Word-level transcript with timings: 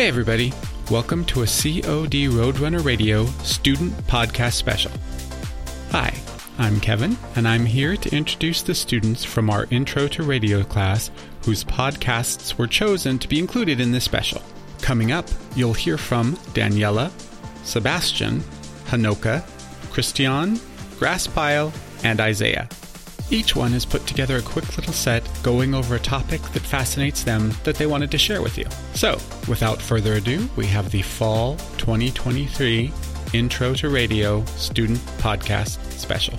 Hey, 0.00 0.08
everybody. 0.08 0.50
Welcome 0.90 1.26
to 1.26 1.42
a 1.42 1.44
COD 1.44 2.30
Roadrunner 2.32 2.82
Radio 2.82 3.26
student 3.44 3.92
podcast 4.06 4.54
special. 4.54 4.90
Hi, 5.90 6.18
I'm 6.56 6.80
Kevin, 6.80 7.18
and 7.36 7.46
I'm 7.46 7.66
here 7.66 7.98
to 7.98 8.16
introduce 8.16 8.62
the 8.62 8.74
students 8.74 9.24
from 9.24 9.50
our 9.50 9.66
Intro 9.70 10.08
to 10.08 10.22
Radio 10.22 10.62
class 10.62 11.10
whose 11.44 11.64
podcasts 11.64 12.56
were 12.56 12.66
chosen 12.66 13.18
to 13.18 13.28
be 13.28 13.38
included 13.38 13.78
in 13.78 13.92
this 13.92 14.04
special. 14.04 14.40
Coming 14.80 15.12
up, 15.12 15.28
you'll 15.54 15.74
hear 15.74 15.98
from 15.98 16.36
Daniela, 16.54 17.10
Sebastian, 17.62 18.40
Honoka, 18.86 19.44
Christian, 19.90 20.56
Grasspile, 20.98 21.74
and 22.04 22.20
Isaiah. 22.20 22.70
Each 23.32 23.54
one 23.54 23.70
has 23.72 23.86
put 23.86 24.06
together 24.08 24.38
a 24.38 24.42
quick 24.42 24.76
little 24.76 24.92
set 24.92 25.22
going 25.44 25.72
over 25.72 25.94
a 25.94 26.00
topic 26.00 26.42
that 26.42 26.62
fascinates 26.62 27.22
them 27.22 27.52
that 27.62 27.76
they 27.76 27.86
wanted 27.86 28.10
to 28.10 28.18
share 28.18 28.42
with 28.42 28.58
you. 28.58 28.66
So, 28.94 29.12
without 29.48 29.80
further 29.80 30.14
ado, 30.14 30.48
we 30.56 30.66
have 30.66 30.90
the 30.90 31.02
Fall 31.02 31.56
2023 31.78 32.92
Intro 33.32 33.74
to 33.74 33.88
Radio 33.88 34.44
Student 34.46 34.98
Podcast 35.18 35.78
Special. 35.92 36.36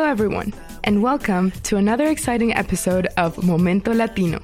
Hello, 0.00 0.10
everyone, 0.10 0.54
and 0.82 1.02
welcome 1.02 1.50
to 1.64 1.76
another 1.76 2.06
exciting 2.06 2.54
episode 2.54 3.06
of 3.18 3.44
Momento 3.44 3.92
Latino, 3.92 4.40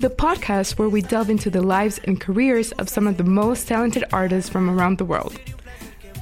the 0.00 0.10
podcast 0.10 0.80
where 0.80 0.88
we 0.88 1.00
delve 1.00 1.30
into 1.30 1.48
the 1.48 1.62
lives 1.62 2.00
and 2.02 2.20
careers 2.20 2.72
of 2.72 2.88
some 2.88 3.06
of 3.06 3.16
the 3.16 3.22
most 3.22 3.68
talented 3.68 4.02
artists 4.12 4.50
from 4.50 4.68
around 4.68 4.98
the 4.98 5.04
world. 5.04 5.38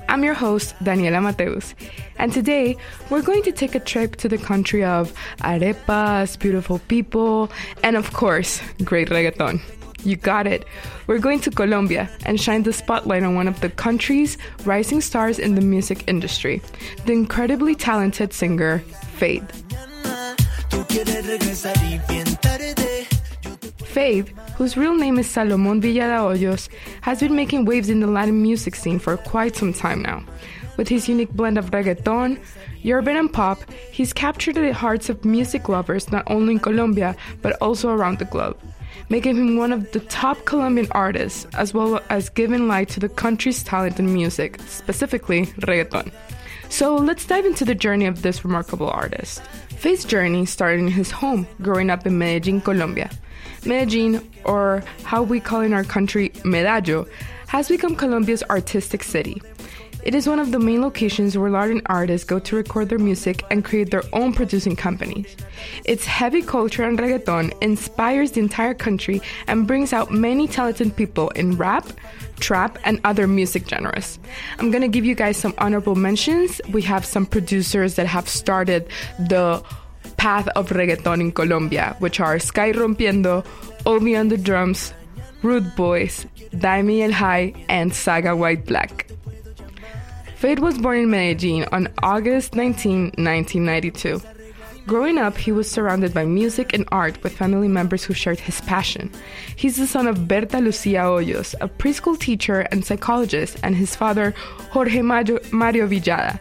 I'm 0.06 0.22
your 0.22 0.34
host, 0.34 0.74
Daniela 0.80 1.22
Mateus, 1.22 1.74
and 2.18 2.30
today 2.30 2.76
we're 3.08 3.22
going 3.22 3.42
to 3.44 3.52
take 3.52 3.74
a 3.74 3.80
trip 3.80 4.16
to 4.16 4.28
the 4.28 4.36
country 4.36 4.84
of 4.84 5.14
arepas, 5.38 6.38
beautiful 6.38 6.78
people, 6.80 7.50
and 7.82 7.96
of 7.96 8.12
course, 8.12 8.60
great 8.84 9.08
reggaeton. 9.08 9.62
You 10.04 10.16
got 10.16 10.46
it. 10.46 10.66
We're 11.06 11.18
going 11.18 11.40
to 11.40 11.50
Colombia 11.50 12.10
and 12.26 12.38
shine 12.38 12.62
the 12.62 12.72
spotlight 12.74 13.22
on 13.22 13.34
one 13.34 13.48
of 13.48 13.60
the 13.60 13.70
country's 13.70 14.36
rising 14.64 15.00
stars 15.00 15.38
in 15.38 15.54
the 15.54 15.62
music 15.62 16.04
industry, 16.06 16.60
the 17.06 17.12
incredibly 17.12 17.74
talented 17.74 18.34
singer 18.34 18.80
Feid. 19.16 19.50
Feid, 23.94 24.28
whose 24.56 24.76
real 24.76 24.94
name 24.94 25.18
is 25.18 25.30
Salomon 25.30 25.80
Villada 25.80 26.18
Hoyos, 26.18 26.68
has 27.00 27.20
been 27.20 27.34
making 27.34 27.64
waves 27.64 27.88
in 27.88 28.00
the 28.00 28.06
Latin 28.06 28.42
music 28.42 28.74
scene 28.74 28.98
for 28.98 29.16
quite 29.16 29.56
some 29.56 29.72
time 29.72 30.02
now. 30.02 30.22
With 30.76 30.88
his 30.88 31.08
unique 31.08 31.30
blend 31.30 31.56
of 31.56 31.70
reggaeton, 31.70 32.40
urban, 32.86 33.16
and 33.16 33.32
pop, 33.32 33.58
he's 33.90 34.12
captured 34.12 34.56
the 34.56 34.74
hearts 34.74 35.08
of 35.08 35.24
music 35.24 35.68
lovers 35.68 36.10
not 36.10 36.24
only 36.26 36.54
in 36.54 36.58
Colombia 36.58 37.16
but 37.40 37.56
also 37.62 37.88
around 37.90 38.18
the 38.18 38.24
globe 38.26 38.58
making 39.08 39.36
him 39.36 39.56
one 39.56 39.72
of 39.72 39.90
the 39.92 40.00
top 40.00 40.44
Colombian 40.44 40.88
artists, 40.92 41.46
as 41.54 41.74
well 41.74 42.00
as 42.10 42.28
giving 42.28 42.68
light 42.68 42.88
to 42.90 43.00
the 43.00 43.08
country's 43.08 43.62
talent 43.62 43.98
in 43.98 44.12
music, 44.12 44.60
specifically 44.66 45.46
reggaeton. 45.60 46.12
So 46.68 46.96
let's 46.96 47.26
dive 47.26 47.46
into 47.46 47.64
the 47.64 47.74
journey 47.74 48.06
of 48.06 48.22
this 48.22 48.44
remarkable 48.44 48.90
artist. 48.90 49.42
Feid's 49.76 50.04
journey 50.04 50.46
started 50.46 50.80
in 50.80 50.88
his 50.88 51.10
home, 51.10 51.46
growing 51.62 51.90
up 51.90 52.06
in 52.06 52.18
Medellin, 52.18 52.60
Colombia. 52.60 53.10
Medellin, 53.64 54.20
or 54.44 54.82
how 55.04 55.22
we 55.22 55.40
call 55.40 55.60
in 55.60 55.72
our 55.72 55.84
country 55.84 56.30
Medallo, 56.44 57.06
has 57.48 57.68
become 57.68 57.94
Colombia's 57.94 58.42
artistic 58.50 59.02
city. 59.02 59.40
It 60.04 60.14
is 60.14 60.28
one 60.28 60.38
of 60.38 60.52
the 60.52 60.58
main 60.58 60.82
locations 60.82 61.36
where 61.36 61.50
Latin 61.50 61.80
artists 61.86 62.26
go 62.26 62.38
to 62.38 62.56
record 62.56 62.90
their 62.90 62.98
music 62.98 63.42
and 63.50 63.64
create 63.64 63.90
their 63.90 64.02
own 64.12 64.34
producing 64.34 64.76
companies. 64.76 65.34
Its 65.86 66.04
heavy 66.04 66.42
culture 66.42 66.82
and 66.82 66.98
reggaeton 66.98 67.54
inspires 67.62 68.32
the 68.32 68.40
entire 68.40 68.74
country 68.74 69.22
and 69.46 69.66
brings 69.66 69.94
out 69.94 70.10
many 70.10 70.46
talented 70.46 70.94
people 70.94 71.30
in 71.30 71.56
rap, 71.56 71.88
trap, 72.38 72.78
and 72.84 73.00
other 73.04 73.26
music 73.26 73.66
genres. 73.66 74.18
I'm 74.58 74.70
gonna 74.70 74.88
give 74.88 75.06
you 75.06 75.14
guys 75.14 75.38
some 75.38 75.54
honorable 75.56 75.94
mentions. 75.94 76.60
We 76.70 76.82
have 76.82 77.06
some 77.06 77.24
producers 77.24 77.94
that 77.94 78.06
have 78.06 78.28
started 78.28 78.86
the 79.18 79.64
path 80.18 80.48
of 80.48 80.68
reggaeton 80.68 81.22
in 81.22 81.32
Colombia, 81.32 81.96
which 82.00 82.20
are 82.20 82.38
Sky 82.38 82.72
Rompiendo, 82.72 83.42
Ovy 83.86 84.16
on 84.16 84.28
the 84.28 84.36
drums, 84.36 84.92
Rude 85.42 85.74
Boyz, 85.76 86.26
Daimi 86.50 87.00
El 87.00 87.12
High, 87.12 87.54
and 87.70 87.94
Saga 87.94 88.36
White 88.36 88.66
Black. 88.66 89.06
Feid 90.44 90.58
was 90.58 90.76
born 90.76 90.98
in 90.98 91.10
Medellin 91.10 91.64
on 91.72 91.88
August 92.02 92.54
19, 92.54 93.12
1992. 93.16 94.20
Growing 94.86 95.16
up, 95.16 95.38
he 95.38 95.52
was 95.52 95.70
surrounded 95.70 96.12
by 96.12 96.26
music 96.26 96.74
and 96.74 96.86
art 96.92 97.16
with 97.22 97.34
family 97.34 97.66
members 97.66 98.04
who 98.04 98.12
shared 98.12 98.38
his 98.38 98.60
passion. 98.60 99.10
He's 99.56 99.76
the 99.76 99.86
son 99.86 100.06
of 100.06 100.28
Berta 100.28 100.58
Lucia 100.58 100.98
Hoyos, 100.98 101.54
a 101.62 101.68
preschool 101.68 102.18
teacher 102.20 102.60
and 102.70 102.84
psychologist, 102.84 103.56
and 103.62 103.74
his 103.74 103.96
father, 103.96 104.34
Jorge 104.68 105.00
Mario 105.00 105.38
Villada, 105.88 106.38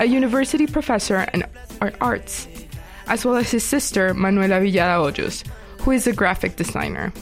a 0.00 0.06
university 0.06 0.66
professor 0.66 1.24
in 1.32 1.44
arts, 2.00 2.48
as 3.06 3.24
well 3.24 3.36
as 3.36 3.52
his 3.52 3.62
sister, 3.62 4.12
Manuela 4.12 4.58
Villada 4.58 4.98
Hoyos, 4.98 5.46
who 5.82 5.92
is 5.92 6.08
a 6.08 6.12
graphic 6.12 6.56
designer. 6.56 7.12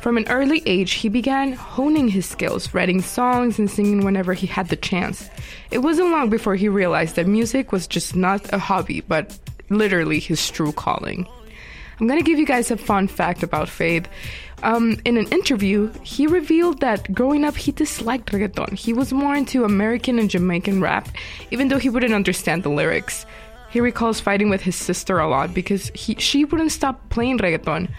From 0.00 0.16
an 0.16 0.26
early 0.28 0.62
age, 0.64 0.92
he 0.92 1.10
began 1.10 1.52
honing 1.52 2.08
his 2.08 2.24
skills, 2.24 2.72
writing 2.72 3.02
songs 3.02 3.58
and 3.58 3.70
singing 3.70 4.02
whenever 4.02 4.32
he 4.32 4.46
had 4.46 4.68
the 4.68 4.76
chance. 4.76 5.28
It 5.70 5.78
wasn't 5.78 6.10
long 6.10 6.30
before 6.30 6.56
he 6.56 6.70
realized 6.70 7.16
that 7.16 7.26
music 7.26 7.70
was 7.70 7.86
just 7.86 8.16
not 8.16 8.50
a 8.50 8.58
hobby, 8.58 9.02
but 9.02 9.38
literally 9.68 10.18
his 10.18 10.50
true 10.50 10.72
calling. 10.72 11.28
I'm 12.00 12.06
gonna 12.06 12.22
give 12.22 12.38
you 12.38 12.46
guys 12.46 12.70
a 12.70 12.78
fun 12.78 13.08
fact 13.08 13.42
about 13.42 13.68
Feid. 13.68 14.08
Um, 14.62 14.98
in 15.04 15.18
an 15.18 15.26
interview, 15.28 15.92
he 16.02 16.26
revealed 16.26 16.80
that 16.80 17.12
growing 17.12 17.44
up 17.44 17.56
he 17.56 17.70
disliked 17.70 18.32
reggaeton. 18.32 18.72
He 18.78 18.94
was 18.94 19.12
more 19.12 19.34
into 19.34 19.64
American 19.64 20.18
and 20.18 20.30
Jamaican 20.30 20.80
rap, 20.80 21.08
even 21.50 21.68
though 21.68 21.78
he 21.78 21.90
wouldn't 21.90 22.14
understand 22.14 22.62
the 22.62 22.70
lyrics. 22.70 23.26
He 23.70 23.80
recalls 23.80 24.18
fighting 24.18 24.48
with 24.48 24.62
his 24.62 24.76
sister 24.76 25.18
a 25.18 25.28
lot 25.28 25.52
because 25.52 25.90
he, 25.94 26.14
she 26.14 26.46
wouldn't 26.46 26.72
stop 26.72 27.06
playing 27.10 27.38
reggaeton 27.38 27.90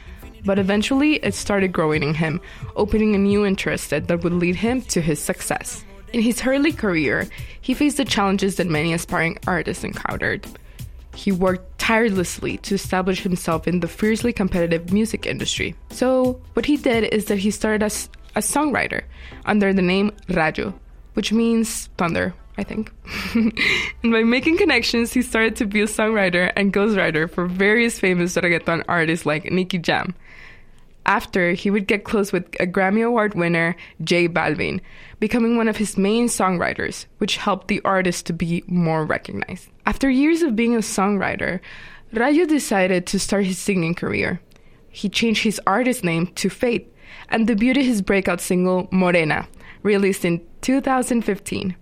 but 0.46 0.59
eventually 0.59 1.16
it 1.16 1.34
started 1.34 1.72
growing 1.72 2.03
in 2.03 2.13
him, 2.13 2.41
opening 2.75 3.16
a 3.16 3.18
new 3.18 3.46
interest 3.46 3.90
that, 3.90 4.07
would 4.24 4.34
lead 4.34 4.56
him 4.56 4.81
to 4.84 5.02
his 5.02 5.19
success. 5.19 5.84
In 6.13 6.22
his 6.22 6.46
early 6.46 6.74
career, 6.74 7.28
he 7.62 7.74
faced 7.74 7.97
the 7.97 8.06
challenges 8.06 8.57
that 8.57 8.68
many 8.68 8.94
aspiring 8.94 9.38
artists 9.47 9.84
encountered. 9.84 10.46
He 11.16 11.31
worked 11.31 11.79
tirelessly 11.79 12.57
to 12.59 12.75
establish 12.75 13.22
himself 13.22 13.68
in 13.68 13.79
the 13.79 13.88
fiercely 13.88 14.34
competitive 14.34 14.91
music 14.91 15.25
industry. 15.25 15.75
So, 15.90 16.41
what 16.53 16.66
he 16.66 16.78
did 16.78 17.13
is 17.13 17.25
that 17.25 17.40
he 17.40 17.52
started 17.52 17.84
as 17.84 18.09
a 18.35 18.40
songwriter 18.40 19.03
under 19.46 19.73
the 19.73 19.81
name 19.81 20.12
Rayo, 20.29 20.73
which 21.13 21.34
means 21.34 21.88
thunder, 21.97 22.34
I 22.58 22.63
think. 22.63 22.91
and 23.34 24.12
by 24.12 24.23
making 24.23 24.58
connections, 24.58 25.13
he 25.13 25.22
started 25.22 25.56
to 25.58 25.66
be 25.66 25.81
a 25.81 25.85
songwriter 25.85 26.52
and 26.56 26.73
ghostwriter 26.73 27.29
for 27.29 27.46
various 27.46 28.00
famous 28.00 28.35
reggaeton 28.35 28.84
artists 28.88 29.25
like 29.25 29.52
Nicky 29.52 29.79
Jam, 29.79 30.16
after, 31.06 31.53
he 31.53 31.69
would 31.72 31.88
get 31.88 32.03
close 32.03 32.31
with 32.31 32.45
a 32.59 32.67
Grammy 32.67 33.06
Award 33.06 33.34
winner, 33.34 33.75
J 34.03 34.28
Balvin, 34.28 34.81
becoming 35.19 35.57
one 35.57 35.67
of 35.67 35.78
his 35.78 35.97
main 35.97 36.28
songwriters, 36.28 37.06
which 37.17 37.38
helped 37.38 37.67
the 37.67 37.81
artist 37.84 38.25
to 38.28 38.34
be 38.34 38.63
more 38.67 39.06
recognized. 39.06 39.69
After 39.85 40.09
years 40.09 40.41
of 40.41 40.55
being 40.55 40.76
a 40.76 40.79
songwriter, 40.79 41.59
Rayo 42.14 42.46
decided 42.46 43.05
to 43.08 43.20
start 43.20 43.46
his 43.46 43.58
singing 43.58 43.96
career. 43.96 44.41
He 44.90 45.09
changed 45.09 45.43
his 45.43 45.61
artist 45.66 46.03
name 46.03 46.28
to 46.35 46.49
Feid 46.49 46.85
and 47.29 47.47
debuted 47.47 47.84
his 47.84 48.02
breakout 48.02 48.41
single, 48.41 48.87
Morena, 48.91 49.47
released 49.84 50.26
in 50.26 50.46
2015 50.61 51.76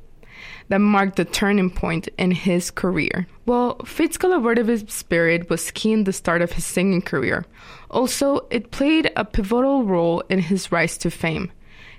that 0.69 0.79
marked 0.79 1.17
the 1.17 1.25
turning 1.25 1.69
point 1.69 2.07
in 2.17 2.31
his 2.31 2.71
career. 2.71 3.27
Well, 3.45 3.77
Feid's 3.85 4.17
collaborative 4.17 4.89
spirit 4.89 5.49
was 5.49 5.71
key 5.71 5.91
in 5.91 6.05
the 6.05 6.13
start 6.13 6.41
of 6.41 6.53
his 6.53 6.65
singing 6.65 7.01
career. 7.01 7.45
Also, 7.89 8.47
it 8.49 8.71
played 8.71 9.11
a 9.15 9.25
pivotal 9.25 9.83
role 9.83 10.21
in 10.29 10.39
his 10.39 10.71
rise 10.71 10.97
to 10.99 11.11
fame. 11.11 11.51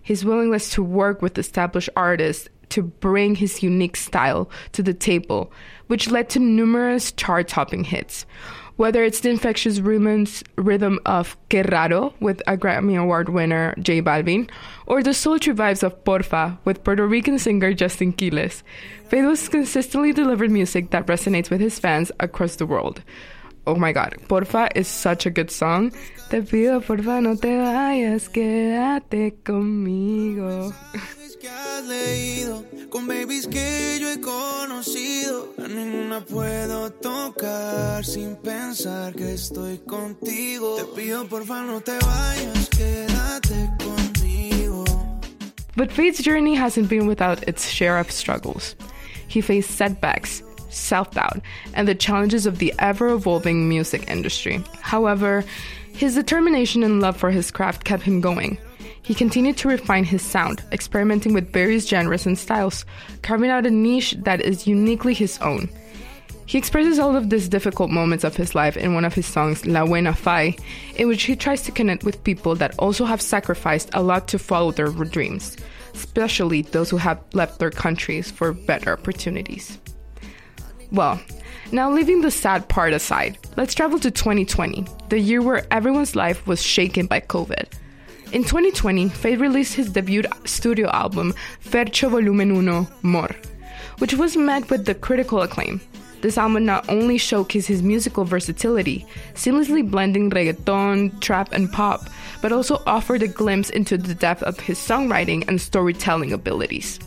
His 0.03 0.25
willingness 0.25 0.71
to 0.71 0.83
work 0.83 1.21
with 1.21 1.37
established 1.37 1.91
artists 1.95 2.49
to 2.71 2.83
bring 2.83 3.35
his 3.35 3.63
unique 3.63 3.97
style 3.97 4.49
to 4.73 4.83
the 4.83 4.95
table, 4.95 5.53
which 5.89 6.11
led 6.11 6.31
to 6.31 6.39
numerous 6.39 7.13
chart 7.13 7.49
topping 7.49 7.85
hits. 7.85 8.25
Whether 8.81 9.05
it's 9.05 9.21
the 9.21 9.29
infectious 9.29 9.79
rhythm 9.79 11.00
of 11.05 11.37
Que 11.50 11.62
Raro 11.65 12.15
with 12.19 12.41
a 12.47 12.56
Grammy 12.56 12.99
Award 12.99 13.29
winner 13.29 13.75
J 13.79 14.00
Balvin, 14.00 14.49
or 14.87 15.03
the 15.03 15.12
sultry 15.12 15.53
vibes 15.53 15.82
of 15.82 16.03
Porfa 16.03 16.56
with 16.65 16.82
Puerto 16.82 17.06
Rican 17.06 17.38
singer 17.38 17.75
Justin 17.75 18.15
Quiles, 18.15 18.62
Feid 19.11 19.50
consistently 19.50 20.15
delivered 20.15 20.50
music 20.50 20.93
that 20.93 21.06
resonates 21.09 21.50
with 21.50 21.61
his 21.61 21.79
fans 21.79 22.11
across 22.21 22.56
the 22.56 22.65
world. 22.65 23.03
Oh 23.67 23.75
my 23.75 23.93
god, 23.93 24.17
Porfa 24.29 24.71
is 24.75 24.88
such 24.88 25.26
a 25.26 25.31
good 25.31 25.50
song. 25.50 25.91
Te 26.31 26.41
pido 26.41 26.81
porfa 26.81 27.21
no 27.21 27.37
te 27.37 27.49
vayas, 27.49 28.31
quédate 28.31 29.43
conmigo. 29.44 30.73
que 31.41 31.49
has 31.49 31.85
leído, 31.87 32.65
con 32.91 33.07
babies 33.07 33.47
que 33.47 33.99
yo 33.99 34.11
he 34.11 34.21
conocido. 34.21 35.49
A 35.59 35.67
ninguna 35.67 36.21
puedo 36.21 36.93
tocar 36.93 38.05
sin 38.05 38.37
pensar 38.37 39.15
que 39.15 39.33
estoy 39.33 39.79
contigo. 39.79 40.77
Te 40.77 40.85
pido 41.01 41.25
no 41.25 41.81
te 41.81 41.93
vayas, 41.99 42.69
quédate 42.69 43.71
conmigo. 43.79 44.85
But 45.77 45.91
Feid's 45.91 46.23
journey 46.23 46.55
hasn't 46.55 46.91
been 46.91 47.07
without 47.07 47.43
its 47.49 47.71
share 47.71 47.99
of 47.99 48.11
struggles. 48.11 48.77
He 49.27 49.41
faced 49.41 49.71
setbacks, 49.71 50.43
self 50.69 51.13
doubt, 51.13 51.41
and 51.73 51.89
the 51.89 51.95
challenges 51.95 52.45
of 52.45 52.59
the 52.59 52.75
ever 52.79 53.09
evolving 53.09 53.67
music 53.67 54.11
industry. 54.11 54.63
However, 54.83 55.43
his 55.95 56.17
determination 56.17 56.83
and 56.83 57.01
love 57.01 57.17
for 57.17 57.31
his 57.31 57.51
craft 57.51 57.85
kept 57.85 58.03
him 58.03 58.21
going. 58.21 58.59
He 59.02 59.14
continued 59.14 59.56
to 59.58 59.69
refine 59.69 60.05
his 60.05 60.23
sound, 60.23 60.62
experimenting 60.73 61.32
with 61.32 61.52
various 61.52 61.88
genres 61.88 62.26
and 62.26 62.38
styles, 62.38 62.85
carving 63.23 63.50
out 63.50 63.67
a 63.67 63.70
niche 63.70 64.17
that 64.20 64.41
is 64.41 64.67
uniquely 64.67 65.14
his 65.14 65.38
own. 65.38 65.69
He 66.47 66.58
expresses 66.58 66.99
all 66.99 67.14
of 67.14 67.31
these 67.31 67.49
difficult 67.49 67.91
moments 67.91 68.25
of 68.25 68.35
his 68.35 68.56
life 68.56 68.76
in 68.76 68.93
one 68.93 69.05
of 69.05 69.14
his 69.14 69.26
songs, 69.26 69.64
La 69.67 69.87
Buena 69.87 70.12
Fai, 70.12 70.56
in 70.97 71.06
which 71.06 71.23
he 71.23 71.37
tries 71.37 71.62
to 71.62 71.73
connect 71.73 72.02
with 72.02 72.25
people 72.25 72.56
that 72.56 72.75
also 72.79 73.05
have 73.05 73.23
sacrificed 73.23 73.88
a 73.93 74.02
lot 74.02 74.26
to 74.29 74.38
follow 74.38 74.73
their 74.73 74.88
dreams, 74.88 75.56
especially 75.94 76.62
those 76.62 76.91
who 76.91 76.97
have 76.97 77.23
left 77.35 77.61
their 77.61 77.70
countries 77.70 78.32
for 78.32 78.52
better 78.52 78.93
opportunities. 78.93 79.79
Well, 80.91 81.20
now 81.70 81.88
leaving 81.88 82.20
the 82.20 82.32
sad 82.32 82.69
part 82.69 82.93
aside, 82.93 83.38
let's 83.56 83.75
travel 83.75 84.00
to 84.00 84.11
2020, 84.11 84.85
the 85.08 85.20
year 85.20 85.41
where 85.41 85.64
everyone's 85.70 86.17
life 86.17 86.44
was 86.49 86.61
shaken 86.61 87.06
by 87.06 87.20
COVID. 87.20 87.67
In 88.32 88.44
2020, 88.44 89.09
Feid 89.09 89.41
released 89.41 89.75
his 89.75 89.91
debut 89.91 90.23
studio 90.44 90.88
album, 90.91 91.35
Ferxxo 91.65 92.09
Volumen 92.11 92.65
1 92.65 92.87
Mor, 93.03 93.29
which 93.99 94.15
was 94.15 94.37
met 94.37 94.71
with 94.71 94.85
the 94.85 94.94
critical 94.94 95.43
acclaim. 95.43 95.81
This 96.21 96.38
album 96.38 96.65
not 96.65 96.88
only 96.88 97.19
showcased 97.19 97.67
his 97.67 97.82
musical 97.82 98.25
versatility, 98.25 99.05
seamlessly 99.35 99.82
blending 99.91 100.31
reggaeton, 100.31 101.21
trap, 101.21 101.50
and 101.50 101.73
pop, 101.73 102.09
but 102.41 102.53
also 102.53 102.81
offered 102.87 103.25
a 103.25 103.27
glimpse 103.27 103.71
into 103.71 103.99
the 103.99 104.15
depth 104.15 104.44
of 104.44 104.61
his 104.61 104.79
songwriting 104.79 105.49
and 105.49 105.61
storytelling 105.61 106.33
abilities. 106.33 107.00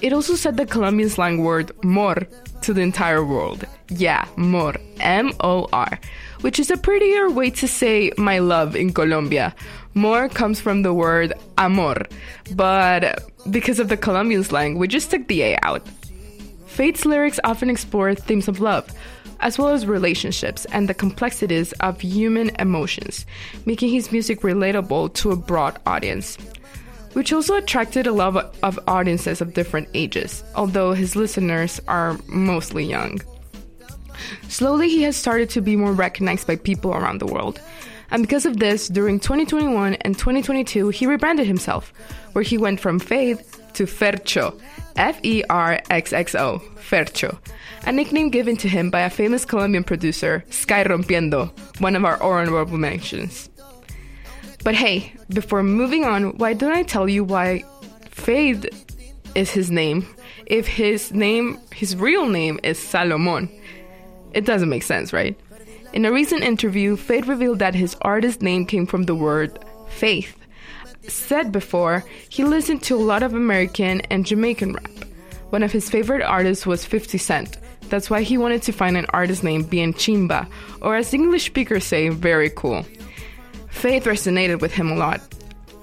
It 0.00 0.12
also 0.12 0.34
said 0.34 0.56
the 0.56 0.66
Colombian 0.66 1.10
slang 1.10 1.44
word 1.44 1.70
mor 1.84 2.16
to 2.62 2.72
the 2.72 2.80
entire 2.80 3.24
world. 3.24 3.64
Yeah, 3.88 4.26
mor, 4.36 4.74
M 5.00 5.32
O 5.40 5.68
R, 5.72 5.98
which 6.40 6.58
is 6.58 6.70
a 6.70 6.76
prettier 6.76 7.30
way 7.30 7.50
to 7.50 7.68
say 7.68 8.12
my 8.16 8.38
love 8.38 8.74
in 8.74 8.92
Colombia. 8.92 9.54
Mor 9.98 10.28
comes 10.28 10.60
from 10.60 10.82
the 10.82 10.94
word 10.94 11.32
amor, 11.58 12.06
but 12.54 13.28
because 13.50 13.80
of 13.80 13.88
the 13.88 13.96
Colombian 13.96 14.44
slang, 14.44 14.78
we 14.78 14.86
just 14.86 15.10
took 15.10 15.26
the 15.26 15.42
A 15.42 15.58
out. 15.64 15.84
Feid's 16.66 17.04
lyrics 17.04 17.40
often 17.42 17.68
explore 17.68 18.14
themes 18.14 18.46
of 18.46 18.60
love, 18.60 18.88
as 19.40 19.58
well 19.58 19.70
as 19.70 19.86
relationships 19.86 20.66
and 20.66 20.88
the 20.88 20.94
complexities 20.94 21.72
of 21.80 22.00
human 22.00 22.50
emotions, 22.60 23.26
making 23.66 23.90
his 23.90 24.12
music 24.12 24.42
relatable 24.42 25.12
to 25.14 25.32
a 25.32 25.36
broad 25.36 25.80
audience. 25.84 26.38
Which 27.14 27.32
also 27.32 27.56
attracted 27.56 28.06
a 28.06 28.12
lot 28.12 28.54
of 28.62 28.78
audiences 28.86 29.40
of 29.40 29.54
different 29.54 29.88
ages, 29.94 30.44
although 30.54 30.92
his 30.92 31.16
listeners 31.16 31.80
are 31.88 32.16
mostly 32.28 32.84
young. 32.84 33.18
Slowly, 34.48 34.88
he 34.88 35.02
has 35.02 35.16
started 35.16 35.50
to 35.50 35.60
be 35.60 35.74
more 35.74 35.92
recognized 35.92 36.46
by 36.46 36.54
people 36.54 36.92
around 36.92 37.18
the 37.18 37.26
world. 37.26 37.60
And 38.10 38.22
because 38.22 38.46
of 38.46 38.58
this, 38.58 38.88
during 38.88 39.20
2021 39.20 39.94
and 39.94 40.16
2022, 40.16 40.88
he 40.88 41.06
rebranded 41.06 41.46
himself, 41.46 41.92
where 42.32 42.42
he 42.42 42.56
went 42.56 42.80
from 42.80 42.98
Feid 42.98 43.38
to 43.74 43.84
Ferxxo, 43.84 44.58
F 44.96 45.20
E 45.22 45.44
R 45.50 45.80
X 45.90 46.12
X 46.12 46.34
O, 46.34 46.62
Ferxxo, 46.76 47.38
a 47.86 47.92
nickname 47.92 48.30
given 48.30 48.56
to 48.56 48.68
him 48.68 48.90
by 48.90 49.00
a 49.00 49.10
famous 49.10 49.44
Colombian 49.44 49.84
producer, 49.84 50.44
Sky 50.50 50.84
Rompiendo, 50.84 51.50
one 51.80 51.94
of 51.96 52.04
our 52.04 52.20
honorable 52.22 52.78
mentions. 52.78 53.50
But 54.64 54.74
hey, 54.74 55.12
before 55.28 55.62
moving 55.62 56.04
on, 56.04 56.36
why 56.38 56.54
don't 56.54 56.72
I 56.72 56.82
tell 56.82 57.08
you 57.08 57.24
why 57.24 57.64
Feid 58.10 58.70
is 59.34 59.50
his 59.50 59.70
name 59.70 60.06
if 60.46 60.66
his 60.66 61.12
name, 61.12 61.58
his 61.74 61.94
real 61.94 62.26
name 62.26 62.58
is 62.62 62.78
Salomon? 62.78 63.48
It 64.32 64.44
doesn't 64.44 64.68
make 64.68 64.82
sense, 64.82 65.12
right? 65.12 65.38
In 65.98 66.04
a 66.04 66.12
recent 66.12 66.44
interview, 66.44 66.94
Feid 66.94 67.26
revealed 67.26 67.58
that 67.58 67.74
his 67.74 67.96
artist 68.02 68.40
name 68.40 68.66
came 68.66 68.86
from 68.86 69.02
the 69.02 69.16
word 69.16 69.58
faith. 69.88 70.32
Said 71.02 71.50
before, 71.50 72.04
he 72.28 72.44
listened 72.44 72.84
to 72.84 72.94
a 72.94 73.02
lot 73.02 73.24
of 73.24 73.34
American 73.34 74.02
and 74.02 74.24
Jamaican 74.24 74.74
rap. 74.74 74.92
One 75.50 75.64
of 75.64 75.72
his 75.72 75.90
favorite 75.90 76.22
artists 76.22 76.64
was 76.64 76.84
50 76.84 77.18
Cent. 77.18 77.58
That's 77.88 78.10
why 78.10 78.22
he 78.22 78.38
wanted 78.38 78.62
to 78.62 78.72
find 78.72 78.96
an 78.96 79.06
artist 79.06 79.42
name 79.42 79.64
bien 79.64 79.92
chimba, 79.92 80.46
or 80.82 80.94
as 80.94 81.12
English 81.12 81.46
speakers 81.46 81.82
say, 81.82 82.10
very 82.10 82.50
cool. 82.50 82.86
Faith 83.68 84.04
resonated 84.04 84.60
with 84.60 84.70
him 84.70 84.92
a 84.92 84.94
lot. 84.94 85.20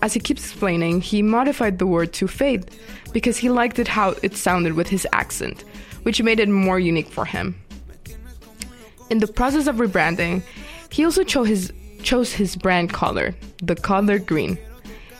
As 0.02 0.14
he 0.14 0.22
keeps 0.22 0.46
explaining, 0.46 1.02
he 1.02 1.24
modified 1.24 1.78
the 1.78 1.88
word 1.88 2.14
to 2.14 2.30
faith 2.30 2.64
because 3.12 3.36
he 3.36 3.50
liked 3.50 3.80
it 3.80 3.90
how 3.90 4.16
it 4.24 4.38
sounded 4.38 4.76
with 4.76 4.88
his 4.88 5.06
accent, 5.12 5.66
which 6.04 6.24
made 6.24 6.40
it 6.40 6.48
more 6.48 6.80
unique 6.80 7.10
for 7.10 7.26
him. 7.26 7.54
In 9.10 9.20
the 9.20 9.28
process 9.28 9.68
of 9.68 9.76
rebranding, 9.76 10.42
he 10.90 11.06
also 11.06 11.24
chose 11.24 11.48
his, 11.48 11.74
chose 12.02 12.34
his 12.34 12.56
brand 12.56 12.92
color, 12.92 13.36
the 13.62 13.76
color 13.76 14.20
green. 14.20 14.58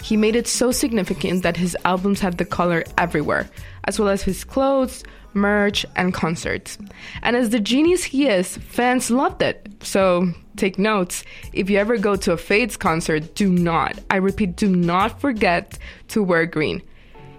He 0.02 0.18
made 0.18 0.36
it 0.36 0.48
so 0.48 0.72
significant 0.72 1.44
that 1.44 1.58
his 1.58 1.76
albums 1.84 2.20
have 2.20 2.38
the 2.38 2.46
color 2.46 2.84
everywhere, 2.98 3.50
as 3.86 4.00
well 4.00 4.10
as 4.10 4.22
his 4.22 4.44
clothes, 4.44 5.04
merch, 5.34 5.86
and 5.96 6.14
concerts. 6.14 6.78
And 7.22 7.36
as 7.36 7.50
the 7.50 7.60
genius 7.60 8.04
he 8.04 8.28
is, 8.28 8.58
fans 8.58 9.12
loved 9.12 9.42
it. 9.42 9.68
So 9.82 10.32
take 10.56 10.80
notes. 10.80 11.24
If 11.54 11.70
you 11.70 11.78
ever 11.78 11.98
go 11.98 12.16
to 12.16 12.32
a 12.32 12.38
Feid's 12.38 12.78
concert, 12.78 13.36
do 13.36 13.52
not, 13.52 14.00
I 14.10 14.18
repeat, 14.18 14.56
do 14.56 14.76
not 14.76 15.20
forget 15.20 15.78
to 16.10 16.24
wear 16.24 16.46
green. 16.46 16.82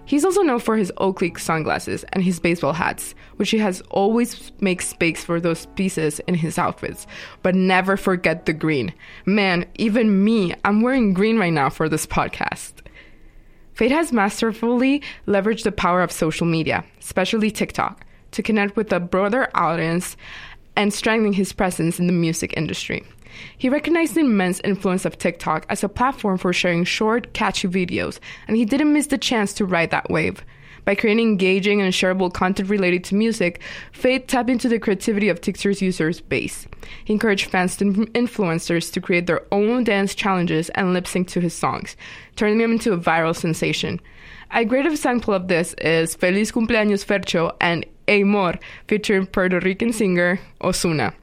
He's 0.07 0.23
also 0.23 0.41
known 0.41 0.59
for 0.59 0.77
his 0.77 0.91
Oakley 0.99 1.33
sunglasses 1.37 2.05
and 2.13 2.23
his 2.23 2.39
baseball 2.39 2.71
hats, 2.71 3.13
which 3.35 3.49
he 3.49 3.57
has 3.57 3.81
always 3.89 4.53
make 4.61 4.81
space 4.81 5.21
for 5.21 5.41
those 5.41 5.65
pieces 5.75 6.19
in 6.21 6.33
his 6.33 6.57
outfits. 6.57 7.05
But 7.43 7.55
never 7.55 7.97
forget 7.97 8.45
the 8.45 8.53
green. 8.53 8.93
Man, 9.25 9.65
even 9.75 10.23
me, 10.23 10.55
I'm 10.63 10.81
wearing 10.81 11.13
green 11.13 11.37
right 11.37 11.51
now 11.51 11.69
for 11.69 11.89
this 11.89 12.07
podcast. 12.07 12.71
Feid 13.73 13.91
has 13.91 14.13
masterfully 14.13 15.03
leveraged 15.27 15.63
the 15.63 15.73
power 15.73 16.01
of 16.01 16.13
social 16.13 16.47
media, 16.47 16.85
especially 17.01 17.51
TikTok, 17.51 18.05
to 18.31 18.41
connect 18.41 18.77
with 18.77 18.93
a 18.93 19.01
broader 19.01 19.49
audience 19.55 20.15
and 20.77 20.93
strengthen 20.93 21.33
his 21.33 21.51
presence 21.51 21.99
in 21.99 22.07
the 22.07 22.13
music 22.13 22.53
industry. 22.55 23.03
He 23.57 23.69
recognized 23.69 24.15
the 24.15 24.21
immense 24.21 24.59
influence 24.63 25.05
of 25.05 25.17
TikTok 25.17 25.65
as 25.69 25.83
a 25.83 25.89
platform 25.89 26.37
for 26.37 26.53
sharing 26.53 26.83
short, 26.83 27.33
catchy 27.33 27.67
videos, 27.67 28.19
and 28.47 28.57
he 28.57 28.65
didn't 28.65 28.93
miss 28.93 29.07
the 29.07 29.17
chance 29.17 29.53
to 29.53 29.65
ride 29.65 29.91
that 29.91 30.09
wave. 30.09 30.43
By 30.87 30.95
creating 30.95 31.27
engaging 31.27 31.81
and 31.81 31.91
shareable 31.91 32.31
content 32.31 32.69
related 32.69 33.03
to 33.03 33.15
music, 33.15 33.61
Feid 33.91 34.29
tapped 34.29 34.49
into 34.49 34.69
the 34.69 34.79
creativity 34.79 35.27
of 35.27 35.41
TikTok's 35.41 35.81
users 35.81 36.21
base. 36.21 36.65
He 37.03 37.11
encouraged 37.11 37.49
fans 37.51 37.81
and 37.81 38.07
influencers 38.13 38.89
to 38.93 39.01
create 39.01 39.27
their 39.27 39.41
own 39.51 39.83
dance 39.83 40.15
challenges 40.15 40.69
and 40.69 40.93
lip 40.93 41.05
sync 41.05 41.27
to 41.27 41.41
his 41.41 41.53
songs, 41.53 41.97
turning 42.37 42.59
them 42.59 42.71
into 42.71 42.93
a 42.93 42.97
viral 42.97 43.35
sensation. 43.35 43.99
A 44.51 44.63
great 44.63 44.85
example 44.85 45.33
of 45.33 45.49
this 45.49 45.73
is 45.73 46.15
Feliz 46.15 46.53
Cumpleaños 46.53 47.03
Ferxxo 47.03 47.53
and 47.59 47.85
Amor, 48.07 48.53
featuring 48.87 49.25
Puerto 49.25 49.59
Rican 49.59 49.91
singer 49.91 50.39
Ozuna. 50.61 51.13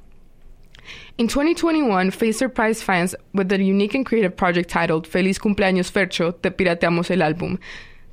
In 1.16 1.28
2021, 1.28 2.10
Feid 2.10 2.34
surprised 2.34 2.82
fans 2.82 3.14
with 3.32 3.48
their 3.48 3.60
unique 3.60 3.94
and 3.94 4.04
creative 4.04 4.36
project 4.36 4.68
titled 4.68 5.06
Feliz 5.06 5.38
Cumpleaños 5.38 5.88
Ferxxo, 5.88 6.32
Te 6.42 6.50
Pirateamos 6.50 7.08
el 7.08 7.18
Álbum. 7.18 7.60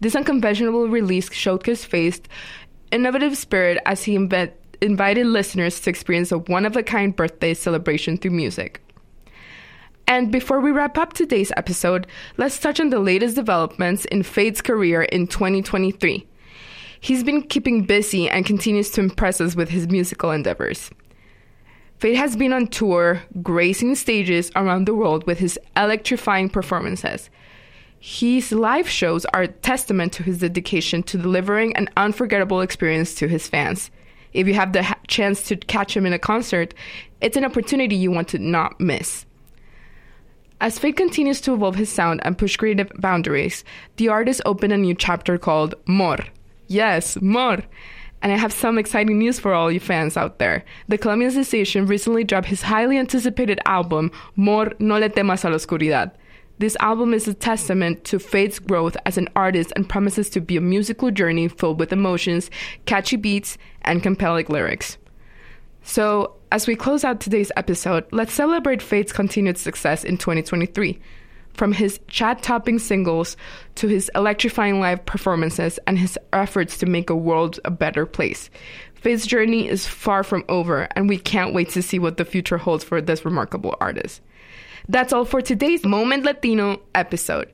This 0.01 0.15
unconventional 0.15 0.87
release 0.87 1.27
showcased 1.29 1.87
Feid's 1.87 2.21
innovative 2.91 3.35
spirit 3.35 3.81
as 3.87 4.03
he 4.03 4.15
embed- 4.15 4.53
invited 4.81 5.25
listeners 5.25 5.79
to 5.79 5.89
experience 5.89 6.31
a 6.31 6.37
one 6.37 6.63
of 6.63 6.75
a 6.75 6.83
kind 6.83 7.15
birthday 7.15 7.55
celebration 7.55 8.17
through 8.17 8.31
music. 8.31 8.83
And 10.05 10.31
before 10.31 10.59
we 10.59 10.69
wrap 10.69 10.99
up 10.99 11.13
today's 11.13 11.51
episode, 11.57 12.05
let's 12.37 12.59
touch 12.59 12.79
on 12.79 12.91
the 12.91 12.99
latest 12.99 13.33
developments 13.35 14.05
in 14.05 14.21
Feid's 14.21 14.61
career 14.61 15.01
in 15.01 15.25
2023. 15.25 16.27
He's 16.99 17.23
been 17.23 17.41
keeping 17.41 17.83
busy 17.83 18.29
and 18.29 18.45
continues 18.45 18.91
to 18.91 19.01
impress 19.01 19.41
us 19.41 19.55
with 19.55 19.69
his 19.69 19.87
musical 19.87 20.29
endeavors. 20.29 20.91
Feid 22.01 22.15
has 22.15 22.35
been 22.35 22.51
on 22.51 22.65
tour, 22.65 23.21
gracing 23.43 23.93
stages 23.93 24.51
around 24.55 24.87
the 24.87 24.95
world 24.95 25.23
with 25.27 25.37
his 25.37 25.59
electrifying 25.77 26.49
performances. 26.49 27.29
His 27.99 28.51
live 28.51 28.89
shows 28.89 29.23
are 29.25 29.43
a 29.43 29.47
testament 29.47 30.11
to 30.13 30.23
his 30.23 30.39
dedication 30.39 31.03
to 31.03 31.19
delivering 31.19 31.75
an 31.75 31.89
unforgettable 31.97 32.61
experience 32.61 33.13
to 33.15 33.27
his 33.27 33.47
fans. 33.47 33.91
If 34.33 34.47
you 34.47 34.55
have 34.55 34.73
the 34.73 34.81
ha- 34.81 34.97
chance 35.07 35.43
to 35.43 35.55
catch 35.55 35.95
him 35.95 36.07
in 36.07 36.13
a 36.13 36.17
concert, 36.17 36.73
it's 37.21 37.37
an 37.37 37.45
opportunity 37.45 37.95
you 37.95 38.09
want 38.09 38.29
to 38.29 38.39
not 38.39 38.79
miss. 38.79 39.27
As 40.59 40.79
Feid 40.79 40.97
continues 40.97 41.39
to 41.41 41.53
evolve 41.53 41.75
his 41.75 41.91
sound 41.91 42.21
and 42.23 42.35
push 42.35 42.57
creative 42.57 42.91
boundaries, 42.95 43.63
the 43.97 44.09
artist 44.09 44.41
opened 44.47 44.73
a 44.73 44.77
new 44.77 44.95
chapter 44.95 45.37
called 45.37 45.75
Mor. 45.85 46.17
Yes, 46.65 47.21
Mor. 47.21 47.59
And 48.21 48.31
I 48.31 48.37
have 48.37 48.53
some 48.53 48.77
exciting 48.77 49.17
news 49.17 49.39
for 49.39 49.53
all 49.53 49.71
you 49.71 49.79
fans 49.79 50.15
out 50.15 50.37
there. 50.37 50.63
The 50.87 50.97
Colombian 50.97 51.31
Sensation 51.31 51.87
recently 51.87 52.23
dropped 52.23 52.47
his 52.47 52.61
highly 52.61 52.97
anticipated 52.97 53.59
album, 53.65 54.11
Mor 54.35 54.73
No 54.79 54.99
Le 54.99 55.09
Temas 55.09 55.43
a 55.43 55.49
la 55.49 55.55
Oscuridad. 55.55 56.11
This 56.59 56.77
album 56.79 57.15
is 57.15 57.27
a 57.27 57.33
testament 57.33 58.03
to 58.03 58.19
Feid's 58.19 58.59
growth 58.59 58.95
as 59.07 59.17
an 59.17 59.27
artist 59.35 59.73
and 59.75 59.89
promises 59.89 60.29
to 60.29 60.39
be 60.39 60.57
a 60.57 60.61
musical 60.61 61.09
journey 61.09 61.47
filled 61.47 61.79
with 61.79 61.91
emotions, 61.91 62.51
catchy 62.85 63.15
beats, 63.15 63.57
and 63.81 64.03
compelling 64.03 64.45
lyrics. 64.47 64.99
So, 65.81 66.35
as 66.51 66.67
we 66.67 66.75
close 66.75 67.03
out 67.03 67.19
today's 67.19 67.51
episode, 67.57 68.05
let's 68.11 68.33
celebrate 68.33 68.83
Feid's 68.83 69.11
continued 69.11 69.57
success 69.57 70.03
in 70.03 70.19
2023. 70.19 70.99
From 71.53 71.73
his 71.73 71.99
chat 72.07 72.41
topping 72.41 72.79
singles 72.79 73.37
to 73.75 73.87
his 73.87 74.09
electrifying 74.15 74.79
live 74.79 75.05
performances 75.05 75.79
and 75.85 75.99
his 75.99 76.17
efforts 76.33 76.77
to 76.77 76.85
make 76.85 77.09
a 77.09 77.15
world 77.15 77.59
a 77.65 77.71
better 77.71 78.05
place. 78.05 78.49
Feid's 78.95 79.25
journey 79.25 79.67
is 79.67 79.87
far 79.87 80.23
from 80.23 80.43
over, 80.47 80.87
and 80.95 81.09
we 81.09 81.17
can't 81.17 81.53
wait 81.53 81.69
to 81.69 81.81
see 81.81 81.99
what 81.99 82.17
the 82.17 82.25
future 82.25 82.57
holds 82.57 82.83
for 82.83 83.01
this 83.01 83.25
remarkable 83.25 83.75
artist. 83.81 84.21
That's 84.87 85.13
all 85.13 85.25
for 85.25 85.41
today's 85.41 85.85
Momento 85.85 86.27
Latino 86.27 86.81
episode, 86.95 87.51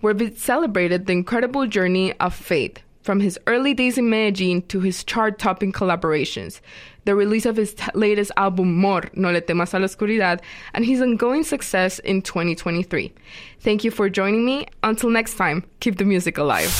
where 0.00 0.14
we 0.14 0.32
celebrated 0.34 1.06
the 1.06 1.12
incredible 1.12 1.66
journey 1.66 2.12
of 2.20 2.34
Feid 2.34 2.82
from 3.10 3.18
his 3.18 3.36
early 3.48 3.74
days 3.74 3.98
in 3.98 4.08
Medellin 4.08 4.62
to 4.68 4.78
his 4.78 5.02
chart 5.02 5.36
topping 5.36 5.72
collaborations, 5.72 6.60
the 7.06 7.14
release 7.16 7.44
of 7.44 7.56
his 7.56 7.74
t- 7.74 7.82
latest 7.96 8.30
album 8.36 8.72
Mor, 8.76 9.02
No 9.14 9.32
Le 9.32 9.40
Temas 9.40 9.74
a 9.74 9.80
la 9.80 9.86
Oscuridad, 9.86 10.40
and 10.74 10.84
his 10.84 11.00
ongoing 11.00 11.42
success 11.42 11.98
in 11.98 12.22
2023. 12.22 13.12
Thank 13.58 13.82
you 13.82 13.90
for 13.90 14.08
joining 14.08 14.46
me. 14.46 14.66
Until 14.84 15.10
next 15.10 15.34
time, 15.34 15.64
keep 15.80 15.98
the 15.98 16.04
music 16.04 16.38
alive. 16.38 16.70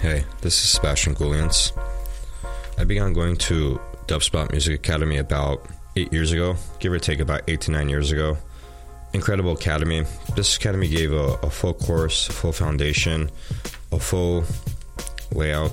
Hey, 0.00 0.24
this 0.40 0.54
is 0.64 0.70
Sebastian 0.70 1.14
Goulians. 1.14 1.70
I 2.78 2.82
began 2.82 3.12
going 3.12 3.36
to 3.46 3.80
Dubspot 4.08 4.50
Music 4.50 4.74
Academy 4.74 5.18
about 5.18 5.68
eight 5.94 6.12
years 6.12 6.32
ago, 6.32 6.56
give 6.80 6.92
or 6.92 6.98
take 6.98 7.20
about 7.20 7.42
eight 7.46 7.60
to 7.60 7.70
nine 7.70 7.88
years 7.88 8.10
ago 8.10 8.36
incredible 9.12 9.52
academy. 9.52 10.04
This 10.36 10.56
academy 10.56 10.88
gave 10.88 11.12
a, 11.12 11.38
a 11.42 11.50
full 11.50 11.74
course, 11.74 12.26
full 12.26 12.52
foundation, 12.52 13.30
a 13.92 13.98
full 13.98 14.44
layout, 15.32 15.72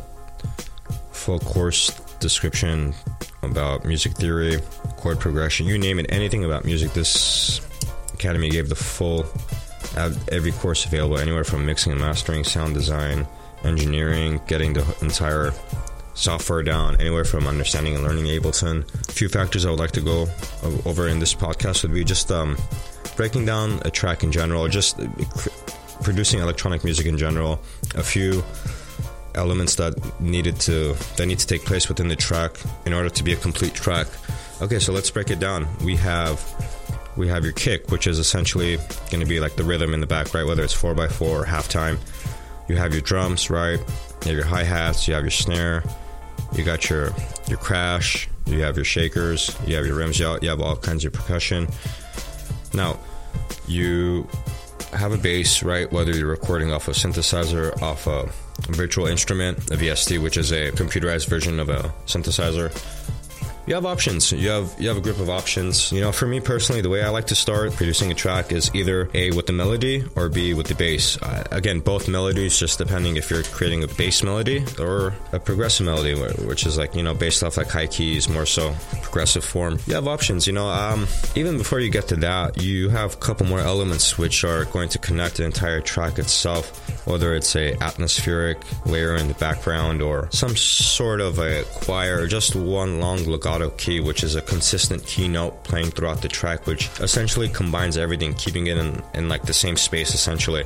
full 1.11 1.39
course 1.39 1.91
description 2.19 2.93
about 3.43 3.85
music 3.85 4.13
theory, 4.13 4.59
chord 4.97 5.19
progression, 5.19 5.65
you 5.67 5.77
name 5.77 5.99
it, 5.99 6.07
anything 6.09 6.43
about 6.43 6.65
music. 6.65 6.93
This 6.93 7.61
academy 8.13 8.49
gave 8.49 8.69
the 8.69 8.75
full, 8.75 9.25
every 10.31 10.51
course 10.51 10.85
available, 10.85 11.17
anywhere 11.17 11.43
from 11.43 11.65
mixing 11.65 11.91
and 11.91 12.01
mastering, 12.01 12.43
sound 12.43 12.73
design, 12.73 13.27
engineering, 13.63 14.41
getting 14.47 14.73
the 14.73 14.97
entire 15.01 15.53
software 16.13 16.63
down, 16.63 16.99
anywhere 16.99 17.23
from 17.23 17.45
understanding 17.45 17.95
and 17.95 18.03
learning 18.03 18.25
Ableton. 18.25 18.83
A 19.07 19.11
few 19.11 19.29
factors 19.29 19.65
I 19.65 19.69
would 19.69 19.79
like 19.79 19.91
to 19.91 20.01
go 20.01 20.27
over 20.85 21.07
in 21.07 21.19
this 21.19 21.33
podcast 21.33 21.83
would 21.83 21.93
be 21.93 22.03
just 22.03 22.31
um, 22.31 22.57
breaking 23.17 23.45
down 23.45 23.81
a 23.83 23.91
track 23.91 24.23
in 24.23 24.31
general, 24.31 24.63
or 24.63 24.69
just 24.69 24.99
producing 26.03 26.39
electronic 26.39 26.83
music 26.83 27.07
in 27.07 27.17
general, 27.17 27.59
a 27.95 28.03
few 28.03 28.43
elements 29.35 29.75
that 29.75 29.93
needed 30.21 30.59
to 30.59 30.93
that 31.17 31.25
need 31.25 31.39
to 31.39 31.47
take 31.47 31.63
place 31.65 31.89
within 31.89 32.07
the 32.07 32.15
track 32.15 32.51
in 32.85 32.93
order 32.93 33.09
to 33.09 33.23
be 33.23 33.33
a 33.33 33.35
complete 33.35 33.73
track. 33.73 34.07
Okay, 34.61 34.79
so 34.79 34.93
let's 34.93 35.11
break 35.11 35.29
it 35.29 35.39
down. 35.39 35.67
We 35.83 35.95
have 35.97 36.39
we 37.17 37.27
have 37.27 37.43
your 37.43 37.53
kick, 37.53 37.89
which 37.89 38.07
is 38.07 38.19
essentially 38.19 38.77
going 39.09 39.19
to 39.19 39.25
be 39.25 39.39
like 39.39 39.55
the 39.55 39.63
rhythm 39.63 39.93
in 39.93 39.99
the 39.99 40.07
back, 40.07 40.33
right? 40.33 40.45
Whether 40.45 40.63
it's 40.63 40.73
four 40.73 40.93
by 40.93 41.07
four 41.07 41.41
or 41.41 41.45
halftime. 41.45 41.97
You 42.67 42.75
have 42.75 42.91
your 42.91 43.01
drums, 43.01 43.49
right? 43.49 43.79
You 44.23 44.27
have 44.27 44.35
your 44.35 44.45
hi 44.45 44.63
hats. 44.63 45.07
You 45.07 45.13
have 45.13 45.23
your 45.23 45.31
snare. 45.31 45.83
You 46.53 46.63
got 46.63 46.89
your 46.89 47.11
your 47.47 47.57
crash. 47.57 48.29
You 48.45 48.61
have 48.61 48.75
your 48.75 48.85
shakers. 48.85 49.55
You 49.65 49.75
have 49.75 49.85
your 49.85 49.95
rims. 49.95 50.19
You 50.19 50.27
have 50.27 50.61
all 50.61 50.75
kinds 50.75 51.05
of 51.05 51.13
percussion. 51.13 51.67
Now, 52.73 52.99
you 53.67 54.27
have 54.93 55.11
a 55.11 55.17
bass, 55.17 55.63
right? 55.63 55.91
Whether 55.91 56.15
you're 56.15 56.29
recording 56.29 56.71
off 56.71 56.87
a 56.87 56.91
synthesizer, 56.91 57.79
off 57.81 58.07
a 58.07 58.29
virtual 58.71 59.07
instrument, 59.07 59.57
a 59.71 59.75
VST, 59.77 60.21
which 60.21 60.37
is 60.37 60.51
a 60.51 60.71
computerized 60.71 61.27
version 61.27 61.59
of 61.59 61.69
a 61.69 61.93
synthesizer, 62.05 62.71
you 63.67 63.75
have 63.75 63.85
options. 63.85 64.31
You 64.31 64.49
have 64.49 64.73
you 64.79 64.87
have 64.87 64.97
a 64.97 65.01
group 65.01 65.19
of 65.19 65.29
options. 65.29 65.91
You 65.91 65.99
know, 65.99 66.13
for 66.13 66.25
me 66.25 66.39
personally, 66.39 66.81
the 66.81 66.89
way 66.89 67.03
I 67.03 67.09
like 67.09 67.27
to 67.27 67.35
start 67.35 67.73
producing 67.73 68.09
a 68.11 68.15
track 68.15 68.53
is 68.53 68.73
either 68.73 69.09
A 69.13 69.31
with 69.31 69.45
the 69.45 69.53
melody 69.53 70.05
or 70.15 70.29
B 70.29 70.53
with 70.53 70.67
the 70.67 70.75
bass. 70.75 71.21
Uh, 71.21 71.43
again, 71.51 71.81
both 71.81 72.07
melodies, 72.07 72.57
just 72.57 72.77
depending 72.77 73.17
if 73.17 73.29
you're 73.29 73.43
creating 73.43 73.83
a 73.83 73.87
bass 73.87 74.23
melody 74.23 74.63
or 74.79 75.13
a 75.33 75.39
progressive 75.39 75.85
melody, 75.85 76.15
which 76.45 76.65
is 76.65 76.77
like 76.77 76.95
you 76.95 77.03
know 77.03 77.13
based 77.13 77.43
off 77.43 77.57
like 77.57 77.69
high 77.69 77.87
keys, 77.87 78.29
more 78.29 78.45
so 78.45 78.73
progressive 79.01 79.43
form. 79.43 79.79
You 79.85 79.95
have 79.95 80.07
options. 80.07 80.47
You 80.47 80.53
know, 80.53 80.67
um, 80.67 81.05
even 81.35 81.57
before 81.57 81.81
you 81.81 81.89
get 81.89 82.07
to 82.07 82.15
that, 82.17 82.61
you 82.63 82.87
have 82.87 83.15
a 83.15 83.17
couple 83.17 83.45
more 83.45 83.59
elements 83.59 84.17
which 84.17 84.45
are 84.45 84.63
going 84.65 84.87
to 84.89 84.97
connect 84.97 85.37
the 85.37 85.43
entire 85.43 85.81
track 85.81 86.19
itself, 86.19 87.05
whether 87.05 87.35
it's 87.35 87.53
a 87.57 87.75
atmospheric 87.83 88.59
layer 88.85 89.15
in 89.15 89.27
the 89.27 89.33
background 89.33 90.01
or 90.01 90.29
some 90.31 90.55
sort 90.55 91.19
of 91.19 91.37
a 91.39 91.63
choir, 91.83 92.21
or 92.21 92.27
just 92.27 92.55
one 92.55 93.01
long 93.01 93.25
legato 93.25 93.56
key, 93.77 93.99
which 93.99 94.23
is 94.23 94.35
a 94.35 94.41
consistent 94.41 95.05
key 95.05 95.27
note 95.27 95.63
playing 95.63 95.91
throughout 95.91 96.21
the 96.21 96.27
track, 96.27 96.65
which 96.65 96.89
essentially 96.99 97.49
combines 97.49 97.97
everything, 97.97 98.33
keeping 98.33 98.67
it 98.67 98.77
in, 98.77 99.01
in 99.13 99.29
like 99.29 99.43
the 99.43 99.53
same 99.53 99.75
space 99.75 100.13
essentially. 100.13 100.65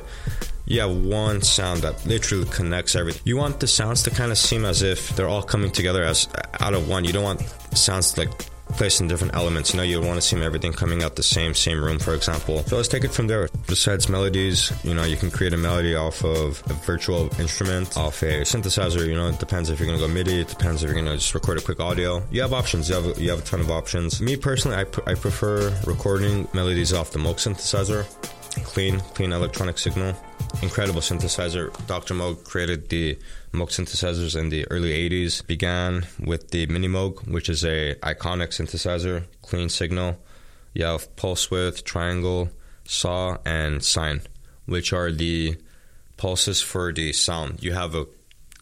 You 0.64 0.80
have 0.80 0.96
one 0.96 1.42
sound 1.42 1.82
that 1.82 2.06
literally 2.06 2.46
connects 2.46 2.94
everything. 2.94 3.22
You 3.24 3.36
want 3.36 3.60
the 3.60 3.66
sounds 3.66 4.02
to 4.04 4.10
kind 4.10 4.30
of 4.30 4.38
seem 4.38 4.64
as 4.64 4.82
if 4.82 5.14
they're 5.16 5.28
all 5.28 5.42
coming 5.42 5.70
together 5.70 6.04
as 6.04 6.28
out 6.60 6.74
of 6.74 6.88
one. 6.88 7.04
You 7.04 7.12
don't 7.12 7.24
want 7.24 7.42
sounds 7.74 8.16
like 8.16 8.30
placed 8.72 9.00
in 9.00 9.08
different 9.08 9.34
elements. 9.34 9.72
You 9.72 9.78
know, 9.78 9.82
you 9.82 10.00
want 10.00 10.16
to 10.16 10.22
see 10.22 10.40
everything 10.42 10.72
coming 10.72 11.02
out 11.02 11.16
the 11.16 11.22
same 11.22 11.54
same 11.54 11.82
room, 11.82 11.98
for 11.98 12.14
example. 12.14 12.62
So 12.64 12.76
let's 12.76 12.88
take 12.88 13.04
it 13.04 13.12
from 13.12 13.26
there. 13.26 13.48
Besides 13.66 14.08
melodies, 14.08 14.72
you 14.82 14.94
know, 14.94 15.04
you 15.04 15.16
can 15.16 15.30
create 15.30 15.52
a 15.52 15.56
melody 15.56 15.94
off 15.94 16.24
of 16.24 16.62
a 16.70 16.74
virtual 16.74 17.30
instrument, 17.40 17.96
off 17.96 18.22
a 18.22 18.42
synthesizer. 18.42 19.06
You 19.06 19.14
know, 19.14 19.28
it 19.28 19.38
depends 19.38 19.70
if 19.70 19.78
you're 19.78 19.86
going 19.86 19.98
to 20.00 20.06
go 20.06 20.12
MIDI. 20.12 20.40
It 20.40 20.48
depends 20.48 20.82
if 20.82 20.88
you're 20.88 21.00
going 21.00 21.06
to 21.06 21.16
just 21.16 21.34
record 21.34 21.58
a 21.58 21.60
quick 21.60 21.80
audio. 21.80 22.22
You 22.30 22.42
have 22.42 22.52
options. 22.52 22.88
You 22.88 22.96
have 22.96 23.18
you 23.20 23.30
have 23.30 23.40
a 23.40 23.42
ton 23.42 23.60
of 23.60 23.70
options. 23.70 24.20
Me 24.20 24.36
personally, 24.36 24.76
I, 24.76 25.10
I 25.10 25.14
prefer 25.14 25.76
recording 25.86 26.48
melodies 26.52 26.92
off 26.92 27.10
the 27.10 27.18
Moog 27.18 27.36
synthesizer. 27.36 28.06
Clean, 28.64 29.00
clean 29.14 29.32
electronic 29.32 29.78
signal. 29.78 30.14
Incredible 30.62 31.00
synthesizer. 31.00 31.70
Dr. 31.86 32.14
Moog 32.14 32.44
created 32.44 32.88
the 32.88 33.18
Moog 33.52 33.70
synthesizers 33.70 34.38
in 34.38 34.50
the 34.50 34.66
early 34.68 34.90
80s 35.08 35.46
began 35.46 36.06
with 36.20 36.50
the 36.50 36.66
Mini 36.66 36.88
Moog, 36.88 37.26
which 37.28 37.48
is 37.48 37.64
a 37.64 37.94
iconic 38.02 38.48
synthesizer, 38.48 39.24
clean 39.42 39.68
signal. 39.68 40.18
You 40.74 40.84
have 40.84 41.14
pulse 41.16 41.50
width, 41.50 41.84
triangle, 41.84 42.50
saw, 42.84 43.38
and 43.44 43.82
sine, 43.82 44.22
which 44.66 44.92
are 44.92 45.10
the 45.10 45.56
pulses 46.16 46.60
for 46.60 46.92
the 46.92 47.12
sound. 47.12 47.62
You 47.62 47.72
have 47.72 47.94
a 47.94 48.06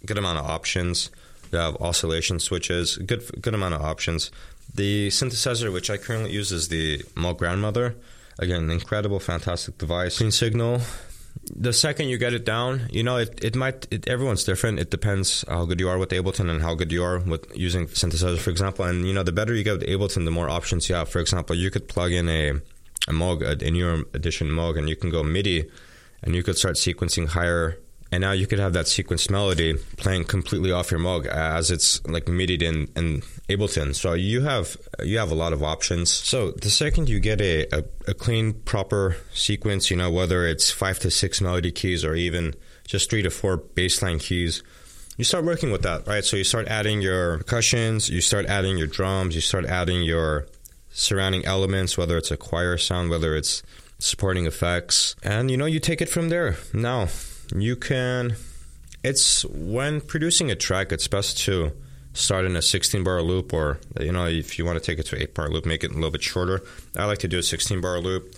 good 0.06 0.18
amount 0.18 0.38
of 0.38 0.46
options. 0.46 1.10
You 1.52 1.58
have 1.58 1.76
oscillation 1.76 2.38
switches, 2.38 2.96
good 2.96 3.24
good 3.42 3.54
amount 3.54 3.74
of 3.74 3.82
options. 3.82 4.30
The 4.74 5.08
synthesizer 5.08 5.72
which 5.72 5.90
I 5.90 5.96
currently 5.96 6.30
use 6.30 6.52
is 6.52 6.68
the 6.68 6.98
Moog 7.16 7.38
Grandmother. 7.38 7.96
Again, 8.40 8.70
incredible, 8.70 9.20
fantastic 9.20 9.76
device. 9.76 10.16
Clean 10.16 10.30
signal, 10.30 10.80
the 11.44 11.72
second 11.72 12.08
you 12.08 12.16
get 12.16 12.32
it 12.32 12.44
down, 12.44 12.88
you 12.90 13.02
know, 13.02 13.18
it, 13.18 13.44
it 13.44 13.54
might, 13.54 13.86
it, 13.90 14.08
everyone's 14.08 14.44
different. 14.44 14.78
It 14.78 14.90
depends 14.90 15.44
how 15.46 15.66
good 15.66 15.78
you 15.78 15.88
are 15.88 15.98
with 15.98 16.08
Ableton 16.08 16.50
and 16.50 16.62
how 16.62 16.74
good 16.74 16.90
you 16.90 17.04
are 17.04 17.18
with 17.18 17.46
using 17.54 17.86
synthesizer, 17.86 18.38
for 18.38 18.50
example. 18.50 18.86
And, 18.86 19.06
you 19.06 19.12
know, 19.12 19.22
the 19.22 19.32
better 19.32 19.54
you 19.54 19.62
get 19.62 19.78
with 19.78 19.86
Ableton, 19.86 20.24
the 20.24 20.30
more 20.30 20.48
options 20.48 20.88
you 20.88 20.94
have. 20.94 21.10
For 21.10 21.20
example, 21.20 21.54
you 21.54 21.70
could 21.70 21.86
plug 21.86 22.12
in 22.12 22.28
a, 22.28 22.50
a 22.50 23.12
Moog, 23.12 23.42
a, 23.42 23.70
newer 23.70 24.04
edition 24.14 24.48
Moog, 24.48 24.78
and 24.78 24.88
you 24.88 24.96
can 24.96 25.10
go 25.10 25.22
MIDI 25.22 25.70
and 26.22 26.34
you 26.34 26.42
could 26.42 26.56
start 26.56 26.76
sequencing 26.76 27.28
higher 27.28 27.76
and 28.12 28.22
now 28.22 28.32
you 28.32 28.46
could 28.46 28.58
have 28.58 28.72
that 28.72 28.88
sequence 28.88 29.30
melody 29.30 29.74
playing 29.96 30.24
completely 30.24 30.72
off 30.72 30.90
your 30.90 31.00
Moog 31.00 31.26
as 31.26 31.70
it's 31.70 32.04
like 32.06 32.26
MIDI 32.28 32.64
in, 32.66 32.88
in 32.96 33.22
Ableton. 33.48 33.94
So 33.94 34.14
you 34.14 34.42
have 34.42 34.76
you 35.02 35.18
have 35.18 35.30
a 35.30 35.34
lot 35.34 35.52
of 35.52 35.62
options. 35.62 36.12
So 36.12 36.50
the 36.50 36.70
second 36.70 37.08
you 37.08 37.20
get 37.20 37.40
a, 37.40 37.66
a, 37.72 37.84
a 38.08 38.14
clean, 38.14 38.52
proper 38.52 39.16
sequence, 39.32 39.90
you 39.90 39.96
know, 39.96 40.10
whether 40.10 40.46
it's 40.46 40.70
five 40.70 40.98
to 41.00 41.10
six 41.10 41.40
melody 41.40 41.70
keys 41.70 42.04
or 42.04 42.14
even 42.14 42.54
just 42.86 43.10
three 43.10 43.22
to 43.22 43.30
four 43.30 43.58
bassline 43.58 44.20
keys, 44.20 44.62
you 45.16 45.24
start 45.24 45.44
working 45.44 45.70
with 45.70 45.82
that, 45.82 46.06
right? 46.08 46.24
So 46.24 46.36
you 46.36 46.44
start 46.44 46.66
adding 46.66 47.00
your 47.00 47.38
percussions, 47.38 48.08
you 48.08 48.20
start 48.20 48.46
adding 48.46 48.76
your 48.76 48.88
drums, 48.88 49.34
you 49.34 49.40
start 49.40 49.66
adding 49.66 50.02
your 50.02 50.46
surrounding 50.90 51.44
elements, 51.44 51.96
whether 51.96 52.16
it's 52.16 52.32
a 52.32 52.36
choir 52.36 52.76
sound, 52.76 53.10
whether 53.10 53.36
it's 53.36 53.62
supporting 53.98 54.46
effects, 54.46 55.14
and 55.22 55.50
you 55.50 55.56
know, 55.56 55.66
you 55.66 55.78
take 55.78 56.00
it 56.00 56.08
from 56.08 56.30
there. 56.30 56.56
Now, 56.72 57.08
you 57.56 57.76
can 57.76 58.36
It's 59.02 59.44
when 59.46 60.02
producing 60.02 60.50
a 60.50 60.54
track, 60.54 60.92
it's 60.92 61.08
best 61.08 61.38
to 61.44 61.72
start 62.12 62.44
in 62.44 62.54
a 62.56 62.62
16 62.62 63.02
bar 63.02 63.22
loop, 63.22 63.54
or 63.54 63.80
you 63.98 64.12
know, 64.12 64.26
if 64.26 64.58
you 64.58 64.64
want 64.66 64.78
to 64.78 64.84
take 64.84 64.98
it 64.98 65.06
to 65.06 65.22
8 65.22 65.34
bar 65.34 65.48
loop, 65.48 65.64
make 65.64 65.84
it 65.84 65.90
a 65.90 65.94
little 65.94 66.10
bit 66.10 66.22
shorter. 66.22 66.62
I 66.96 67.06
like 67.06 67.18
to 67.18 67.28
do 67.28 67.38
a 67.38 67.42
16 67.42 67.80
bar 67.80 67.98
loop. 67.98 68.34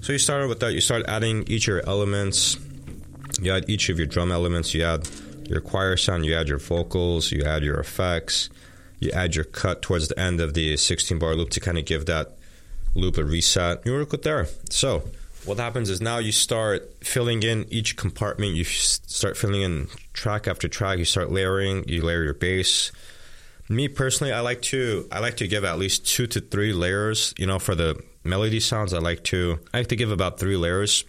So 0.00 0.12
you 0.12 0.18
start 0.18 0.48
with 0.48 0.60
that. 0.60 0.72
You 0.72 0.80
start 0.80 1.04
adding 1.06 1.44
each 1.48 1.68
of 1.68 1.74
your 1.74 1.86
elements. 1.86 2.56
You 3.40 3.52
add 3.52 3.68
each 3.68 3.88
of 3.88 3.98
your 3.98 4.06
drum 4.06 4.32
elements. 4.32 4.72
You 4.72 4.84
add 4.84 5.08
your 5.48 5.60
choir 5.60 5.96
sound. 5.96 6.24
You 6.24 6.34
add 6.34 6.48
your 6.48 6.58
vocals. 6.58 7.32
You 7.32 7.44
add 7.44 7.62
your 7.62 7.78
effects. 7.78 8.48
You 9.00 9.10
add 9.10 9.34
your 9.34 9.44
cut 9.44 9.82
towards 9.82 10.08
the 10.08 10.18
end 10.18 10.40
of 10.40 10.54
the 10.54 10.76
16 10.76 11.18
bar 11.18 11.34
loop 11.34 11.50
to 11.50 11.60
kind 11.60 11.76
of 11.76 11.84
give 11.84 12.06
that 12.06 12.36
loop 12.94 13.18
a 13.18 13.24
reset. 13.24 13.84
You 13.84 13.92
work 13.92 14.12
with 14.12 14.22
there. 14.22 14.46
So 14.70 15.02
what 15.46 15.58
happens 15.58 15.88
is 15.88 16.00
now 16.00 16.18
you 16.18 16.32
start 16.32 16.92
filling 17.04 17.42
in 17.42 17.66
each 17.70 17.96
compartment. 17.96 18.54
You 18.54 18.64
start 18.64 19.36
filling 19.36 19.62
in 19.62 19.88
track 20.12 20.48
after 20.48 20.68
track. 20.68 20.98
You 20.98 21.04
start 21.04 21.30
layering. 21.30 21.88
You 21.88 22.02
layer 22.02 22.24
your 22.24 22.34
bass. 22.34 22.90
Me 23.68 23.88
personally, 23.88 24.32
I 24.32 24.40
like 24.40 24.62
to 24.62 25.08
I 25.10 25.20
like 25.20 25.38
to 25.38 25.48
give 25.48 25.64
at 25.64 25.78
least 25.78 26.06
two 26.06 26.26
to 26.28 26.40
three 26.40 26.72
layers. 26.72 27.32
You 27.38 27.46
know, 27.46 27.58
for 27.58 27.74
the 27.74 28.00
melody 28.24 28.60
sounds, 28.60 28.92
I 28.92 28.98
like 28.98 29.24
to 29.24 29.58
I 29.72 29.78
like 29.78 29.88
to 29.88 29.96
give 29.96 30.10
about 30.10 30.38
three 30.38 30.56
layers. 30.56 31.04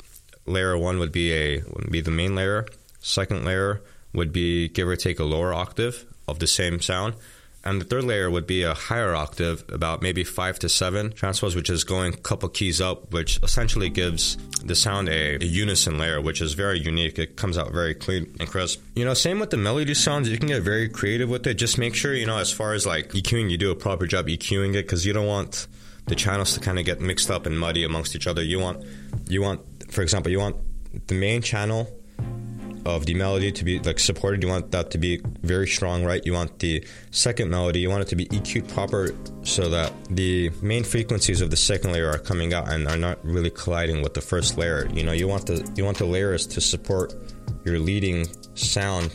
Layer 0.46 0.78
one 0.78 1.00
would 1.00 1.12
be 1.12 1.34
a 1.34 1.62
would 1.74 1.92
be 1.92 2.02
the 2.02 2.12
main 2.12 2.36
layer. 2.36 2.66
Second 3.00 3.44
layer 3.44 3.82
would 4.14 4.32
be 4.32 4.70
give 4.70 4.88
or 4.88 4.96
take 4.96 5.20
a 5.20 5.24
lower 5.24 5.54
octave 5.54 6.06
of 6.28 6.40
the 6.40 6.48
same 6.48 6.80
sound. 6.80 7.16
And 7.68 7.82
the 7.82 7.86
third 7.86 8.06
layer 8.06 8.32
would 8.32 8.48
be 8.48 8.64
a 8.64 8.74
higher 8.74 9.14
octave, 9.14 9.66
about 9.68 10.02
maybe 10.02 10.24
five 10.24 10.58
to 10.60 10.70
seven 10.70 11.12
transpose, 11.12 11.54
which 11.54 11.70
is 11.70 11.84
going 11.84 12.14
a 12.14 12.18
couple 12.18 12.48
keys 12.48 12.80
up, 12.80 13.12
which 13.12 13.44
essentially 13.44 13.90
gives 13.90 14.38
the 14.64 14.74
sound 14.74 15.10
a, 15.10 15.36
a, 15.36 15.46
unison 15.46 15.98
layer, 15.98 16.22
which 16.22 16.40
is 16.40 16.54
very 16.54 16.80
unique. 16.80 17.20
It 17.20 17.36
comes 17.36 17.58
out 17.58 17.74
very 17.74 17.94
clean 17.94 18.34
and 18.40 18.48
crisp. 18.48 18.82
You 18.96 19.04
know, 19.04 19.14
same 19.14 19.42
with 19.42 19.50
the 19.50 19.58
melody 19.58 19.94
sounds. 19.96 20.30
You 20.30 20.38
can 20.38 20.48
get 20.48 20.62
very 20.62 20.88
creative 20.88 21.28
with 21.28 21.46
it. 21.46 21.56
Just 21.56 21.78
make 21.78 21.94
sure, 21.94 22.14
you 22.14 22.26
know, 22.26 22.38
as 22.38 22.54
far 22.54 22.72
as 22.72 22.86
like 22.86 23.10
EQing, 23.10 23.52
you 23.52 23.58
do 23.58 23.70
a 23.70 23.76
proper 23.76 24.08
job 24.08 24.28
EQing 24.28 24.70
it 24.70 24.84
because 24.84 25.06
you 25.06 25.12
don't 25.12 25.28
want 25.28 25.68
the 26.06 26.16
channels 26.16 26.54
to 26.54 26.62
kind 26.62 26.80
of 26.80 26.86
get 26.86 27.02
mixed 27.02 27.30
up 27.30 27.46
and 27.46 27.60
muddy 27.60 27.84
amongst 27.84 28.16
each 28.16 28.28
other. 28.28 28.42
You 28.42 28.62
want, 28.62 28.86
you 29.28 29.42
want, 29.42 29.92
for 29.92 30.04
example, 30.04 30.32
you 30.32 30.40
want 30.40 30.56
the 31.08 31.16
main 31.16 31.42
channel 31.42 31.97
of 32.88 33.06
the 33.06 33.14
melody 33.14 33.52
to 33.52 33.66
be 33.66 33.80
like 33.80 34.00
supported. 34.00 34.42
You 34.42 34.50
want 34.50 34.72
that 34.72 34.92
to 34.92 34.98
be 34.98 35.22
very 35.42 35.68
strong, 35.68 36.06
right? 36.06 36.26
You 36.26 36.34
want 36.34 36.60
the 36.60 36.86
second 37.12 37.50
melody, 37.50 37.80
you 37.80 37.90
want 37.90 38.02
it 38.02 38.08
to 38.10 38.16
be 38.16 38.28
EQ'd 38.28 38.70
proper 38.70 39.14
so 39.44 39.70
that 39.70 39.92
the 40.10 40.50
main 40.62 40.84
frequencies 40.84 41.42
of 41.42 41.50
the 41.50 41.58
second 41.58 41.92
layer 41.92 42.10
are 42.10 42.18
coming 42.18 42.54
out 42.54 42.72
and 42.72 42.88
are 42.88 42.98
not 42.98 43.24
really 43.26 43.50
colliding 43.50 44.02
with 44.02 44.14
the 44.14 44.22
first 44.22 44.58
layer. 44.58 44.88
You 44.94 45.04
know, 45.04 45.12
you 45.12 45.28
want 45.28 45.46
the 45.48 45.70
you 45.76 45.84
want 45.84 45.98
the 45.98 46.06
layers 46.06 46.48
to 46.48 46.62
support 46.62 47.14
your 47.66 47.78
leading 47.78 48.26
sound 48.56 49.14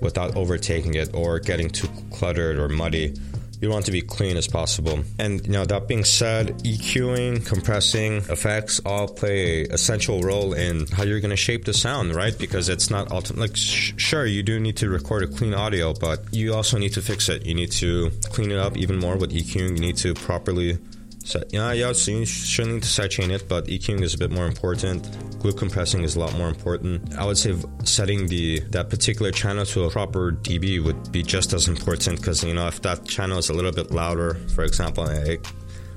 without 0.00 0.36
overtaking 0.36 0.94
it 0.94 1.12
or 1.14 1.40
getting 1.40 1.68
too 1.68 1.88
cluttered 2.10 2.58
or 2.58 2.68
muddy 2.68 3.14
you 3.62 3.70
want 3.70 3.86
to 3.86 3.92
be 3.92 4.02
clean 4.02 4.36
as 4.36 4.48
possible. 4.48 5.04
And 5.20 5.46
you 5.46 5.64
that 5.64 5.86
being 5.86 6.04
said, 6.04 6.58
EQing, 6.64 7.46
compressing, 7.46 8.16
effects 8.28 8.80
all 8.84 9.06
play 9.06 9.62
a 9.62 9.74
essential 9.74 10.20
role 10.20 10.52
in 10.52 10.86
how 10.88 11.04
you're 11.04 11.20
going 11.20 11.30
to 11.30 11.36
shape 11.36 11.64
the 11.64 11.72
sound, 11.72 12.14
right? 12.14 12.36
Because 12.36 12.68
it's 12.68 12.90
not 12.90 13.12
ultimate. 13.12 13.40
Like, 13.40 13.56
sh- 13.56 13.92
sure, 13.96 14.26
you 14.26 14.42
do 14.42 14.58
need 14.58 14.76
to 14.78 14.90
record 14.90 15.22
a 15.22 15.26
clean 15.28 15.54
audio, 15.54 15.94
but 15.94 16.24
you 16.32 16.54
also 16.54 16.76
need 16.76 16.92
to 16.94 17.02
fix 17.02 17.28
it. 17.28 17.46
You 17.46 17.54
need 17.54 17.70
to 17.72 18.10
clean 18.30 18.50
it 18.50 18.58
up 18.58 18.76
even 18.76 18.98
more 18.98 19.16
with 19.16 19.32
EQing. 19.32 19.76
You 19.76 19.80
need 19.80 19.96
to 19.98 20.12
properly 20.14 20.78
set. 21.24 21.52
Yeah, 21.52 21.72
yeah. 21.72 21.92
So 21.92 22.10
you 22.10 22.26
shouldn't 22.26 22.74
need 22.74 22.82
to 22.82 22.88
sidechain 22.88 23.30
it, 23.30 23.48
but 23.48 23.66
EQing 23.66 24.02
is 24.02 24.14
a 24.14 24.18
bit 24.18 24.32
more 24.32 24.46
important 24.46 25.06
glue 25.42 25.52
compressing 25.52 26.04
is 26.04 26.14
a 26.14 26.20
lot 26.20 26.32
more 26.36 26.48
important. 26.48 27.18
I 27.18 27.26
would 27.26 27.36
say 27.36 27.54
setting 27.84 28.28
the 28.28 28.60
that 28.70 28.88
particular 28.88 29.32
channel 29.32 29.66
to 29.66 29.84
a 29.84 29.90
proper 29.90 30.32
dB 30.32 30.82
would 30.84 31.10
be 31.10 31.22
just 31.22 31.52
as 31.52 31.66
important 31.66 32.18
because 32.18 32.44
you 32.44 32.54
know 32.54 32.68
if 32.68 32.80
that 32.82 33.04
channel 33.04 33.38
is 33.38 33.50
a 33.50 33.52
little 33.52 33.72
bit 33.72 33.90
louder, 33.90 34.34
for 34.54 34.62
example, 34.62 35.04
a 35.08 35.38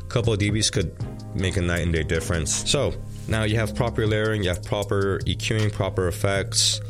couple 0.09 0.33
of 0.33 0.39
dBs 0.39 0.71
could 0.71 0.91
make 1.35 1.57
a 1.57 1.61
night 1.61 1.83
and 1.83 1.93
day 1.93 2.03
difference. 2.03 2.69
So 2.69 2.93
now 3.27 3.43
you 3.43 3.57
have 3.57 3.75
proper 3.75 4.07
layering, 4.07 4.43
you 4.43 4.49
have 4.49 4.63
proper 4.63 5.19
EQing, 5.19 5.71
proper 5.71 6.07
effects. 6.07 6.81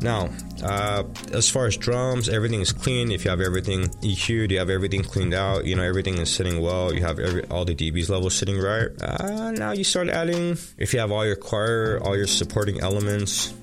Now, 0.00 0.28
uh, 0.62 1.04
as 1.32 1.48
far 1.48 1.66
as 1.66 1.76
drums, 1.76 2.28
everything 2.28 2.60
is 2.60 2.72
clean. 2.72 3.10
If 3.10 3.24
you 3.24 3.30
have 3.30 3.40
everything 3.40 3.84
EQ'd, 4.02 4.50
you 4.50 4.58
have 4.58 4.70
everything 4.70 5.02
cleaned 5.02 5.34
out. 5.34 5.64
You 5.64 5.74
know 5.76 5.82
everything 5.82 6.18
is 6.18 6.30
sitting 6.30 6.60
well. 6.60 6.92
You 6.92 7.02
have 7.02 7.18
every, 7.18 7.44
all 7.46 7.64
the 7.64 7.74
dBs 7.74 8.08
levels 8.08 8.34
sitting 8.34 8.58
right. 8.58 8.88
Uh, 9.00 9.52
now 9.52 9.72
you 9.72 9.84
start 9.84 10.08
adding. 10.08 10.58
If 10.76 10.92
you 10.92 11.00
have 11.00 11.12
all 11.12 11.24
your 11.24 11.36
choir, 11.36 11.98
all 12.02 12.16
your 12.16 12.26
supporting 12.26 12.80
elements, 12.80 13.54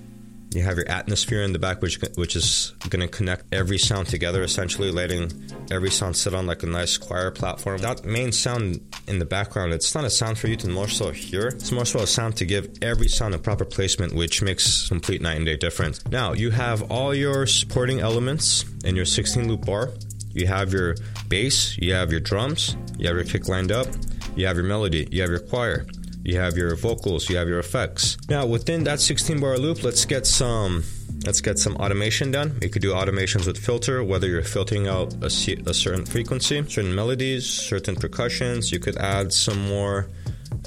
you 0.53 0.63
have 0.63 0.77
your 0.77 0.89
atmosphere 0.89 1.41
in 1.41 1.53
the 1.53 1.59
back, 1.59 1.81
which 1.81 1.99
which 2.15 2.35
is 2.35 2.73
going 2.89 3.01
to 3.01 3.07
connect 3.07 3.53
every 3.53 3.77
sound 3.77 4.07
together, 4.07 4.43
essentially 4.43 4.91
letting 4.91 5.31
every 5.71 5.89
sound 5.89 6.15
sit 6.15 6.33
on 6.33 6.45
like 6.45 6.63
a 6.63 6.67
nice 6.67 6.97
choir 6.97 7.31
platform. 7.31 7.79
That 7.79 8.05
main 8.05 8.31
sound 8.31 8.81
in 9.07 9.19
the 9.19 9.25
background, 9.25 9.73
it's 9.73 9.95
not 9.95 10.03
a 10.03 10.09
sound 10.09 10.37
for 10.37 10.47
you 10.47 10.55
to 10.57 10.69
more 10.69 10.87
so 10.87 11.11
hear. 11.11 11.47
It's 11.47 11.71
more 11.71 11.85
so 11.85 11.99
a 11.99 12.07
sound 12.07 12.37
to 12.37 12.45
give 12.45 12.69
every 12.81 13.07
sound 13.07 13.33
a 13.33 13.39
proper 13.39 13.65
placement, 13.65 14.13
which 14.13 14.41
makes 14.41 14.87
complete 14.87 15.21
night 15.21 15.37
and 15.37 15.45
day 15.45 15.57
difference. 15.57 16.05
Now 16.07 16.33
you 16.33 16.51
have 16.51 16.91
all 16.91 17.13
your 17.13 17.45
supporting 17.47 17.99
elements 17.99 18.65
in 18.85 18.95
your 18.95 19.05
16 19.05 19.47
loop 19.47 19.65
bar. 19.65 19.89
You 20.31 20.47
have 20.47 20.73
your 20.73 20.95
bass, 21.27 21.77
you 21.77 21.93
have 21.93 22.11
your 22.11 22.19
drums, 22.19 22.75
you 22.97 23.07
have 23.07 23.15
your 23.15 23.25
kick 23.25 23.47
lined 23.47 23.71
up, 23.71 23.87
you 24.35 24.47
have 24.47 24.55
your 24.55 24.65
melody, 24.65 25.07
you 25.11 25.21
have 25.21 25.29
your 25.29 25.39
choir 25.39 25.85
you 26.23 26.39
have 26.39 26.57
your 26.57 26.75
vocals, 26.75 27.29
you 27.29 27.35
have 27.37 27.47
your 27.47 27.59
effects. 27.59 28.17
Now, 28.29 28.45
within 28.45 28.83
that 28.85 28.99
16 28.99 29.39
bar 29.39 29.57
loop, 29.57 29.83
let's 29.83 30.05
get 30.05 30.25
some 30.25 30.83
let's 31.25 31.41
get 31.41 31.57
some 31.59 31.75
automation 31.77 32.31
done. 32.31 32.57
You 32.61 32.69
could 32.69 32.81
do 32.81 32.91
automations 32.91 33.45
with 33.45 33.57
filter, 33.57 34.03
whether 34.03 34.27
you're 34.27 34.43
filtering 34.43 34.87
out 34.87 35.13
a, 35.21 35.27
a 35.27 35.73
certain 35.73 36.05
frequency, 36.05 36.63
certain 36.63 36.93
melodies, 36.93 37.45
certain 37.45 37.95
percussions. 37.95 38.71
You 38.71 38.79
could 38.79 38.97
add 38.97 39.31
some 39.31 39.67
more 39.67 40.09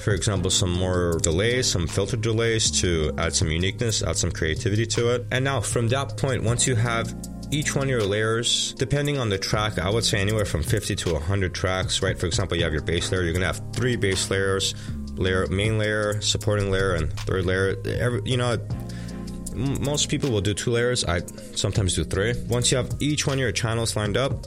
for 0.03 0.13
example, 0.13 0.51
some 0.51 0.73
more 0.73 1.19
delays, 1.23 1.71
some 1.71 1.87
filter 1.87 2.17
delays 2.17 2.71
to 2.83 3.13
add 3.19 3.35
some 3.35 3.51
uniqueness, 3.51 4.03
add 4.03 4.17
some 4.17 4.31
creativity 4.31 4.85
to 4.87 5.15
it. 5.15 5.27
And 5.31 5.45
now, 5.45 5.61
from 5.61 5.89
that 5.89 6.17
point, 6.17 6.43
once 6.43 6.67
you 6.67 6.75
have 6.75 7.15
each 7.51 7.75
one 7.75 7.85
of 7.85 7.91
your 7.91 8.03
layers, 8.03 8.75
depending 8.75 9.19
on 9.19 9.29
the 9.29 9.39
track, 9.39 9.79
I 9.79 9.89
would 9.89 10.05
say 10.05 10.21
anywhere 10.21 10.45
from 10.45 10.63
50 10.63 10.97
to 10.97 11.13
100 11.15 11.55
tracks, 11.55 12.03
right? 12.03 12.19
For 12.19 12.27
example, 12.27 12.57
you 12.57 12.65
have 12.65 12.73
your 12.73 12.83
bass 12.83 13.11
layer, 13.13 13.23
you're 13.23 13.33
gonna 13.33 13.47
have 13.47 13.63
three 13.73 13.97
bass 13.97 14.31
layers, 14.31 14.75
layer, 15.19 15.47
main 15.49 15.79
layer, 15.79 16.21
supporting 16.21 16.71
layer, 16.71 16.95
and 16.95 17.13
third 17.21 17.45
layer. 17.45 17.77
Every, 17.85 18.23
you 18.25 18.37
know, 18.37 18.59
most 19.57 20.09
people 20.09 20.31
will 20.31 20.41
do 20.41 20.55
two 20.55 20.71
layers. 20.71 21.05
I 21.05 21.21
sometimes 21.55 21.95
do 21.95 22.05
three. 22.05 22.35
Once 22.49 22.71
you 22.71 22.77
have 22.77 22.91
each 23.01 23.27
one 23.27 23.35
of 23.35 23.41
your 23.41 23.53
channels 23.53 23.97
lined 23.97 24.17
up, 24.17 24.47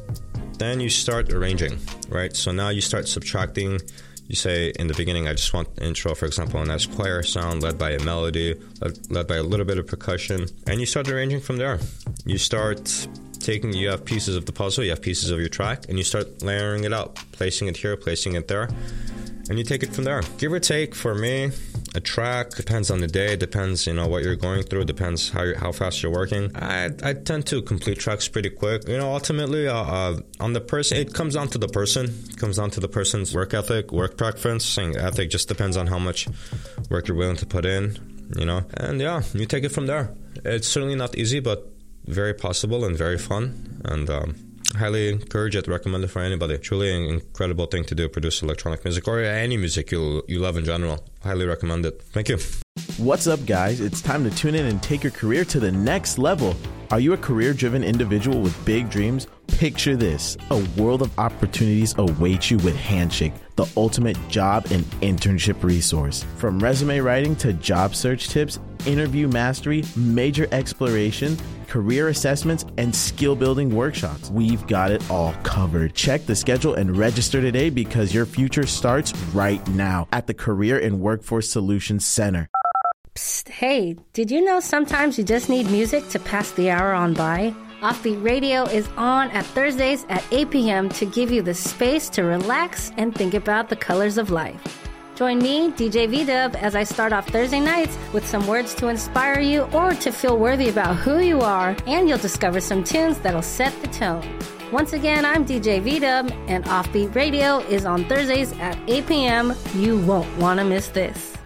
then 0.60 0.80
you 0.80 0.90
start 0.90 1.32
arranging, 1.34 1.80
right? 2.10 2.36
So 2.36 2.52
now 2.52 2.70
you 2.70 2.82
start 2.82 3.08
subtracting. 3.08 3.80
You 4.28 4.36
say 4.36 4.72
in 4.78 4.88
the 4.88 4.94
beginning, 4.94 5.28
I 5.28 5.34
just 5.34 5.54
want 5.54 5.70
intro, 5.82 6.14
for 6.14 6.26
example, 6.26 6.62
a 6.62 6.66
nice 6.66 6.86
choir 6.86 7.24
sound 7.24 7.64
led 7.64 7.80
by 7.80 7.92
a 7.92 8.04
melody, 8.04 8.56
led, 8.80 9.12
led 9.12 9.28
by 9.28 9.38
a 9.38 9.44
little 9.44 9.66
bit 9.66 9.80
of 9.80 9.88
percussion, 9.88 10.46
and 10.68 10.80
you 10.80 10.86
start 10.86 11.10
arranging 11.10 11.40
from 11.40 11.58
there. 11.58 11.80
You 12.26 12.38
start 12.38 13.08
taking, 13.40 13.74
you 13.74 13.90
have 13.90 14.06
pieces 14.06 14.36
of 14.36 14.46
the 14.46 14.52
puzzle, 14.52 14.84
you 14.84 14.92
have 14.92 15.02
pieces 15.02 15.32
of 15.32 15.40
your 15.40 15.50
track, 15.50 15.86
and 15.90 15.98
you 15.98 16.04
start 16.04 16.44
layering 16.44 16.84
it 16.84 16.94
out, 16.94 17.16
placing 17.32 17.70
it 17.70 17.78
here, 17.78 17.98
placing 17.98 18.36
it 18.36 18.48
there 18.48 18.70
and 19.50 19.58
you 19.58 19.66
take 19.66 19.84
it 19.84 19.94
from 19.94 20.06
there. 20.06 20.22
Give 20.38 20.54
or 20.54 20.60
take 20.60 20.96
for 20.96 21.16
me, 21.16 21.52
a 21.96 22.00
track 22.00 22.52
depends 22.52 22.92
on 22.92 23.00
the 23.00 23.08
day, 23.08 23.36
depends 23.36 23.88
you 23.88 23.94
know 23.94 24.08
what 24.08 24.24
you're 24.24 24.36
going 24.36 24.64
through, 24.64 24.86
depends 24.86 25.30
how 25.30 25.54
how 25.56 25.72
fast 25.72 26.02
you're 26.04 26.12
working. 26.12 26.56
I 26.56 26.92
I 27.04 27.14
tend 27.14 27.48
to 27.48 27.62
complete 27.62 28.00
tracks 28.00 28.28
pretty 28.28 28.52
quick. 28.52 28.88
You 28.88 28.98
know, 28.98 29.12
ultimately 29.14 29.68
uh, 29.68 29.76
uh, 29.76 30.20
on 30.40 30.54
the 30.54 30.62
person, 30.62 30.98
it 30.98 31.14
comes 31.14 31.34
down 31.34 31.48
to 31.50 31.58
the 31.58 31.68
person. 31.68 32.06
It 32.30 32.38
comes 32.38 32.58
down 32.58 32.70
to 32.72 32.80
the 32.80 32.88
person's 32.88 33.34
work 33.34 33.54
ethic, 33.54 33.92
work 33.92 34.18
preference. 34.18 34.78
And 34.78 34.96
ethic 34.96 35.30
just 35.30 35.48
depends 35.48 35.78
on 35.78 35.88
how 35.88 36.00
much 36.00 36.28
work 36.90 37.08
you're 37.08 37.18
willing 37.18 37.38
to 37.38 37.46
put 37.46 37.66
in. 37.66 37.98
You 38.38 38.46
know, 38.46 38.62
and 38.76 39.02
yeah, 39.02 39.24
you 39.34 39.48
take 39.48 39.64
it 39.64 39.70
from 39.70 39.88
there. 39.88 40.14
It's 40.46 40.68
certainly 40.68 40.96
not 40.96 41.18
easy, 41.18 41.40
but 41.40 41.68
very 42.06 42.36
possible 42.36 42.86
and 42.86 42.96
very 42.96 43.18
fun. 43.18 43.82
And 43.86 44.08
um, 44.10 44.49
highly 44.78 45.10
encourage 45.10 45.56
it, 45.56 45.68
recommend 45.68 46.04
it 46.04 46.08
for 46.08 46.22
anybody. 46.22 46.58
Truly 46.58 46.96
an 46.96 47.14
incredible 47.16 47.66
thing 47.66 47.84
to 47.86 47.96
do, 47.96 48.08
produce 48.10 48.42
electronic 48.42 48.84
music 48.84 49.08
or 49.08 49.20
any 49.20 49.58
music 49.58 49.92
you 49.92 50.24
you 50.28 50.40
love 50.40 50.58
in 50.58 50.66
general. 50.66 51.04
Highly 51.24 51.46
recommend 51.46 51.86
it. 51.86 52.02
Thank 52.02 52.30
you. 52.30 52.38
What's 53.00 53.28
up, 53.28 53.46
guys? 53.46 53.80
It's 53.80 54.02
time 54.02 54.26
to 54.26 54.30
tune 54.30 54.56
in 54.56 54.66
and 54.66 54.84
take 54.84 55.04
your 55.04 55.14
career 55.14 55.46
to 55.46 55.60
the 55.62 55.72
next 55.72 56.18
level. 56.18 56.54
Are 56.92 57.00
you 57.00 57.14
a 57.14 57.18
career 57.18 57.54
driven 57.54 57.82
individual 57.82 58.42
with 58.42 58.66
big 58.66 58.90
dreams? 58.90 59.26
Picture 59.48 59.96
this 59.96 60.36
a 60.52 60.58
world 60.76 61.02
of 61.02 61.18
opportunities 61.18 61.96
awaits 61.98 62.52
you 62.52 62.58
with 62.58 62.76
Handshake, 62.76 63.32
the 63.56 63.66
ultimate 63.78 64.18
job 64.28 64.66
and 64.72 64.84
internship 65.02 65.64
resource. 65.64 66.26
From 66.36 66.60
resume 66.60 67.00
writing 67.00 67.38
to 67.38 67.54
job 67.54 67.96
search 67.96 68.28
tips, 68.28 68.60
interview 68.86 69.30
mastery, 69.30 69.86
major 69.96 70.50
exploration, 70.52 71.38
career 71.68 72.10
assessments, 72.10 72.66
and 72.78 72.94
skill 72.94 73.36
building 73.36 73.74
workshops. 73.74 74.30
We've 74.30 74.68
got 74.68 74.92
it 74.92 75.10
all 75.10 75.32
covered. 75.44 75.96
Check 75.96 76.26
the 76.26 76.36
schedule 76.36 76.74
and 76.74 76.98
register 76.98 77.40
today 77.40 77.70
because 77.70 78.14
your 78.14 78.26
future 78.26 78.68
starts 78.68 79.16
right 79.34 79.66
now 79.70 80.10
at 80.12 80.28
the 80.28 80.34
Career 80.34 80.80
and 80.80 81.00
Workforce 81.00 81.50
Solutions 81.50 82.06
Center. 82.06 82.50
Psst, 83.20 83.50
hey, 83.50 83.98
did 84.14 84.32
you 84.32 84.40
know 84.40 84.62
sometimes 84.62 85.18
you 85.18 85.26
just 85.26 85.50
need 85.50 85.70
music 85.70 86.08
to 86.08 86.20
pass 86.20 86.52
the 86.52 86.70
hour 86.70 86.94
on 86.94 87.14
by? 87.14 87.54
Offbeat 87.82 88.24
Radio 88.24 88.64
is 88.64 88.88
on 88.96 89.30
at 89.32 89.46
Thursdays 89.48 90.06
at 90.08 90.24
8 90.32 90.50
p.m. 90.52 90.88
to 90.92 91.06
give 91.06 91.30
you 91.30 91.42
the 91.42 91.54
space 91.54 92.08
to 92.12 92.24
relax 92.24 92.94
and 92.96 93.14
think 93.14 93.34
about 93.34 93.68
the 93.68 93.76
colors 93.76 94.18
of 94.18 94.30
life. 94.30 94.64
Join 95.16 95.40
me, 95.40 95.70
DJ 95.72 96.10
V-Dub, 96.10 96.56
as 96.56 96.76
I 96.78 96.86
start 96.86 97.12
off 97.12 97.28
Thursday 97.28 97.60
nights 97.60 97.98
with 98.14 98.26
some 98.26 98.48
words 98.48 98.74
to 98.76 98.88
inspire 98.88 99.42
you 99.42 99.64
or 99.74 99.92
to 99.96 100.12
feel 100.14 100.38
worthy 100.38 100.70
about 100.70 100.96
who 100.96 101.20
you 101.20 101.42
are, 101.42 101.76
and 101.88 102.08
you'll 102.08 102.20
discover 102.20 102.62
some 102.62 102.86
tunes 102.86 103.20
that'll 103.20 103.42
set 103.42 103.74
the 103.82 103.88
tone. 103.88 104.24
Once 104.72 104.94
again, 104.94 105.26
I'm 105.26 105.46
DJ 105.46 105.82
V-Dub, 105.82 106.32
and 106.48 106.64
Offbeat 106.64 107.14
Radio 107.16 107.60
is 107.68 107.86
on 107.86 108.06
Thursdays 108.06 108.54
at 108.60 108.80
8 108.88 109.08
p.m. 109.08 109.54
You 109.76 110.00
won't 110.00 110.38
want 110.38 110.62
to 110.62 110.64
miss 110.64 110.88
this. 110.88 111.39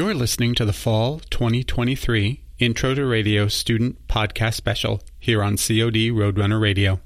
You're 0.00 0.14
listening 0.14 0.54
to 0.54 0.64
the 0.64 0.72
Fall 0.72 1.20
2023 1.28 2.40
Intro 2.58 2.94
to 2.94 3.04
Radio 3.04 3.48
Student 3.48 4.08
Podcast 4.08 4.54
Special 4.54 5.02
here 5.18 5.42
on 5.42 5.58
COD 5.58 6.08
Roadrunner 6.10 6.58
Radio. 6.58 7.00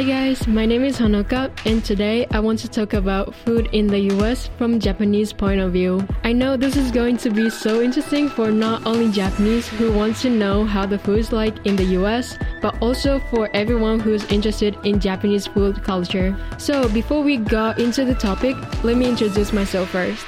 Hey 0.00 0.06
guys, 0.06 0.48
my 0.48 0.64
name 0.64 0.82
is 0.82 0.98
Honoka, 0.98 1.50
and 1.66 1.84
today 1.84 2.26
I 2.30 2.40
want 2.40 2.58
to 2.60 2.68
talk 2.68 2.94
about 2.94 3.34
food 3.34 3.68
in 3.72 3.86
the 3.86 3.98
US 4.16 4.48
from 4.56 4.80
Japanese 4.80 5.30
point 5.30 5.60
of 5.60 5.74
view. 5.74 6.08
I 6.24 6.32
know 6.32 6.56
this 6.56 6.74
is 6.74 6.90
going 6.90 7.18
to 7.18 7.28
be 7.28 7.50
so 7.50 7.82
interesting 7.82 8.30
for 8.30 8.50
not 8.50 8.86
only 8.86 9.12
Japanese 9.12 9.68
who 9.68 9.92
want 9.92 10.16
to 10.22 10.30
know 10.30 10.64
how 10.64 10.86
the 10.86 10.98
food 10.98 11.18
is 11.18 11.32
like 11.32 11.66
in 11.66 11.76
the 11.76 11.84
US, 12.00 12.38
but 12.62 12.80
also 12.80 13.18
for 13.30 13.50
everyone 13.52 14.00
who's 14.00 14.24
interested 14.32 14.74
in 14.84 15.00
Japanese 15.00 15.46
food 15.46 15.84
culture. 15.84 16.34
So 16.56 16.88
before 16.88 17.20
we 17.20 17.36
go 17.36 17.72
into 17.76 18.06
the 18.06 18.14
topic, 18.14 18.56
let 18.82 18.96
me 18.96 19.06
introduce 19.06 19.52
myself 19.52 19.90
first. 19.90 20.24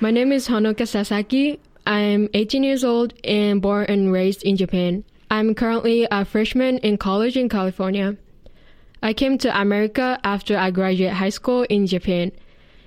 My 0.00 0.10
name 0.10 0.32
is 0.32 0.48
Honoka 0.48 0.88
Sasaki. 0.88 1.60
I 1.86 2.00
am 2.00 2.28
18 2.34 2.64
years 2.64 2.82
old 2.82 3.14
and 3.22 3.62
born 3.62 3.86
and 3.88 4.10
raised 4.10 4.42
in 4.42 4.56
Japan. 4.56 5.04
I'm 5.30 5.54
currently 5.54 6.08
a 6.10 6.24
freshman 6.24 6.78
in 6.78 6.98
college 6.98 7.36
in 7.36 7.48
California. 7.48 8.16
I 9.02 9.12
came 9.12 9.38
to 9.38 9.60
America 9.60 10.18
after 10.24 10.56
I 10.56 10.70
graduated 10.70 11.14
high 11.14 11.28
school 11.28 11.62
in 11.62 11.86
Japan, 11.86 12.32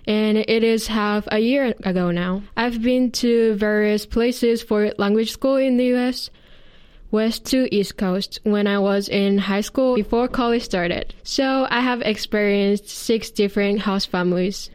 and 0.05 0.37
it 0.37 0.63
is 0.63 0.87
half 0.87 1.27
a 1.31 1.39
year 1.39 1.73
ago 1.83 2.11
now. 2.11 2.43
I've 2.57 2.81
been 2.81 3.11
to 3.23 3.53
various 3.55 4.05
places 4.05 4.61
for 4.61 4.91
language 4.97 5.31
school 5.31 5.55
in 5.55 5.77
the 5.77 5.95
US, 5.95 6.29
west 7.11 7.45
to 7.47 7.73
east 7.73 7.97
coast 7.97 8.39
when 8.43 8.67
I 8.67 8.79
was 8.79 9.07
in 9.07 9.37
high 9.37 9.61
school 9.61 9.95
before 9.95 10.27
college 10.27 10.63
started. 10.63 11.13
So 11.23 11.67
I 11.69 11.81
have 11.81 12.01
experienced 12.01 12.89
six 12.89 13.31
different 13.31 13.81
host 13.81 14.09
families. 14.09 14.69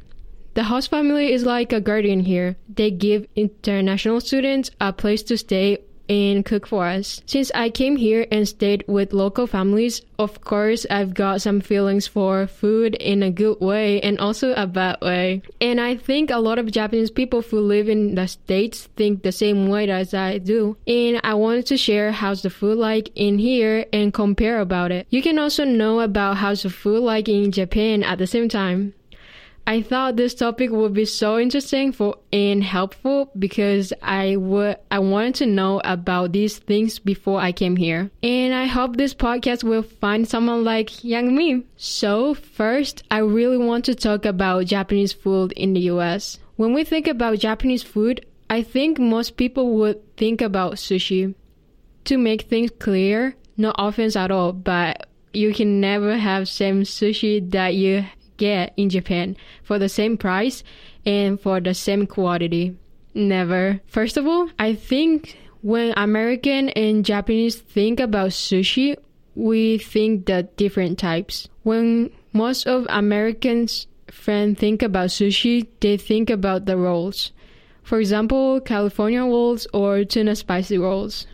The 0.55 0.65
host 0.65 0.89
family 0.89 1.33
is 1.33 1.45
like 1.45 1.73
a 1.73 1.83
guardian 1.83 2.21
here. 2.21 2.57
They 2.67 2.91
give 2.91 3.27
international 3.37 4.21
students 4.21 4.71
a 4.81 4.93
place 4.93 5.23
to 5.25 5.37
stay 5.37 5.79
and 6.09 6.45
cook 6.45 6.67
for 6.67 6.87
us. 6.87 7.23
Since 7.27 7.51
I 7.55 7.71
came 7.71 7.97
here 7.97 8.27
and 8.31 8.47
stayed 8.47 8.85
with 8.87 9.13
local 9.13 9.47
families, 9.47 10.03
of 10.19 10.41
course, 10.41 10.87
I've 10.91 11.15
got 11.15 11.43
some 11.43 11.61
feelings 11.61 12.07
for 12.07 12.47
food 12.47 12.95
in 12.95 13.23
a 13.23 13.31
good 13.31 13.61
way 13.61 14.01
and 14.01 14.19
also 14.19 14.53
a 14.55 14.67
bad 14.67 14.99
way. 15.03 15.43
And 15.61 15.81
I 15.81 15.97
think 15.97 16.31
a 16.31 16.39
lot 16.39 16.59
of 16.59 16.71
Japanese 16.71 17.11
people 17.11 17.43
who 17.43 17.61
live 17.61 17.89
in 17.89 18.15
the 18.15 18.27
States 18.27 18.89
think 18.97 19.23
the 19.23 19.33
same 19.33 19.69
way 19.69 19.91
as 19.91 20.15
I 20.15 20.39
do. 20.39 20.77
And 20.87 21.21
I 21.23 21.35
wanted 21.35 21.67
to 21.67 21.77
share 21.77 22.13
how's 22.13 22.43
the 22.43 22.51
food 22.51 22.79
like 22.79 23.11
in 23.15 23.39
here 23.39 23.87
and 23.93 24.13
compare 24.13 24.61
about 24.61 24.93
it. 24.93 25.07
You 25.11 25.23
can 25.23 25.39
also 25.39 25.65
know 25.65 26.01
about 26.01 26.39
how's 26.39 26.63
the 26.63 26.71
food 26.71 27.03
like 27.03 27.29
in 27.29 27.53
Japan 27.53 28.03
at 28.03 28.19
the 28.19 28.27
same 28.27 28.49
time. 28.49 28.95
I 29.69 29.83
thought 29.83 30.15
this 30.15 30.35
topic 30.35 30.71
would 30.71 30.95
be 30.95 31.05
so 31.05 31.41
interesting 31.41 31.91
for 31.91 32.19
and 32.33 32.63
helpful 32.63 33.33
because 33.37 33.93
I 34.01 34.37
would 34.37 34.77
I 34.93 35.01
wanted 35.01 35.35
to 35.37 35.47
know 35.47 35.81
about 35.85 36.31
these 36.31 36.59
things 36.59 37.01
before 37.01 37.41
I 37.41 37.51
came 37.51 37.75
here. 37.75 38.11
And 38.23 38.55
I 38.55 38.67
hope 38.67 38.97
this 38.97 39.13
podcast 39.13 39.65
will 39.65 39.83
find 39.83 40.29
someone 40.29 40.63
like 40.63 41.03
young 41.03 41.35
me. 41.35 41.65
So 41.77 42.35
first, 42.35 43.03
I 43.11 43.19
really 43.19 43.59
want 43.59 43.85
to 43.87 43.97
talk 43.97 44.25
about 44.25 44.67
Japanese 44.67 45.13
food 45.13 45.51
in 45.53 45.73
the 45.73 45.81
US. 45.93 46.39
When 46.55 46.73
we 46.73 46.85
think 46.85 47.09
about 47.09 47.41
Japanese 47.41 47.83
food, 47.83 48.25
I 48.49 48.63
think 48.63 49.01
most 49.01 49.37
people 49.37 49.75
would 49.75 50.17
think 50.17 50.41
about 50.41 50.75
sushi. 50.75 51.35
To 52.05 52.19
make 52.19 52.43
things 52.43 52.71
clear, 52.79 53.35
no 53.57 53.75
offense 53.77 54.15
at 54.15 54.31
all, 54.31 54.53
but 54.53 55.09
you 55.33 55.53
can 55.53 55.81
never 55.81 56.17
have 56.17 56.49
same 56.49 56.83
sushi 56.83 57.51
that 57.51 57.75
you 57.75 58.05
get 58.37 58.73
in 58.77 58.89
Japan 58.89 59.37
for 59.63 59.79
the 59.79 59.89
same 59.89 60.17
price 60.17 60.63
and 61.05 61.41
for 61.41 61.61
the 61.61 61.75
same 61.75 62.07
quality. 62.07 62.77
Never. 63.15 63.81
First 63.87 64.17
of 64.17 64.27
all, 64.27 64.51
I 64.59 64.75
think 64.75 65.39
when 65.63 65.95
American 65.97 66.69
and 66.71 67.05
Japanese 67.05 67.57
think 67.57 67.99
about 67.99 68.31
sushi, 68.31 68.97
we 69.35 69.79
think 69.79 70.27
the 70.27 70.49
different 70.57 70.99
types. 70.99 71.49
When 71.63 72.11
most 72.33 72.67
of 72.67 72.87
Americans 72.89 73.87
friends 74.11 74.59
think 74.59 74.83
about 74.83 75.09
sushi, 75.09 75.67
they 75.81 75.97
think 75.97 76.31
about 76.31 76.67
the 76.67 76.77
rolls. 76.77 77.33
For 77.83 78.01
example, 78.01 78.61
California 78.61 79.23
rolls 79.23 79.67
or 79.73 80.05
tuna 80.05 80.37
spicy 80.37 80.79
rolls. 80.79 81.27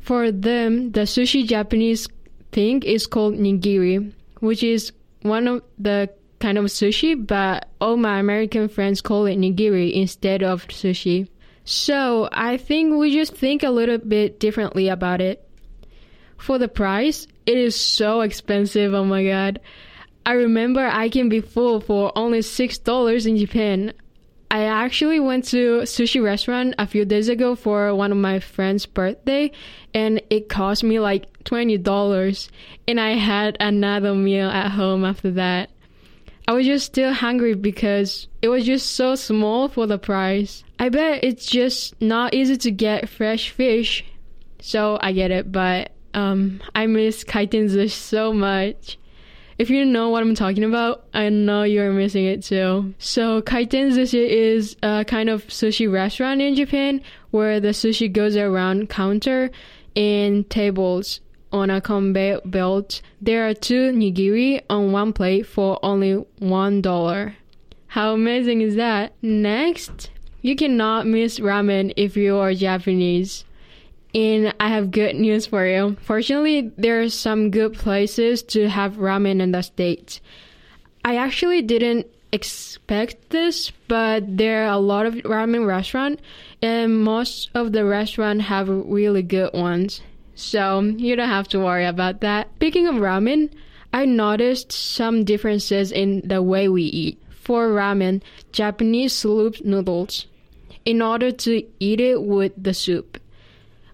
For 0.00 0.32
them, 0.32 0.92
the 0.92 1.02
sushi 1.02 1.46
Japanese 1.46 2.08
thing 2.50 2.82
is 2.82 3.06
called 3.06 3.34
nigiri, 3.34 4.12
which 4.40 4.62
is 4.62 4.92
one 5.22 5.48
of 5.48 5.62
the 5.78 6.10
kind 6.40 6.58
of 6.58 6.64
sushi, 6.66 7.14
but 7.14 7.68
all 7.80 7.96
my 7.96 8.18
American 8.18 8.68
friends 8.68 9.00
call 9.00 9.26
it 9.26 9.38
nigiri 9.38 9.92
instead 9.92 10.42
of 10.42 10.66
sushi. 10.68 11.28
So 11.64 12.28
I 12.32 12.56
think 12.56 12.98
we 12.98 13.12
just 13.12 13.36
think 13.36 13.62
a 13.62 13.70
little 13.70 13.98
bit 13.98 14.40
differently 14.40 14.88
about 14.88 15.20
it. 15.20 15.48
For 16.36 16.58
the 16.58 16.68
price, 16.68 17.28
it 17.46 17.56
is 17.56 17.76
so 17.76 18.22
expensive. 18.22 18.94
Oh 18.94 19.04
my 19.04 19.24
god. 19.24 19.60
I 20.26 20.32
remember 20.32 20.84
I 20.84 21.08
can 21.08 21.28
be 21.28 21.40
full 21.40 21.80
for 21.80 22.12
only 22.16 22.42
six 22.42 22.78
dollars 22.78 23.26
in 23.26 23.36
Japan. 23.36 23.92
I 24.52 24.64
actually 24.64 25.18
went 25.18 25.46
to 25.46 25.80
sushi 25.84 26.22
restaurant 26.22 26.74
a 26.78 26.86
few 26.86 27.06
days 27.06 27.30
ago 27.30 27.54
for 27.54 27.94
one 27.94 28.12
of 28.12 28.18
my 28.18 28.38
friend's 28.38 28.84
birthday 28.84 29.50
and 29.94 30.20
it 30.28 30.50
cost 30.50 30.84
me 30.84 31.00
like 31.00 31.42
$20 31.44 32.50
and 32.86 33.00
I 33.00 33.12
had 33.12 33.56
another 33.60 34.14
meal 34.14 34.50
at 34.50 34.72
home 34.72 35.06
after 35.06 35.30
that. 35.30 35.70
I 36.46 36.52
was 36.52 36.66
just 36.66 36.84
still 36.84 37.14
hungry 37.14 37.54
because 37.54 38.28
it 38.42 38.48
was 38.48 38.66
just 38.66 38.90
so 38.90 39.14
small 39.14 39.68
for 39.68 39.86
the 39.86 39.98
price. 39.98 40.64
I 40.78 40.90
bet 40.90 41.24
it's 41.24 41.46
just 41.46 41.98
not 42.02 42.34
easy 42.34 42.58
to 42.58 42.70
get 42.70 43.08
fresh 43.08 43.48
fish. 43.48 44.04
So 44.60 44.98
I 45.00 45.12
get 45.12 45.30
it, 45.30 45.50
but 45.50 45.92
um 46.12 46.60
I 46.74 46.86
miss 46.88 47.24
kaiten 47.24 47.88
so 47.88 48.34
much. 48.34 48.98
If 49.58 49.70
you 49.70 49.84
know 49.84 50.08
what 50.08 50.22
I'm 50.22 50.34
talking 50.34 50.64
about, 50.64 51.04
I 51.12 51.28
know 51.28 51.62
you're 51.62 51.92
missing 51.92 52.24
it 52.24 52.42
too. 52.42 52.94
So 52.98 53.42
kaiten 53.42 53.92
sushi 53.92 54.26
is 54.26 54.76
a 54.82 55.04
kind 55.04 55.28
of 55.28 55.46
sushi 55.48 55.90
restaurant 55.90 56.40
in 56.40 56.54
Japan 56.54 57.02
where 57.30 57.60
the 57.60 57.68
sushi 57.68 58.12
goes 58.12 58.36
around 58.36 58.88
counter 58.88 59.50
and 59.94 60.48
tables 60.48 61.20
on 61.52 61.70
a 61.70 61.80
conveyor 61.80 62.40
belt. 62.44 63.02
There 63.20 63.46
are 63.48 63.54
two 63.54 63.92
nigiri 63.92 64.62
on 64.70 64.92
one 64.92 65.12
plate 65.12 65.46
for 65.46 65.78
only 65.82 66.14
one 66.38 66.80
dollar. 66.80 67.36
How 67.88 68.14
amazing 68.14 68.62
is 68.62 68.76
that? 68.76 69.12
Next, 69.20 70.10
you 70.40 70.56
cannot 70.56 71.06
miss 71.06 71.38
ramen 71.38 71.92
if 71.96 72.16
you 72.16 72.36
are 72.38 72.54
Japanese. 72.54 73.44
And 74.14 74.54
I 74.60 74.68
have 74.68 74.90
good 74.90 75.16
news 75.16 75.46
for 75.46 75.66
you. 75.66 75.96
Fortunately, 76.02 76.70
there 76.76 77.00
are 77.00 77.08
some 77.08 77.50
good 77.50 77.74
places 77.74 78.42
to 78.44 78.68
have 78.68 78.94
ramen 78.94 79.40
in 79.40 79.52
the 79.52 79.62
States. 79.62 80.20
I 81.04 81.16
actually 81.16 81.62
didn't 81.62 82.06
expect 82.30 83.30
this, 83.30 83.70
but 83.88 84.36
there 84.36 84.64
are 84.64 84.72
a 84.72 84.78
lot 84.78 85.06
of 85.06 85.14
ramen 85.14 85.66
restaurants, 85.66 86.22
and 86.60 87.02
most 87.02 87.50
of 87.54 87.72
the 87.72 87.84
restaurants 87.84 88.44
have 88.46 88.68
really 88.68 89.22
good 89.22 89.52
ones. 89.54 90.00
So 90.34 90.80
you 90.80 91.16
don't 91.16 91.28
have 91.28 91.48
to 91.48 91.60
worry 91.60 91.86
about 91.86 92.20
that. 92.20 92.48
Speaking 92.56 92.86
of 92.86 92.96
ramen, 92.96 93.50
I 93.92 94.06
noticed 94.06 94.72
some 94.72 95.24
differences 95.24 95.92
in 95.92 96.26
the 96.26 96.42
way 96.42 96.68
we 96.68 96.84
eat. 96.84 97.22
For 97.30 97.68
ramen, 97.68 98.22
Japanese 98.52 99.12
soup 99.12 99.62
noodles 99.64 100.26
in 100.84 101.02
order 101.02 101.30
to 101.30 101.66
eat 101.80 102.00
it 102.00 102.22
with 102.22 102.52
the 102.56 102.72
soup. 102.72 103.18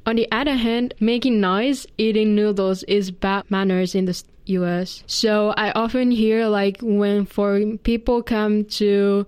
On 0.08 0.16
the 0.16 0.26
other 0.32 0.54
hand, 0.54 0.94
making 1.00 1.38
noise 1.38 1.86
eating 1.98 2.34
noodles 2.34 2.82
is 2.84 3.10
bad 3.10 3.44
manners 3.50 3.94
in 3.94 4.06
the 4.06 4.18
US. 4.46 5.04
So 5.06 5.52
I 5.54 5.70
often 5.72 6.10
hear 6.10 6.46
like 6.46 6.78
when 6.80 7.26
foreign 7.26 7.76
people 7.76 8.22
come 8.22 8.64
to 8.80 9.26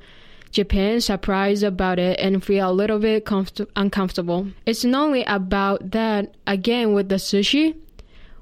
Japan 0.52 1.02
surprised 1.02 1.62
about 1.64 1.98
it 1.98 2.18
and 2.18 2.42
feel 2.42 2.70
a 2.70 2.72
little 2.72 2.98
bit 2.98 3.26
comfort- 3.26 3.68
uncomfortable. 3.76 4.46
It's 4.64 4.82
not 4.82 5.04
only 5.04 5.22
about 5.24 5.90
that, 5.90 6.34
again, 6.46 6.94
with 6.94 7.10
the 7.10 7.16
sushi. 7.16 7.74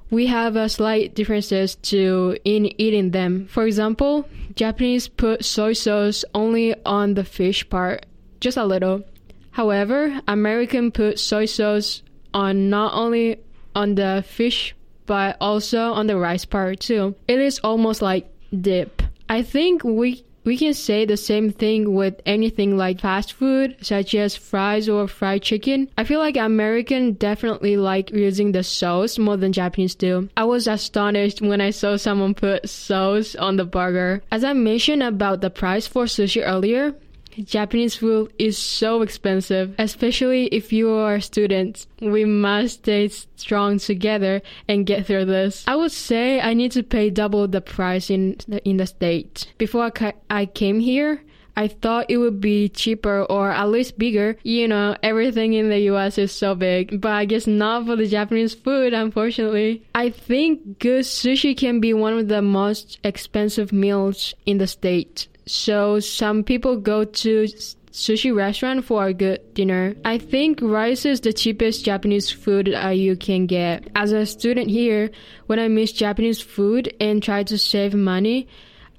we 0.09 0.27
have 0.27 0.55
a 0.55 0.69
slight 0.69 1.13
differences 1.15 1.75
to 1.91 2.37
in 2.45 2.71
eating 2.81 3.11
them. 3.11 3.47
For 3.47 3.67
example, 3.67 4.29
Japanese 4.55 5.09
put 5.09 5.43
soy 5.43 5.73
sauce 5.73 6.23
only 6.33 6.73
on 6.85 7.15
the 7.15 7.25
fish 7.25 7.69
part, 7.69 8.05
just 8.39 8.55
a 8.55 8.63
little. 8.63 9.03
However, 9.51 10.21
American 10.25 10.89
put 10.91 11.19
soy 11.19 11.45
sauce 11.45 12.01
on 12.33 12.69
not 12.69 12.93
only 12.93 13.39
on 13.75 13.95
the 13.95 14.23
fish 14.27 14.75
but 15.05 15.37
also 15.41 15.93
on 15.93 16.05
the 16.05 16.17
rice 16.17 16.45
part 16.45 16.79
too. 16.79 17.15
It 17.27 17.39
is 17.39 17.59
almost 17.59 18.01
like 18.01 18.31
dip. 18.61 19.01
I 19.27 19.41
think 19.41 19.83
we 19.83 20.23
we 20.43 20.57
can 20.57 20.73
say 20.73 21.05
the 21.05 21.17
same 21.17 21.51
thing 21.51 21.93
with 21.93 22.21
anything 22.25 22.77
like 22.77 23.01
fast 23.01 23.33
food, 23.33 23.75
such 23.81 24.15
as 24.15 24.35
fries 24.35 24.87
or 24.87 25.07
fried 25.07 25.41
chicken. 25.41 25.89
I 25.97 26.03
feel 26.03 26.19
like 26.19 26.37
American 26.37 27.13
definitely 27.13 27.75
like 27.77 28.11
using 28.11 28.51
the 28.51 28.63
sauce 28.63 29.19
more 29.19 29.37
than 29.37 29.51
Japanese 29.51 29.95
do. 29.95 30.29
I 30.37 30.45
was 30.45 30.67
astonished 30.67 31.41
when 31.41 31.61
I 31.61 31.71
saw 31.71 31.97
someone 31.97 32.33
put 32.33 32.69
sauce 32.69 33.35
on 33.35 33.57
the 33.57 33.65
burger. 33.65 34.23
As 34.31 34.43
I 34.43 34.53
mentioned 34.53 35.03
about 35.03 35.41
the 35.41 35.49
price 35.49 35.87
for 35.87 36.05
sushi 36.05 36.41
earlier, 36.43 36.95
Japanese 37.37 37.95
food 37.95 38.33
is 38.37 38.57
so 38.57 39.01
expensive, 39.01 39.75
especially 39.77 40.47
if 40.47 40.73
you 40.73 40.89
are 40.91 41.15
a 41.15 41.21
student. 41.21 41.87
We 42.01 42.25
must 42.25 42.79
stay 42.79 43.07
strong 43.35 43.79
together 43.79 44.41
and 44.67 44.85
get 44.85 45.05
through 45.05 45.25
this. 45.25 45.63
I 45.67 45.75
would 45.75 45.91
say 45.91 46.41
I 46.41 46.53
need 46.53 46.71
to 46.73 46.83
pay 46.83 47.09
double 47.09 47.47
the 47.47 47.61
price 47.61 48.09
in 48.09 48.37
the, 48.47 48.63
in 48.67 48.77
the 48.77 48.87
state. 48.87 49.53
Before 49.57 49.83
I, 49.83 49.89
ca- 49.89 50.13
I 50.29 50.45
came 50.45 50.79
here, 50.79 51.21
I 51.59 51.67
thought 51.67 52.05
it 52.07 52.15
would 52.15 52.39
be 52.39 52.69
cheaper 52.69 53.23
or 53.23 53.51
at 53.51 53.67
least 53.67 53.99
bigger. 53.99 54.37
You 54.43 54.69
know, 54.69 54.95
everything 55.03 55.51
in 55.51 55.67
the 55.67 55.79
US 55.91 56.17
is 56.17 56.31
so 56.31 56.55
big, 56.55 57.01
but 57.01 57.11
I 57.11 57.25
guess 57.25 57.47
not 57.47 57.85
for 57.85 57.97
the 57.97 58.07
Japanese 58.07 58.53
food, 58.53 58.93
unfortunately. 58.93 59.83
I 59.93 60.09
think 60.09 60.79
good 60.79 61.03
sushi 61.03 61.57
can 61.57 61.81
be 61.81 61.93
one 61.93 62.17
of 62.17 62.29
the 62.29 62.41
most 62.41 62.97
expensive 63.03 63.73
meals 63.73 64.33
in 64.45 64.57
the 64.57 64.67
state. 64.67 65.27
So 65.47 65.99
some 65.99 66.45
people 66.45 66.77
go 66.77 67.03
to 67.03 67.47
sushi 67.91 68.33
restaurant 68.33 68.85
for 68.85 69.07
a 69.07 69.13
good 69.13 69.53
dinner. 69.53 69.95
I 70.05 70.17
think 70.17 70.61
rice 70.61 71.03
is 71.03 71.19
the 71.19 71.33
cheapest 71.33 71.83
Japanese 71.83 72.31
food 72.31 72.73
uh, 72.73 72.87
you 72.87 73.17
can 73.17 73.47
get. 73.47 73.89
As 73.95 74.13
a 74.13 74.25
student 74.25 74.69
here, 74.69 75.11
when 75.47 75.59
I 75.59 75.67
miss 75.67 75.91
Japanese 75.91 76.39
food 76.39 76.93
and 77.01 77.21
try 77.21 77.43
to 77.43 77.57
save 77.57 77.93
money, 77.93 78.47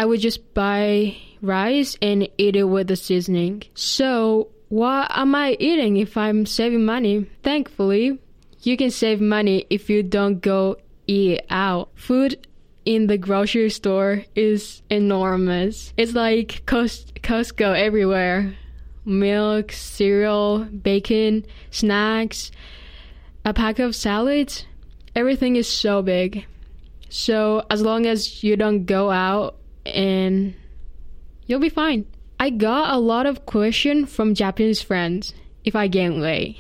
I 0.01 0.07
would 0.07 0.21
just 0.21 0.55
buy 0.55 1.19
rice 1.43 1.95
and 2.01 2.27
eat 2.39 2.57
it 2.57 2.65
with 2.65 2.89
the 2.89 2.97
seasoning. 2.97 3.65
So, 3.75 4.49
what 4.71 5.11
am 5.15 5.35
I 5.35 5.59
eating 5.61 5.99
if 5.99 6.17
I'm 6.17 6.47
saving 6.47 6.87
money? 6.87 7.27
Thankfully, 7.43 8.19
you 8.63 8.79
can 8.79 8.91
save 8.91 9.21
money 9.21 9.67
if 9.69 9.91
you 9.91 10.03
don't 10.03 10.41
go 10.41 10.79
eat 11.07 11.43
out. 11.51 11.91
Food 11.97 12.47
in 12.87 13.09
the 13.09 13.19
grocery 13.19 13.69
store 13.69 14.25
is 14.35 14.81
enormous. 14.89 15.93
It's 15.99 16.15
like 16.15 16.63
Costco 16.65 17.79
everywhere. 17.79 18.57
Milk, 19.05 19.71
cereal, 19.71 20.61
bacon, 20.65 21.45
snacks, 21.71 22.51
a 23.45 23.53
pack 23.53 23.79
of 23.79 23.95
salads. 23.95 24.65
Everything 25.15 25.57
is 25.57 25.69
so 25.69 26.01
big. 26.01 26.47
So 27.11 27.67
as 27.69 27.83
long 27.83 28.07
as 28.07 28.43
you 28.43 28.57
don't 28.57 28.87
go 28.87 29.11
out 29.11 29.60
and 29.87 30.55
you'll 31.47 31.61
be 31.61 31.69
fine. 31.69 32.07
I 32.39 32.51
got 32.51 32.95
a 32.95 32.99
lot 32.99 33.27
of 33.27 33.47
question 33.47 34.07
from 34.07 34.35
Japanese 34.35 34.81
friends 34.81 35.35
if 35.65 35.77
I 35.77 35.89
gain 35.89 36.21
weight. 36.21 36.57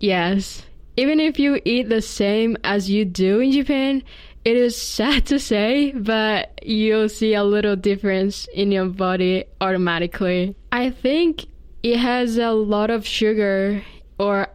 Yes. 0.00 0.66
Even 0.96 1.20
if 1.20 1.38
you 1.38 1.60
eat 1.64 1.88
the 1.88 2.02
same 2.02 2.56
as 2.64 2.90
you 2.90 3.04
do 3.04 3.40
in 3.40 3.52
Japan, 3.52 4.02
it 4.44 4.56
is 4.56 4.76
sad 4.76 5.26
to 5.26 5.38
say, 5.38 5.92
but 5.92 6.58
you'll 6.62 7.08
see 7.08 7.34
a 7.34 7.44
little 7.44 7.76
difference 7.76 8.48
in 8.52 8.72
your 8.72 8.86
body 8.86 9.44
automatically. 9.60 10.56
I 10.72 10.90
think 10.90 11.46
it 11.82 11.96
has 11.96 12.36
a 12.36 12.50
lot 12.50 12.90
of 12.90 13.06
sugar 13.06 13.82
or 14.18 14.48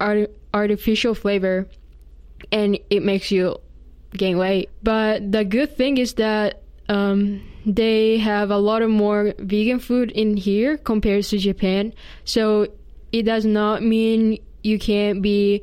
art- 0.00 0.30
artificial 0.52 1.14
flavor 1.14 1.66
and 2.52 2.78
it 2.90 3.02
makes 3.02 3.30
you 3.30 3.58
gain 4.12 4.38
weight. 4.38 4.70
But 4.82 5.32
the 5.32 5.44
good 5.44 5.76
thing 5.76 5.98
is 5.98 6.14
that 6.14 6.62
um, 6.88 7.42
they 7.66 8.18
have 8.18 8.50
a 8.50 8.56
lot 8.56 8.82
of 8.82 8.90
more 8.90 9.34
vegan 9.38 9.78
food 9.78 10.10
in 10.12 10.36
here 10.36 10.76
compared 10.76 11.24
to 11.24 11.38
Japan. 11.38 11.92
So 12.24 12.68
it 13.12 13.22
does 13.22 13.44
not 13.44 13.82
mean 13.82 14.38
you 14.62 14.78
can't 14.78 15.22
be 15.22 15.62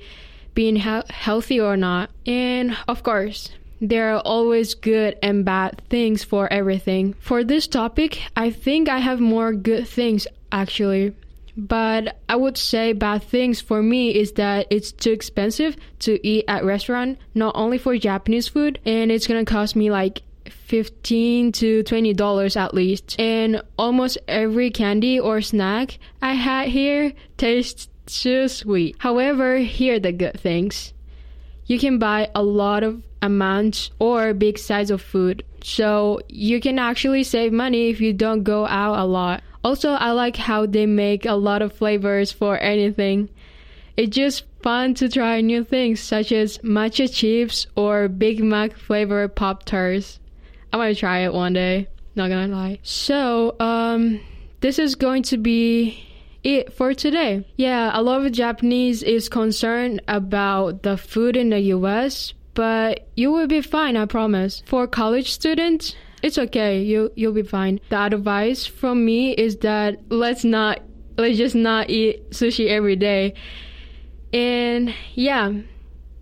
being 0.53 0.75
he- 0.75 1.01
healthy 1.09 1.59
or 1.59 1.75
not. 1.77 2.09
And 2.25 2.77
of 2.87 3.03
course, 3.03 3.51
there 3.81 4.15
are 4.15 4.21
always 4.21 4.73
good 4.73 5.17
and 5.21 5.43
bad 5.43 5.81
things 5.89 6.23
for 6.23 6.51
everything. 6.51 7.13
For 7.19 7.43
this 7.43 7.67
topic, 7.67 8.21
I 8.35 8.51
think 8.51 8.87
I 8.87 8.99
have 8.99 9.19
more 9.19 9.53
good 9.53 9.87
things 9.87 10.27
actually. 10.51 11.13
But 11.57 12.17
I 12.27 12.35
would 12.35 12.57
say 12.57 12.91
bad 12.91 13.23
things 13.23 13.61
for 13.61 13.81
me 13.81 14.13
is 14.13 14.33
that 14.33 14.67
it's 14.69 14.91
too 14.91 15.11
expensive 15.11 15.77
to 15.99 16.25
eat 16.27 16.43
at 16.49 16.65
restaurant, 16.65 17.17
not 17.33 17.55
only 17.55 17.77
for 17.77 17.97
Japanese 17.97 18.49
food, 18.49 18.79
and 18.85 19.09
it's 19.09 19.25
gonna 19.25 19.45
cost 19.45 19.73
me 19.75 19.89
like 19.89 20.21
15 20.65 21.51
to 21.51 21.83
20 21.83 22.13
dollars 22.13 22.55
at 22.57 22.73
least 22.73 23.15
and 23.19 23.61
almost 23.77 24.17
every 24.27 24.71
candy 24.71 25.19
or 25.19 25.41
snack 25.41 25.99
i 26.21 26.33
had 26.33 26.69
here 26.69 27.13
tastes 27.37 27.89
too 28.05 28.47
sweet 28.47 28.95
however 28.99 29.57
here 29.57 29.95
are 29.95 29.99
the 29.99 30.11
good 30.11 30.39
things 30.39 30.93
you 31.67 31.79
can 31.79 31.97
buy 31.97 32.29
a 32.35 32.43
lot 32.43 32.83
of 32.83 33.01
amounts 33.25 33.89
or 33.99 34.33
big 34.33 34.57
size 34.57 34.91
of 34.91 35.01
food. 35.01 35.43
So 35.63 36.21
you 36.29 36.61
can 36.61 36.77
actually 36.77 37.23
save 37.23 37.51
money 37.51 37.89
if 37.89 37.99
you 37.99 38.13
don't 38.13 38.43
go 38.43 38.67
out 38.67 38.99
a 38.99 39.05
lot. 39.05 39.41
Also, 39.63 39.89
I 39.89 40.11
like 40.11 40.35
how 40.37 40.67
they 40.67 40.85
make 40.85 41.25
a 41.25 41.33
lot 41.33 41.63
of 41.63 41.73
flavors 41.73 42.31
for 42.31 42.59
anything. 42.59 43.29
It's 43.97 44.15
just 44.15 44.43
fun 44.61 44.93
to 44.95 45.09
try 45.09 45.41
new 45.41 45.63
things 45.63 45.99
such 45.99 46.31
as 46.31 46.59
matcha 46.59 47.11
chips 47.11 47.65
or 47.75 48.07
Big 48.07 48.43
Mac 48.43 48.77
flavored 48.77 49.35
Pop 49.35 49.65
Tarts. 49.65 50.19
I 50.81 50.93
to 50.93 50.99
try 50.99 51.19
it 51.19 51.33
one 51.33 51.53
day. 51.53 51.87
Not 52.15 52.29
gonna 52.29 52.47
lie. 52.47 52.79
So, 52.83 53.55
um, 53.59 54.21
this 54.61 54.79
is 54.79 54.95
going 54.95 55.23
to 55.23 55.37
be 55.37 56.05
it 56.43 56.73
for 56.73 56.93
today. 56.93 57.45
Yeah, 57.57 57.91
a 57.93 58.01
lot 58.01 58.25
of 58.25 58.31
Japanese 58.31 59.03
is 59.03 59.27
concerned 59.29 60.01
about 60.07 60.83
the 60.83 60.97
food 60.97 61.35
in 61.35 61.49
the 61.49 61.59
US, 61.59 62.33
but 62.53 63.07
you 63.15 63.31
will 63.31 63.47
be 63.47 63.61
fine, 63.61 63.97
I 63.97 64.05
promise. 64.05 64.63
For 64.65 64.87
college 64.87 65.31
students, 65.31 65.95
it's 66.21 66.37
okay. 66.37 66.81
You 66.81 67.11
you'll 67.15 67.33
be 67.33 67.43
fine. 67.43 67.79
The 67.89 67.99
advice 67.99 68.65
from 68.65 69.05
me 69.05 69.33
is 69.33 69.57
that 69.57 69.99
let's 70.09 70.43
not 70.43 70.81
let's 71.17 71.37
just 71.37 71.55
not 71.55 71.89
eat 71.89 72.31
sushi 72.31 72.67
every 72.67 72.95
day. 72.95 73.33
And 74.33 74.93
yeah, 75.13 75.51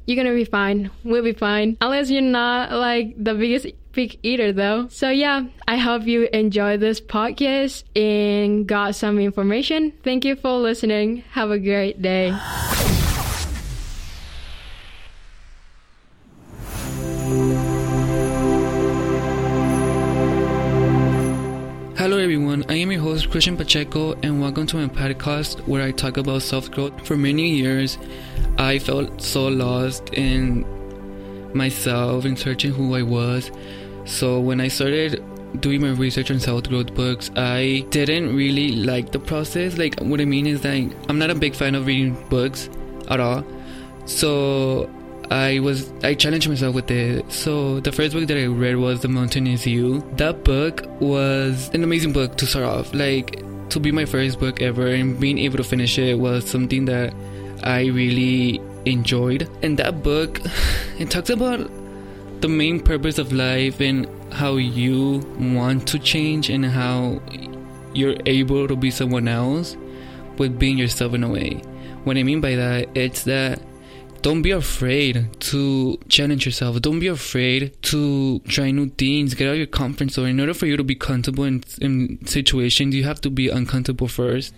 you're 0.06 0.18
gonna 0.18 0.36
be 0.36 0.46
fine. 0.46 0.90
We'll 1.04 1.24
be 1.24 1.34
fine. 1.34 1.78
Unless 1.82 2.10
you're 2.10 2.22
not 2.22 2.72
like 2.72 3.16
the 3.18 3.34
biggest 3.36 3.68
big 3.94 4.20
eater 4.24 4.52
though. 4.52 4.88
So 4.90 5.10
yeah, 5.10 5.46
I 5.68 5.78
hope 5.78 6.04
you 6.04 6.28
enjoyed 6.34 6.80
this 6.80 7.00
podcast 7.00 7.84
and 7.96 8.68
got 8.68 8.96
some 8.96 9.20
information. 9.20 9.94
Thank 10.04 10.26
you 10.26 10.36
for 10.36 10.58
listening. 10.58 11.24
Have 11.32 11.52
a 11.52 11.60
great 11.60 12.02
day. 12.02 12.36
Hello 21.96 22.18
everyone, 22.18 22.66
I 22.68 22.74
am 22.74 22.92
your 22.92 23.00
host 23.00 23.30
Christian 23.30 23.56
Pacheco 23.56 24.14
and 24.24 24.42
welcome 24.42 24.66
to 24.68 24.76
my 24.76 24.94
podcast 24.94 25.66
where 25.68 25.82
I 25.84 25.92
talk 25.92 26.18
about 26.18 26.42
self-growth. 26.42 27.08
For 27.08 27.16
many 27.16 27.52
years, 27.52 27.98
I 28.58 28.80
felt 28.80 29.22
so 29.22 29.48
lost 29.48 30.10
in 30.14 30.66
myself 31.54 32.26
and 32.26 32.38
searching 32.38 32.74
who 32.74 32.96
I 32.96 33.04
was 33.04 33.52
so 34.06 34.40
when 34.40 34.60
I 34.60 34.68
started 34.68 35.24
doing 35.60 35.82
my 35.82 35.92
research 35.92 36.32
on 36.32 36.40
self 36.40 36.64
growth 36.64 36.94
books, 36.94 37.32
I 37.36 37.86
didn't 37.90 38.36
really 38.36 38.76
like 38.76 39.12
the 39.12 39.20
process. 39.20 39.78
Like, 39.78 40.00
what 40.00 40.20
I 40.20 40.26
mean 40.26 40.48
is 40.48 40.62
that 40.62 40.92
I'm 41.10 41.20
not 41.20 41.30
a 41.30 41.36
big 41.36 41.56
fan 41.56 41.76
of 41.76 41.86
reading 41.86 42.18
books 42.30 42.70
at 43.10 43.20
all. 43.20 43.44
So 44.06 44.90
I 45.32 45.60
was 45.60 45.92
I 46.04 46.14
challenged 46.14 46.50
myself 46.50 46.76
with 46.76 46.92
it. 46.92 47.32
So 47.32 47.80
the 47.80 47.92
first 47.92 48.14
book 48.14 48.28
that 48.28 48.38
I 48.38 48.46
read 48.46 48.78
was 48.78 49.02
The 49.02 49.08
Mountain 49.08 49.48
Is 49.48 49.66
You. 49.66 50.02
That 50.18 50.44
book 50.44 50.84
was 51.00 51.70
an 51.74 51.84
amazing 51.84 52.14
book 52.14 52.38
to 52.38 52.46
start 52.46 52.66
off. 52.66 52.94
Like 52.94 53.42
to 53.70 53.80
be 53.80 53.92
my 53.92 54.06
first 54.06 54.40
book 54.40 54.62
ever 54.62 54.88
and 54.88 55.20
being 55.20 55.40
able 55.40 55.58
to 55.58 55.64
finish 55.64 55.98
it 55.98 56.20
was 56.20 56.48
something 56.50 56.86
that 56.86 57.14
I 57.64 57.86
really 57.86 58.62
enjoyed. 58.86 59.50
And 59.64 59.78
that 59.78 60.04
book 60.04 60.42
it 61.00 61.10
talks 61.10 61.30
about 61.30 61.70
the 62.44 62.50
main 62.50 62.78
purpose 62.78 63.20
of 63.20 63.32
life 63.32 63.80
and 63.80 64.06
how 64.34 64.58
you 64.58 65.20
want 65.40 65.88
to 65.88 65.98
change 65.98 66.50
and 66.50 66.66
how 66.66 67.22
you're 67.94 68.18
able 68.26 68.68
to 68.68 68.76
be 68.76 68.92
someone 68.92 69.30
else 69.30 69.78
with 70.38 70.60
being 70.60 70.78
yourself 70.78 71.14
in 71.14 71.24
a 71.24 71.30
way. 71.30 71.54
What 72.04 72.18
I 72.18 72.24
mean 72.24 72.42
by 72.42 72.56
that, 72.56 72.90
it's 72.96 73.24
that 73.24 73.62
don't 74.24 74.42
be 74.42 74.52
afraid 74.52 75.30
to 75.52 75.98
challenge 76.10 76.46
yourself. 76.46 76.82
Don't 76.82 77.00
be 77.00 77.08
afraid 77.08 77.82
to 77.84 78.40
try 78.40 78.72
new 78.72 78.90
things. 78.90 79.36
Get 79.36 79.48
out 79.48 79.52
of 79.52 79.58
your 79.60 79.68
comfort 79.68 80.12
zone. 80.12 80.28
In 80.28 80.40
order 80.42 80.54
for 80.54 80.66
you 80.66 80.76
to 80.76 80.84
be 80.84 80.96
comfortable 80.96 81.46
in, 81.46 81.64
in 81.80 82.26
situations, 82.26 82.94
you 82.94 83.06
have 83.06 83.22
to 83.22 83.30
be 83.30 83.48
uncomfortable 83.48 84.10
first. 84.10 84.54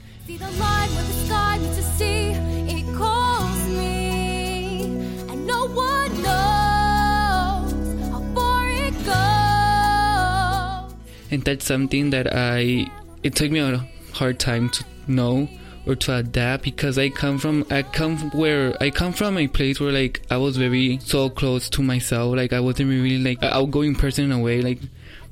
And 11.32 11.44
that's 11.44 11.66
something 11.66 12.10
that 12.12 12.28
I 12.34 12.88
it 13.24 13.36
took 13.36 13.52
me 13.52 13.60
a 13.60 13.88
hard 14.14 14.40
time 14.40 14.70
to 14.70 14.86
know 15.08 15.50
or 15.86 15.96
to 15.96 16.16
adapt 16.16 16.64
because 16.64 16.98
I 16.98 17.10
come 17.10 17.38
from 17.38 17.66
I 17.70 17.84
come 17.84 18.18
where 18.32 18.76
I 18.82 18.90
come 18.90 19.14
from 19.14 19.38
a 19.38 19.48
place 19.48 19.80
where 19.80 19.92
like 19.92 20.22
I 20.30 20.38
was 20.38 20.58
very 20.58 21.00
so 21.00 21.30
close 21.30 21.70
to 21.72 21.84
myself. 21.84 22.36
Like 22.36 22.54
I 22.54 22.60
wasn't 22.60 22.90
really 22.90 23.20
like 23.20 23.42
an 23.42 23.54
outgoing 23.54 23.96
person 23.96 24.26
in 24.26 24.32
a 24.32 24.40
way. 24.40 24.62
Like 24.62 24.80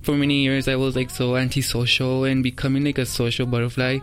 for 0.01 0.15
many 0.15 0.43
years 0.43 0.67
I 0.67 0.75
was 0.75 0.95
like 0.95 1.09
so 1.09 1.35
antisocial 1.35 2.25
and 2.25 2.43
becoming 2.43 2.83
like 2.83 2.97
a 2.97 3.05
social 3.05 3.45
butterfly. 3.45 3.99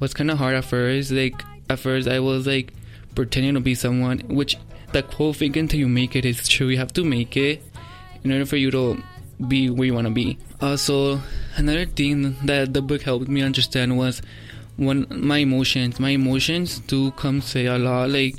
Was 0.00 0.14
kind 0.14 0.30
of 0.30 0.38
hard 0.38 0.54
at 0.54 0.64
first. 0.64 1.10
Like 1.10 1.42
at 1.68 1.78
first 1.78 2.08
I 2.08 2.20
was 2.20 2.46
like 2.46 2.72
pretending 3.14 3.54
to 3.54 3.60
be 3.60 3.74
someone 3.74 4.20
which 4.28 4.56
the 4.92 5.02
quote 5.02 5.36
thing 5.36 5.56
until 5.56 5.80
you 5.80 5.88
make 5.88 6.16
it 6.16 6.24
is 6.24 6.48
true. 6.48 6.68
You 6.68 6.78
have 6.78 6.92
to 6.94 7.04
make 7.04 7.36
it 7.36 7.62
in 8.24 8.32
order 8.32 8.46
for 8.46 8.56
you 8.56 8.70
to 8.70 9.02
be 9.48 9.68
where 9.70 9.86
you 9.86 9.94
want 9.94 10.06
to 10.06 10.12
be. 10.12 10.38
Uh, 10.62 10.70
also, 10.70 11.20
another 11.56 11.86
thing 11.86 12.36
that 12.44 12.72
the 12.72 12.80
book 12.80 13.02
helped 13.02 13.28
me 13.28 13.42
understand 13.42 13.98
was 13.98 14.22
when 14.76 15.06
my 15.10 15.38
emotions. 15.38 15.98
My 15.98 16.10
emotions 16.10 16.78
do 16.78 17.10
come 17.12 17.40
say 17.40 17.66
a 17.66 17.78
lot. 17.78 18.10
Like 18.10 18.36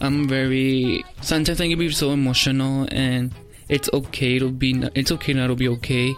I'm 0.00 0.28
very 0.28 1.04
sometimes 1.22 1.60
I 1.60 1.68
can 1.68 1.78
be 1.78 1.90
so 1.90 2.10
emotional, 2.10 2.86
and 2.92 3.32
it's 3.68 3.88
okay 3.92 4.38
to 4.38 4.50
be. 4.50 4.82
It's 4.94 5.10
okay 5.12 5.32
not 5.32 5.48
to 5.48 5.56
be 5.56 5.68
okay. 5.68 6.14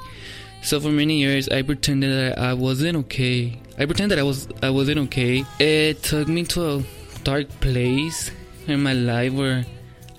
So 0.63 0.81
for 0.81 0.91
many 0.91 1.21
years, 1.21 1.49
I 1.49 1.63
pretended 1.63 2.11
that 2.11 2.39
I 2.39 2.55
wasn't 2.55 2.97
okay. 3.07 3.61
I 3.79 3.87
pretended 3.87 4.19
that 4.19 4.21
I 4.21 4.25
was. 4.25 4.49
I 4.63 4.71
wasn't 4.71 4.99
okay. 5.07 5.45
It 5.61 6.03
took 6.03 6.29
me 6.29 6.45
to 6.47 6.79
a 6.79 6.83
dark 7.23 7.49
place 7.61 8.31
in 8.67 8.83
my 8.83 8.93
life 8.93 9.33
where 9.33 9.65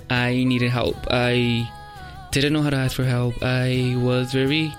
I 0.10 0.44
needed 0.46 0.72
help. 0.72 0.96
I 1.12 1.70
didn't 2.32 2.54
know 2.54 2.62
how 2.62 2.70
to 2.70 2.78
ask 2.78 2.96
for 2.96 3.04
help. 3.04 3.36
I 3.44 3.96
was 3.98 4.32
very. 4.32 4.74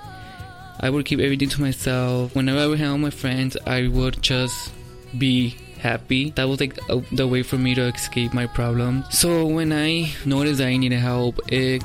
I 0.83 0.89
would 0.89 1.05
keep 1.05 1.21
everything 1.21 1.51
to 1.51 1.61
myself. 1.61 2.35
Whenever 2.35 2.59
I 2.59 2.67
would 2.67 2.79
hang 2.79 2.89
out 2.89 2.93
with 2.95 3.03
my 3.03 3.11
friends, 3.11 3.57
I 3.67 3.89
would 3.89 4.23
just 4.23 4.73
be 5.19 5.55
happy. 5.79 6.31
That 6.31 6.49
was 6.49 6.59
like 6.59 6.79
the 7.13 7.29
way 7.29 7.43
for 7.43 7.59
me 7.59 7.75
to 7.75 7.83
escape 7.83 8.33
my 8.33 8.47
problems. 8.47 9.05
So 9.11 9.47
when 9.47 9.73
I 9.73 10.11
noticed 10.25 10.63
I 10.63 10.79
needed 10.79 10.99
help, 10.99 11.39
it 11.53 11.85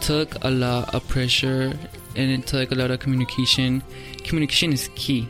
took 0.00 0.42
a 0.42 0.50
lot 0.50 0.94
of 0.94 1.06
pressure 1.06 1.72
and 2.16 2.30
it 2.30 2.46
took 2.46 2.72
a 2.72 2.74
lot 2.74 2.90
of 2.90 2.98
communication. 3.00 3.82
Communication 4.24 4.72
is 4.72 4.88
key. 4.94 5.28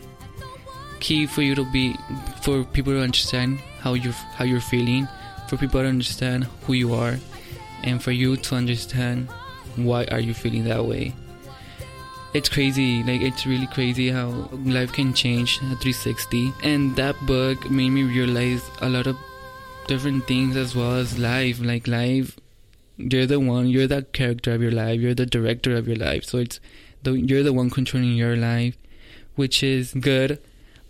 Key 1.01 1.27
for 1.27 1.43
you 1.43 1.57
to 1.57 1.65
be, 1.73 1.97
for 2.43 2.63
people 2.63 2.93
to 2.93 3.01
understand 3.01 3.59
how 3.81 3.95
you 3.95 4.13
how 4.13 4.45
you're 4.45 4.61
feeling, 4.61 5.09
for 5.49 5.57
people 5.57 5.83
to 5.83 5.89
understand 5.89 6.45
who 6.63 6.75
you 6.75 6.95
are, 6.95 7.19
and 7.83 8.01
for 8.01 8.13
you 8.13 8.37
to 8.37 8.55
understand 8.55 9.29
why 9.75 10.05
are 10.13 10.21
you 10.21 10.33
feeling 10.33 10.65
that 10.65 10.85
way 10.85 11.13
it's 12.35 12.49
crazy 12.49 13.03
like 13.05 13.21
it's 13.21 13.47
really 13.47 13.69
crazy 13.69 14.11
how 14.11 14.29
life 14.65 14.93
can 14.93 15.15
change 15.15 15.59
at 15.59 15.81
360 15.81 16.53
and 16.65 16.97
that 16.97 17.15
book 17.27 17.71
made 17.71 17.91
me 17.91 18.03
realize 18.03 18.69
a 18.81 18.89
lot 18.89 19.07
of 19.07 19.17
different 19.87 20.27
things 20.27 20.57
as 20.57 20.75
well 20.75 20.95
as 20.95 21.19
life. 21.19 21.61
Like 21.61 21.87
life 21.87 22.39
you're 22.97 23.27
the 23.27 23.41
one 23.41 23.69
you're 23.69 23.87
the 23.87 24.03
character 24.03 24.53
of 24.53 24.63
your 24.63 24.71
life 24.71 25.01
you're 25.01 25.15
the 25.15 25.27
director 25.27 25.77
of 25.77 25.87
your 25.87 25.97
life. 25.97 26.25
So 26.25 26.39
it's 26.39 26.61
the, 27.03 27.13
you're 27.13 27.43
the 27.43 27.53
one 27.53 27.71
controlling 27.71 28.15
your 28.15 28.37
life 28.37 28.77
which 29.35 29.63
is 29.63 29.95
good. 29.95 30.41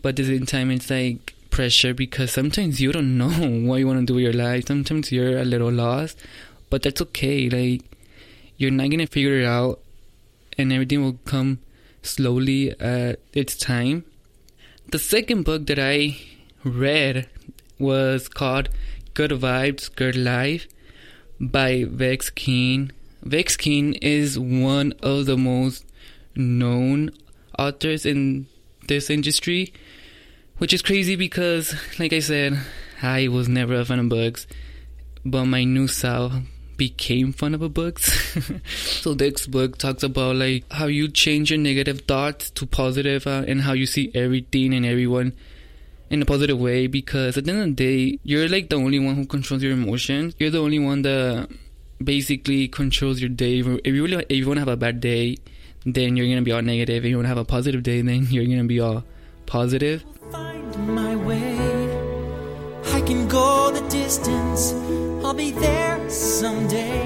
But 0.02 0.10
at 0.10 0.16
the 0.16 0.24
same 0.24 0.46
time 0.46 0.70
it's 0.70 0.90
like 0.90 1.34
pressure 1.50 1.94
because 1.94 2.32
sometimes 2.32 2.80
you 2.80 2.92
don't 2.92 3.16
know 3.16 3.28
what 3.68 3.76
you 3.76 3.86
want 3.86 4.00
to 4.00 4.06
do 4.06 4.14
with 4.14 4.24
your 4.24 4.32
life. 4.32 4.66
Sometimes 4.66 5.12
you're 5.12 5.38
a 5.38 5.44
little 5.44 5.72
lost 5.72 6.18
but 6.70 6.82
that's 6.82 7.00
okay. 7.02 7.48
Like 7.48 7.82
you're 8.56 8.70
not 8.70 8.90
gonna 8.90 9.06
figure 9.06 9.40
it 9.40 9.46
out 9.46 9.80
and 10.56 10.72
everything 10.72 11.02
will 11.02 11.18
come 11.24 11.58
slowly 12.02 12.78
at 12.80 13.20
its 13.32 13.56
time. 13.56 14.04
The 14.90 14.98
second 14.98 15.44
book 15.44 15.66
that 15.66 15.78
I 15.78 16.18
read 16.62 17.28
was 17.78 18.28
called 18.28 18.68
Good 19.14 19.30
Vibes, 19.32 19.94
Good 19.94 20.16
Life 20.16 20.68
by 21.40 21.84
Vex 21.84 22.30
King. 22.30 22.92
Vex 23.22 23.56
King 23.56 23.94
is 23.94 24.38
one 24.38 24.92
of 25.02 25.26
the 25.26 25.36
most 25.36 25.84
known 26.36 27.10
authors 27.58 28.04
in 28.04 28.46
this 28.86 29.10
industry, 29.10 29.72
which 30.58 30.72
is 30.72 30.82
crazy 30.82 31.16
because, 31.16 31.74
like 31.98 32.12
I 32.12 32.20
said, 32.20 32.60
I 33.02 33.28
was 33.28 33.48
never 33.48 33.74
a 33.74 33.84
fan 33.84 33.98
of 33.98 34.08
books, 34.08 34.46
but 35.24 35.46
my 35.46 35.64
new 35.64 35.88
self 35.88 36.34
became 36.76 37.32
fun 37.32 37.54
of 37.54 37.62
a 37.62 37.68
books. 37.68 38.12
so 39.02 39.14
this 39.14 39.46
book 39.46 39.78
talks 39.78 40.02
about 40.02 40.36
like 40.36 40.64
how 40.72 40.86
you 40.86 41.08
change 41.08 41.50
your 41.50 41.58
negative 41.58 42.02
thoughts 42.02 42.50
to 42.50 42.66
positive, 42.66 43.26
uh, 43.26 43.44
and 43.46 43.62
how 43.62 43.72
you 43.72 43.86
see 43.86 44.10
everything 44.14 44.74
and 44.74 44.84
everyone 44.86 45.32
in 46.10 46.22
a 46.22 46.26
positive 46.26 46.58
way 46.58 46.86
because 46.86 47.36
at 47.36 47.44
the 47.44 47.50
end 47.50 47.60
of 47.60 47.76
the 47.76 47.84
day 47.84 48.18
you're 48.22 48.48
like 48.48 48.68
the 48.68 48.76
only 48.76 48.98
one 48.98 49.14
who 49.14 49.26
controls 49.26 49.62
your 49.62 49.72
emotions. 49.72 50.34
You're 50.38 50.50
the 50.50 50.60
only 50.60 50.78
one 50.78 51.02
that 51.02 51.48
basically 52.02 52.68
controls 52.68 53.20
your 53.20 53.30
day. 53.30 53.60
If 53.60 53.66
you 53.66 54.02
really 54.04 54.24
if 54.28 54.36
you 54.36 54.46
want 54.46 54.58
to 54.58 54.60
have 54.60 54.68
a 54.68 54.76
bad 54.76 55.00
day 55.00 55.38
then 55.86 56.16
you're 56.16 56.28
gonna 56.28 56.42
be 56.42 56.52
all 56.52 56.62
negative. 56.62 57.04
If 57.04 57.10
you 57.10 57.16
want 57.16 57.24
to 57.24 57.28
have 57.28 57.38
a 57.38 57.44
positive 57.44 57.82
day 57.82 58.02
then 58.02 58.26
you're 58.30 58.46
gonna 58.46 58.64
be 58.64 58.80
all 58.80 59.04
positive 59.46 60.04
I'll 65.24 65.32
be 65.32 65.52
there 65.52 66.10
someday. 66.10 67.00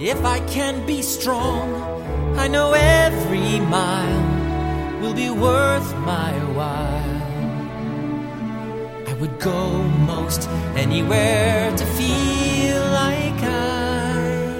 If 0.00 0.24
I 0.24 0.40
can 0.48 0.84
be 0.84 1.00
strong, 1.00 1.72
I 2.36 2.48
know 2.48 2.72
every 2.72 3.60
mile 3.60 5.00
will 5.00 5.14
be 5.14 5.30
worth 5.30 5.94
my 5.98 6.32
while. 6.58 7.22
I 9.06 9.14
would 9.20 9.38
go 9.38 9.84
most 9.84 10.48
anywhere 10.74 11.70
to 11.76 11.86
feel 11.86 12.80
like 12.82 13.40
I 13.44 14.58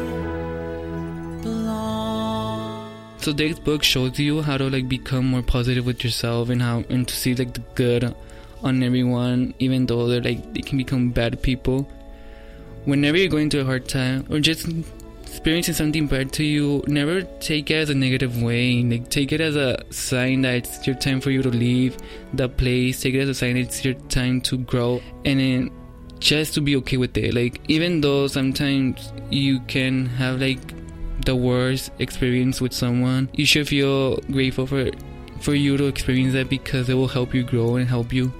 belong. 1.42 2.94
So 3.18 3.32
Dave's 3.32 3.58
book 3.58 3.82
shows 3.82 4.16
you 4.20 4.42
how 4.42 4.58
to 4.58 4.70
like 4.70 4.88
become 4.88 5.26
more 5.26 5.42
positive 5.42 5.86
with 5.86 6.04
yourself 6.04 6.50
and 6.50 6.62
how 6.62 6.84
and 6.88 7.08
to 7.08 7.16
see 7.16 7.34
like 7.34 7.54
the 7.54 7.64
good 7.74 8.14
on 8.62 8.80
everyone, 8.84 9.54
even 9.58 9.86
though 9.86 10.06
they're 10.06 10.22
like 10.22 10.54
they 10.54 10.60
can 10.60 10.78
become 10.78 11.10
bad 11.10 11.42
people. 11.42 11.88
Whenever 12.84 13.16
you're 13.16 13.28
going 13.28 13.50
through 13.50 13.62
a 13.62 13.64
hard 13.64 13.88
time 13.88 14.26
or 14.30 14.40
just 14.40 14.68
experiencing 15.22 15.74
something 15.74 16.06
bad 16.06 16.32
to 16.32 16.44
you, 16.44 16.82
never 16.86 17.22
take 17.40 17.70
it 17.70 17.74
as 17.74 17.90
a 17.90 17.94
negative 17.94 18.42
way. 18.42 18.82
Like 18.82 19.10
take 19.10 19.32
it 19.32 19.40
as 19.40 19.56
a 19.56 19.82
sign 19.90 20.42
that 20.42 20.54
it's 20.54 20.86
your 20.86 20.96
time 20.96 21.20
for 21.20 21.30
you 21.30 21.42
to 21.42 21.50
leave 21.50 21.96
the 22.34 22.48
place. 22.48 23.02
Take 23.02 23.14
it 23.14 23.20
as 23.20 23.28
a 23.28 23.34
sign 23.34 23.54
that 23.54 23.60
it's 23.60 23.84
your 23.84 23.94
time 24.08 24.40
to 24.42 24.58
grow, 24.58 25.02
and 25.24 25.40
then 25.40 25.70
just 26.18 26.54
to 26.54 26.60
be 26.60 26.76
okay 26.76 26.96
with 26.96 27.16
it. 27.16 27.34
Like 27.34 27.60
even 27.68 28.00
though 28.00 28.26
sometimes 28.26 29.12
you 29.30 29.60
can 29.60 30.06
have 30.06 30.40
like 30.40 30.60
the 31.24 31.34
worst 31.34 31.90
experience 31.98 32.60
with 32.60 32.72
someone, 32.72 33.28
you 33.32 33.46
should 33.46 33.68
feel 33.68 34.16
grateful 34.30 34.66
for 34.66 34.90
for 35.40 35.54
you 35.54 35.76
to 35.76 35.86
experience 35.86 36.32
that 36.34 36.48
because 36.48 36.88
it 36.88 36.94
will 36.94 37.08
help 37.08 37.34
you 37.34 37.42
grow 37.42 37.76
and 37.76 37.88
help 37.88 38.12
you 38.12 38.32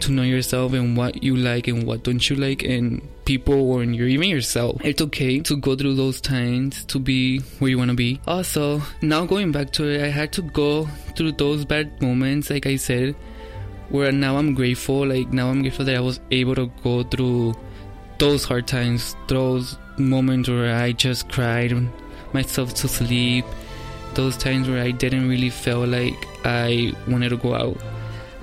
to 0.00 0.12
know 0.12 0.22
yourself 0.22 0.72
and 0.72 0.96
what 0.96 1.22
you 1.22 1.36
like 1.36 1.68
and 1.68 1.86
what 1.86 2.02
don't 2.02 2.28
you 2.28 2.36
like 2.36 2.62
and 2.62 3.00
people 3.30 3.70
or 3.70 3.80
in 3.84 3.94
your 3.94 4.08
even 4.08 4.28
yourself. 4.28 4.84
It's 4.84 5.00
okay 5.02 5.38
to 5.38 5.56
go 5.56 5.76
through 5.76 5.94
those 5.94 6.20
times 6.20 6.84
to 6.86 6.98
be 6.98 7.38
where 7.60 7.70
you 7.70 7.78
want 7.78 7.90
to 7.90 7.96
be. 7.96 8.20
Also, 8.26 8.82
now 9.02 9.24
going 9.24 9.52
back 9.52 9.70
to 9.74 9.88
it, 9.88 10.02
I 10.02 10.08
had 10.08 10.32
to 10.32 10.42
go 10.42 10.86
through 11.14 11.32
those 11.42 11.64
bad 11.64 12.02
moments, 12.02 12.50
like 12.50 12.66
I 12.66 12.74
said, 12.74 13.14
where 13.88 14.10
now 14.10 14.36
I'm 14.36 14.54
grateful. 14.54 15.06
Like 15.06 15.32
now 15.32 15.48
I'm 15.48 15.60
grateful 15.62 15.84
that 15.84 15.94
I 15.94 16.00
was 16.00 16.18
able 16.32 16.56
to 16.56 16.66
go 16.82 17.04
through 17.04 17.54
those 18.18 18.44
hard 18.44 18.66
times, 18.66 19.14
those 19.28 19.78
moments 19.96 20.48
where 20.48 20.74
I 20.74 20.90
just 20.90 21.28
cried 21.28 21.72
myself 22.32 22.74
to 22.82 22.88
sleep, 22.88 23.44
those 24.14 24.36
times 24.36 24.68
where 24.68 24.82
I 24.82 24.90
didn't 24.90 25.28
really 25.28 25.50
feel 25.50 25.86
like 25.86 26.18
I 26.44 26.92
wanted 27.06 27.28
to 27.28 27.36
go 27.36 27.54
out. 27.54 27.78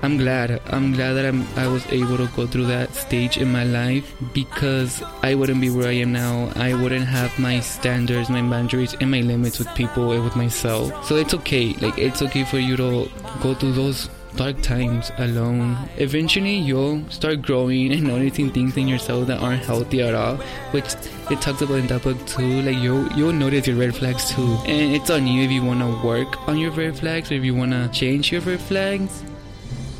I'm 0.00 0.16
glad. 0.16 0.60
I'm 0.66 0.92
glad 0.92 1.14
that 1.14 1.26
I'm, 1.26 1.46
I 1.56 1.66
was 1.66 1.84
able 1.92 2.16
to 2.18 2.28
go 2.36 2.46
through 2.46 2.66
that 2.66 2.94
stage 2.94 3.36
in 3.36 3.50
my 3.50 3.64
life 3.64 4.14
because 4.32 5.02
I 5.22 5.34
wouldn't 5.34 5.60
be 5.60 5.70
where 5.70 5.88
I 5.88 5.94
am 5.94 6.12
now. 6.12 6.52
I 6.54 6.74
wouldn't 6.74 7.06
have 7.06 7.36
my 7.38 7.60
standards, 7.60 8.30
my 8.30 8.42
boundaries, 8.42 8.94
and 9.00 9.10
my 9.10 9.20
limits 9.20 9.58
with 9.58 9.74
people 9.74 10.12
and 10.12 10.22
with 10.22 10.36
myself. 10.36 11.04
So 11.06 11.16
it's 11.16 11.34
okay. 11.34 11.72
Like 11.74 11.98
it's 11.98 12.22
okay 12.22 12.44
for 12.44 12.58
you 12.58 12.76
to 12.76 13.10
go 13.42 13.54
through 13.54 13.72
those 13.72 14.08
dark 14.36 14.60
times 14.62 15.10
alone. 15.18 15.76
Eventually, 15.96 16.54
you'll 16.54 17.02
start 17.10 17.42
growing 17.42 17.92
and 17.92 18.04
noticing 18.04 18.52
things 18.52 18.76
in 18.76 18.86
yourself 18.86 19.26
that 19.26 19.40
aren't 19.40 19.64
healthy 19.64 20.00
at 20.02 20.14
all, 20.14 20.36
which 20.70 20.94
it 21.30 21.40
talks 21.40 21.60
about 21.60 21.78
in 21.78 21.88
that 21.88 22.02
book 22.02 22.24
too. 22.26 22.62
Like 22.62 22.76
you'll 22.76 23.12
you'll 23.14 23.32
notice 23.32 23.66
your 23.66 23.76
red 23.76 23.96
flags 23.96 24.30
too, 24.30 24.58
and 24.66 24.94
it's 24.94 25.10
on 25.10 25.26
you 25.26 25.42
if 25.42 25.50
you 25.50 25.64
want 25.64 25.80
to 25.80 26.06
work 26.06 26.48
on 26.48 26.56
your 26.56 26.70
red 26.70 26.96
flags 26.96 27.32
or 27.32 27.34
if 27.34 27.44
you 27.44 27.54
want 27.54 27.72
to 27.72 27.88
change 27.88 28.30
your 28.30 28.42
red 28.42 28.60
flags. 28.60 29.24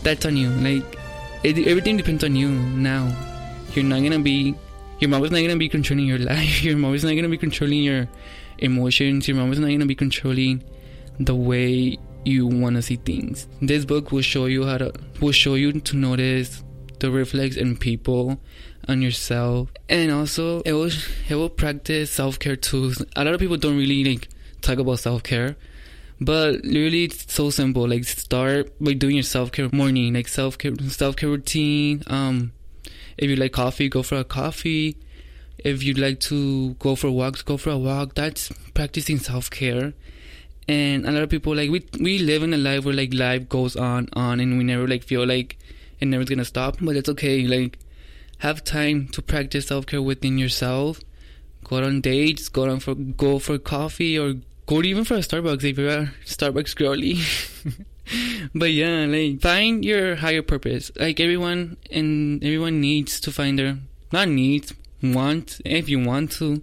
That's 0.09 0.25
on 0.25 0.39
you. 0.39 0.49
Like 0.49 0.99
it, 1.43 1.69
everything 1.69 1.99
depends 1.99 2.25
on 2.25 2.35
you 2.35 2.49
now. 2.49 3.15
You're 3.75 3.85
not 3.85 4.03
gonna 4.03 4.21
be. 4.21 4.55
Your 5.01 5.11
mom 5.11 5.23
is 5.23 5.31
not 5.31 5.41
gonna 5.41 5.59
be 5.59 5.69
controlling 5.69 6.07
your 6.07 6.19
life. 6.19 6.63
Your 6.69 6.79
mom 6.79 6.95
is 6.95 7.05
not 7.05 7.15
gonna 7.15 7.29
be 7.29 7.37
controlling 7.37 7.83
your 7.83 8.09
emotions. 8.57 9.29
Your 9.29 9.37
mom 9.37 9.53
is 9.53 9.59
not 9.59 9.69
gonna 9.69 9.85
be 9.85 9.95
controlling 9.95 10.65
the 11.21 11.35
way 11.35 11.99
you 12.25 12.47
want 12.47 12.77
to 12.77 12.81
see 12.81 12.97
things. 12.97 13.49
This 13.61 13.85
book 13.85 14.11
will 14.11 14.23
show 14.23 14.47
you 14.47 14.65
how 14.65 14.79
to 14.79 14.95
will 15.21 15.33
show 15.33 15.57
you 15.57 15.79
to 15.79 15.97
notice 15.99 16.65
the 17.01 17.11
reflex 17.11 17.57
in 17.57 17.77
people 17.77 18.41
on 18.89 19.03
yourself, 19.03 19.71
and 19.91 20.11
also 20.11 20.63
it 20.63 20.73
will 20.73 20.91
it 21.29 21.35
will 21.35 21.51
practice 21.51 22.11
self 22.11 22.39
care 22.39 22.57
too. 22.57 22.95
A 23.15 23.27
lot 23.27 23.35
of 23.35 23.41
people 23.41 23.59
don't 23.59 23.77
really 23.77 24.05
like 24.05 24.29
talk 24.63 24.79
about 24.79 25.01
self 25.01 25.23
care, 25.23 25.57
but 26.21 26.64
literally 26.64 27.05
it's 27.05 27.33
so 27.33 27.51
simple. 27.51 27.89
Like 27.89 28.05
start 28.05 28.73
by 28.81 28.93
doing 28.95 29.16
your 29.16 29.23
self 29.23 29.53
care 29.53 29.69
morning, 29.73 30.14
like 30.14 30.29
self 30.29 30.59
care 30.59 30.73
self 30.89 31.16
care 31.16 31.29
routine. 31.29 32.03
Um, 32.07 32.53
if 33.16 33.29
you 33.29 33.37
like 33.37 33.53
coffee, 33.53 33.89
go 33.89 34.03
for 34.03 34.16
a 34.16 34.25
coffee. 34.25 34.97
If 35.59 35.83
you'd 35.83 35.99
like 35.99 36.21
to 36.21 36.75
go 36.75 36.95
for 36.95 37.11
walks, 37.11 37.43
go 37.43 37.57
for 37.57 37.71
a 37.71 37.79
walk. 37.79 38.14
That's 38.14 38.51
practicing 38.75 39.19
self 39.19 39.51
care 39.51 39.93
and 40.69 41.07
a 41.07 41.11
lot 41.11 41.23
of 41.23 41.31
people 41.31 41.55
like 41.55 41.71
we 41.71 41.85
we 41.99 42.19
live 42.19 42.43
in 42.43 42.53
a 42.53 42.59
life 42.59 42.85
where 42.85 42.95
like 42.95 43.14
life 43.14 43.49
goes 43.49 43.75
on 43.75 44.07
on 44.12 44.39
and 44.39 44.59
we 44.59 44.64
never 44.64 44.87
like 44.87 45.03
feel 45.03 45.27
like 45.27 45.57
it 45.99 46.07
never's 46.07 46.29
gonna 46.29 46.45
stop 46.45 46.77
but 46.81 46.95
it's 46.95 47.09
okay 47.09 47.47
like 47.47 47.79
have 48.41 48.62
time 48.62 49.09
to 49.09 49.23
practice 49.23 49.66
self-care 49.66 50.03
within 50.03 50.37
yourself 50.37 51.01
go 51.64 51.83
on 51.83 52.01
dates 52.01 52.49
go 52.49 52.69
on 52.69 52.79
for 52.79 52.95
go 52.95 53.39
for 53.39 53.59
coffee 53.59 54.19
or 54.19 54.35
go 54.69 54.83
even 54.83 55.03
for 55.03 55.14
a 55.14 55.21
starbucks 55.21 55.64
if 55.64 55.79
you're 55.79 55.89
a 55.89 56.12
starbucks 56.27 56.77
girly 56.77 57.16
but 58.55 58.71
yeah 58.71 59.07
like 59.07 59.41
find 59.41 59.83
your 59.83 60.16
higher 60.16 60.43
purpose 60.43 60.93
like 60.97 61.19
everyone 61.19 61.77
and 61.91 62.45
everyone 62.45 62.79
needs 62.79 63.19
to 63.19 63.33
find 63.33 63.59
their 63.59 63.79
not 64.12 64.29
needs 64.29 64.75
want 65.03 65.59
if 65.64 65.89
you 65.89 65.99
want 65.99 66.31
to 66.31 66.62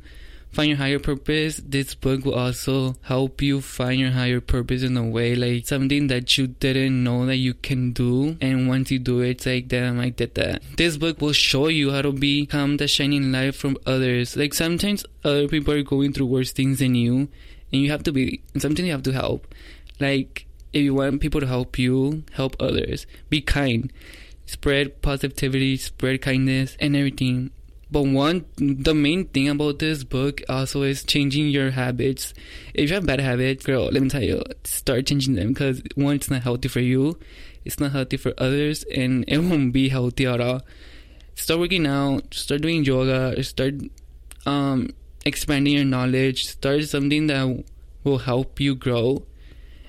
find 0.55 0.69
your 0.69 0.77
higher 0.77 0.99
purpose, 0.99 1.61
this 1.65 1.95
book 1.95 2.23
will 2.23 2.33
also 2.33 2.95
help 3.01 3.41
you 3.41 3.59
find 3.59 3.99
your 3.99 4.11
higher 4.11 4.39
purpose 4.39 4.83
in 4.83 4.95
a 4.95 5.03
way 5.03 5.35
like 5.35 5.67
something 5.67 6.07
that 6.07 6.37
you 6.37 6.47
didn't 6.47 7.03
know 7.03 7.25
that 7.25 7.35
you 7.35 7.53
can 7.53 7.91
do. 7.91 8.37
And 8.39 8.69
once 8.69 8.89
you 8.89 8.97
do 8.97 9.19
it, 9.19 9.31
it's 9.31 9.45
like, 9.45 9.67
damn, 9.67 9.99
I 9.99 10.09
did 10.09 10.35
that. 10.35 10.61
This 10.77 10.95
book 10.95 11.19
will 11.19 11.33
show 11.33 11.67
you 11.67 11.91
how 11.91 12.03
to 12.03 12.13
become 12.13 12.77
the 12.77 12.87
shining 12.87 13.33
light 13.33 13.55
from 13.55 13.77
others. 13.85 14.37
Like 14.37 14.53
sometimes 14.53 15.05
other 15.25 15.49
people 15.49 15.73
are 15.73 15.83
going 15.83 16.13
through 16.13 16.27
worse 16.27 16.53
things 16.53 16.79
than 16.79 16.95
you, 16.95 17.27
and 17.71 17.81
you 17.81 17.91
have 17.91 18.03
to 18.03 18.11
be, 18.11 18.41
sometimes 18.57 18.87
you 18.87 18.91
have 18.91 19.03
to 19.03 19.13
help. 19.13 19.53
Like, 19.99 20.47
if 20.73 20.81
you 20.81 20.93
want 20.93 21.21
people 21.21 21.41
to 21.41 21.47
help 21.47 21.79
you, 21.79 22.23
help 22.33 22.55
others. 22.59 23.07
Be 23.29 23.41
kind. 23.41 23.91
Spread 24.45 25.01
positivity, 25.01 25.77
spread 25.77 26.21
kindness, 26.21 26.77
and 26.79 26.95
everything. 26.95 27.51
But 27.89 28.03
one, 28.03 28.45
the 28.57 28.93
main 28.93 29.25
thing 29.25 29.47
about 29.47 29.79
this 29.79 30.03
book 30.03 30.41
also 30.49 30.81
is 30.81 31.03
changing 31.03 31.49
your 31.49 31.71
habits. 31.71 32.33
If 32.73 32.89
you 32.89 32.95
have 32.95 33.05
bad 33.05 33.21
habits, 33.21 33.65
girl, 33.65 33.85
let 33.85 34.01
me 34.01 34.09
tell 34.09 34.23
you, 34.23 34.43
start 34.63 35.05
changing 35.05 35.35
them 35.35 35.49
because 35.49 35.81
one, 35.95 36.15
it's 36.15 36.29
not 36.29 36.41
healthy 36.41 36.67
for 36.67 36.81
you, 36.81 37.17
it's 37.63 37.79
not 37.79 37.91
healthy 37.91 38.17
for 38.17 38.33
others, 38.37 38.83
and 38.93 39.23
it 39.27 39.37
won't 39.37 39.71
be 39.71 39.89
healthy 39.89 40.25
at 40.25 40.41
all. 40.41 40.61
Start 41.35 41.59
working 41.59 41.85
out, 41.85 42.33
start 42.33 42.61
doing 42.61 42.83
yoga, 42.83 43.41
start 43.43 43.75
um, 44.45 44.89
expanding 45.25 45.73
your 45.73 45.85
knowledge, 45.85 46.45
start 46.45 46.83
something 46.85 47.27
that 47.27 47.63
will 48.03 48.19
help 48.19 48.59
you 48.59 48.75
grow 48.75 49.25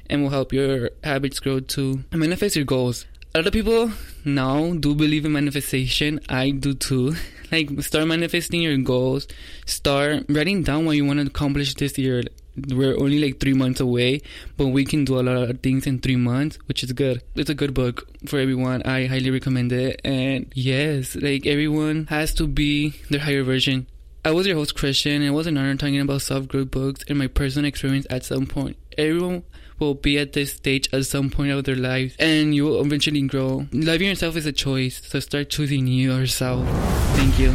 and 0.08 0.22
will 0.22 0.30
help 0.30 0.52
your 0.52 0.90
habits 1.04 1.40
grow 1.40 1.60
too. 1.60 2.04
Manifest 2.12 2.56
your 2.56 2.64
goals. 2.64 3.06
A 3.34 3.38
lot 3.38 3.48
of 3.48 3.52
people 3.52 3.92
now 4.24 4.72
do 4.74 4.94
believe 4.94 5.26
in 5.26 5.32
manifestation. 5.32 6.20
I 6.28 6.50
do 6.50 6.74
too. 6.74 7.14
Like, 7.52 7.70
start 7.80 8.08
manifesting 8.08 8.62
your 8.62 8.76
goals. 8.78 9.28
Start 9.66 10.24
writing 10.28 10.64
down 10.64 10.84
what 10.84 10.96
you 10.96 11.04
want 11.04 11.20
to 11.20 11.26
accomplish 11.26 11.74
this 11.74 11.96
year. 11.96 12.24
We're 12.56 12.98
only 12.98 13.20
like 13.24 13.38
three 13.38 13.52
months 13.52 13.78
away, 13.78 14.22
but 14.56 14.66
we 14.66 14.84
can 14.84 15.04
do 15.04 15.20
a 15.20 15.22
lot 15.22 15.36
of 15.36 15.60
things 15.60 15.86
in 15.86 16.00
three 16.00 16.16
months, 16.16 16.58
which 16.66 16.82
is 16.82 16.90
good. 16.90 17.22
It's 17.36 17.48
a 17.48 17.54
good 17.54 17.72
book 17.72 18.08
for 18.26 18.40
everyone. 18.40 18.82
I 18.82 19.06
highly 19.06 19.30
recommend 19.30 19.70
it. 19.70 20.00
And 20.02 20.52
yes, 20.56 21.14
like 21.14 21.46
everyone 21.46 22.06
has 22.06 22.34
to 22.34 22.48
be 22.48 22.94
their 23.10 23.20
higher 23.20 23.44
version. 23.44 23.86
I 24.26 24.32
was 24.32 24.44
your 24.44 24.56
host, 24.56 24.74
Christian, 24.74 25.12
and 25.12 25.24
it 25.24 25.30
was 25.30 25.46
an 25.46 25.56
honor 25.56 25.76
talking 25.76 26.00
about 26.00 26.20
self 26.20 26.48
growth 26.48 26.72
books 26.72 27.04
and 27.08 27.16
my 27.16 27.28
personal 27.28 27.68
experience 27.68 28.08
at 28.10 28.24
some 28.24 28.44
point. 28.44 28.76
Everyone 28.98 29.44
will 29.78 29.94
be 29.94 30.18
at 30.18 30.32
this 30.32 30.52
stage 30.52 30.88
at 30.92 31.06
some 31.06 31.30
point 31.30 31.52
of 31.52 31.62
their 31.62 31.76
lives 31.76 32.16
and 32.18 32.52
you 32.52 32.64
will 32.64 32.80
eventually 32.84 33.22
grow. 33.22 33.68
Loving 33.70 34.08
yourself 34.08 34.34
is 34.34 34.44
a 34.44 34.50
choice, 34.50 35.00
so 35.06 35.20
start 35.20 35.48
choosing 35.48 35.86
you 35.86 36.12
yourself. 36.12 36.66
Thank 37.14 37.38
you. 37.38 37.52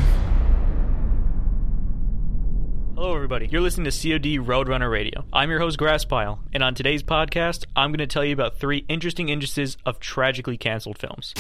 Hello, 2.96 3.18
everybody. 3.18 3.48
You're 3.48 3.60
listening 3.60 3.92
to 3.92 3.92
COD 3.92 4.40
Roadrunner 4.40 4.90
Radio. 4.90 5.26
I'm 5.34 5.50
your 5.50 5.60
host, 5.60 5.78
Grasspile, 5.78 6.40
and 6.54 6.64
on 6.64 6.74
today's 6.74 7.04
podcast, 7.04 7.66
I'm 7.76 7.92
going 7.92 7.98
to 8.00 8.08
tell 8.08 8.24
you 8.24 8.32
about 8.32 8.60
three 8.60 8.86
interesting 8.88 9.28
instances 9.28 9.76
of 9.86 10.00
tragically 10.00 10.56
canceled 10.56 11.00
films. 11.00 11.34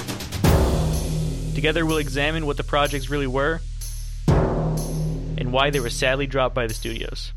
Together, 1.55 1.85
we'll 1.85 1.99
examine 1.99 2.45
what 2.45 2.57
the 2.57 2.65
projects 2.65 3.09
really 3.09 3.27
were 3.27 3.61
and 5.41 5.51
why 5.51 5.71
they 5.71 5.79
were 5.79 5.89
sadly 5.89 6.27
dropped 6.27 6.53
by 6.53 6.67
the 6.67 6.73
studios. 6.73 7.33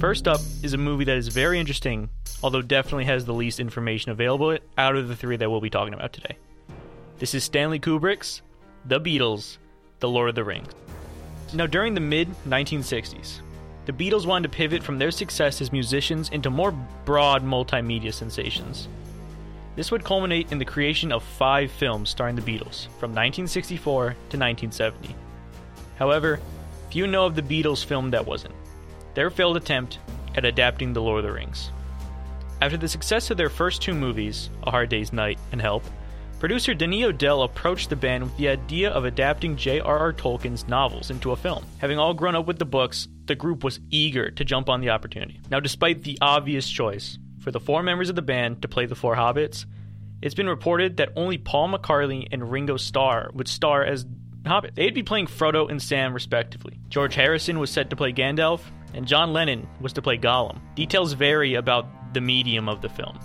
First 0.00 0.26
up 0.26 0.40
is 0.64 0.72
a 0.72 0.78
movie 0.78 1.04
that 1.04 1.16
is 1.16 1.28
very 1.28 1.60
interesting, 1.60 2.10
although 2.42 2.60
definitely 2.60 3.04
has 3.04 3.24
the 3.24 3.32
least 3.32 3.60
information 3.60 4.10
available 4.10 4.58
out 4.76 4.96
of 4.96 5.06
the 5.06 5.14
three 5.14 5.36
that 5.36 5.48
we'll 5.48 5.60
be 5.60 5.70
talking 5.70 5.94
about 5.94 6.12
today. 6.12 6.36
This 7.18 7.34
is 7.34 7.44
Stanley 7.44 7.78
Kubrick's 7.78 8.42
The 8.84 9.00
Beatles, 9.00 9.58
The 10.00 10.08
Lord 10.08 10.28
of 10.28 10.34
the 10.34 10.42
Rings. 10.42 10.72
Now, 11.54 11.66
during 11.66 11.94
the 11.94 12.00
mid 12.00 12.28
1960s, 12.48 13.38
the 13.86 13.92
Beatles 13.92 14.26
wanted 14.26 14.50
to 14.50 14.56
pivot 14.56 14.82
from 14.82 14.98
their 14.98 15.12
success 15.12 15.60
as 15.60 15.70
musicians 15.70 16.30
into 16.30 16.50
more 16.50 16.72
broad 17.04 17.44
multimedia 17.44 18.12
sensations. 18.12 18.88
This 19.76 19.92
would 19.92 20.02
culminate 20.02 20.50
in 20.50 20.58
the 20.58 20.64
creation 20.64 21.12
of 21.12 21.22
five 21.22 21.70
films 21.70 22.10
starring 22.10 22.34
the 22.34 22.42
Beatles 22.42 22.88
from 22.98 23.14
1964 23.14 24.02
to 24.02 24.36
1970. 24.36 25.14
However, 25.98 26.40
few 26.90 27.06
know 27.06 27.26
of 27.26 27.34
the 27.34 27.42
Beatles 27.42 27.84
film 27.84 28.10
that 28.12 28.26
wasn't 28.26 28.54
their 29.14 29.30
failed 29.30 29.56
attempt 29.56 29.98
at 30.36 30.44
adapting 30.44 30.92
The 30.92 31.02
Lord 31.02 31.24
of 31.24 31.24
the 31.24 31.32
Rings. 31.32 31.72
After 32.60 32.76
the 32.76 32.88
success 32.88 33.30
of 33.30 33.36
their 33.36 33.48
first 33.48 33.82
two 33.82 33.94
movies, 33.94 34.48
A 34.62 34.70
Hard 34.70 34.90
Day's 34.90 35.12
Night 35.12 35.38
and 35.50 35.60
Help, 35.60 35.84
producer 36.38 36.72
Danny 36.72 37.04
O'Dell 37.04 37.42
approached 37.42 37.90
the 37.90 37.96
band 37.96 38.22
with 38.22 38.36
the 38.36 38.48
idea 38.48 38.90
of 38.90 39.04
adapting 39.04 39.56
J.R.R. 39.56 40.12
Tolkien's 40.12 40.68
novels 40.68 41.10
into 41.10 41.32
a 41.32 41.36
film. 41.36 41.64
Having 41.78 41.98
all 41.98 42.14
grown 42.14 42.36
up 42.36 42.46
with 42.46 42.60
the 42.60 42.64
books, 42.64 43.08
the 43.24 43.34
group 43.34 43.64
was 43.64 43.80
eager 43.90 44.30
to 44.30 44.44
jump 44.44 44.68
on 44.68 44.80
the 44.80 44.90
opportunity. 44.90 45.40
Now, 45.50 45.58
despite 45.58 46.04
the 46.04 46.18
obvious 46.20 46.68
choice 46.68 47.18
for 47.40 47.50
the 47.50 47.60
four 47.60 47.82
members 47.82 48.08
of 48.08 48.16
the 48.16 48.22
band 48.22 48.62
to 48.62 48.68
play 48.68 48.86
the 48.86 48.94
four 48.94 49.16
hobbits, 49.16 49.66
it's 50.20 50.34
been 50.34 50.48
reported 50.48 50.96
that 50.96 51.12
only 51.16 51.38
Paul 51.38 51.70
McCartney 51.70 52.28
and 52.30 52.50
Ringo 52.50 52.76
Starr 52.76 53.30
would 53.34 53.48
star 53.48 53.84
as 53.84 54.04
Hobbit. 54.46 54.74
They'd 54.74 54.94
be 54.94 55.02
playing 55.02 55.26
Frodo 55.26 55.70
and 55.70 55.80
Sam, 55.82 56.14
respectively. 56.14 56.78
George 56.88 57.14
Harrison 57.14 57.58
was 57.58 57.70
set 57.70 57.90
to 57.90 57.96
play 57.96 58.12
Gandalf, 58.12 58.60
and 58.94 59.06
John 59.06 59.32
Lennon 59.32 59.68
was 59.80 59.92
to 59.94 60.02
play 60.02 60.16
Gollum. 60.18 60.60
Details 60.74 61.12
vary 61.12 61.54
about 61.54 62.14
the 62.14 62.20
medium 62.20 62.68
of 62.68 62.80
the 62.80 62.88
film. 62.88 63.18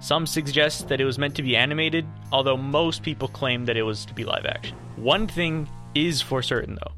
Some 0.00 0.26
suggest 0.26 0.88
that 0.88 1.00
it 1.00 1.04
was 1.04 1.18
meant 1.18 1.34
to 1.36 1.42
be 1.42 1.56
animated, 1.56 2.06
although 2.32 2.56
most 2.56 3.02
people 3.02 3.28
claim 3.28 3.64
that 3.66 3.76
it 3.76 3.82
was 3.82 4.04
to 4.06 4.14
be 4.14 4.24
live 4.24 4.46
action. 4.46 4.76
One 4.96 5.26
thing 5.26 5.68
is 5.94 6.20
for 6.20 6.42
certain, 6.42 6.74
though 6.76 6.92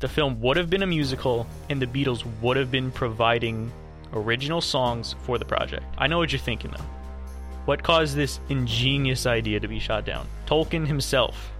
the 0.00 0.08
film 0.08 0.40
would 0.40 0.56
have 0.56 0.70
been 0.70 0.82
a 0.82 0.86
musical, 0.86 1.46
and 1.70 1.82
the 1.82 1.86
Beatles 1.86 2.24
would 2.40 2.56
have 2.56 2.70
been 2.70 2.90
providing 2.90 3.72
original 4.12 4.60
songs 4.60 5.16
for 5.22 5.38
the 5.38 5.44
project. 5.44 5.84
I 5.98 6.06
know 6.06 6.18
what 6.18 6.32
you're 6.32 6.38
thinking, 6.38 6.70
though. 6.70 6.84
What 7.64 7.82
caused 7.82 8.14
this 8.14 8.40
ingenious 8.48 9.26
idea 9.26 9.60
to 9.60 9.68
be 9.68 9.78
shot 9.78 10.04
down? 10.04 10.26
Tolkien 10.46 10.86
himself, 10.86 11.52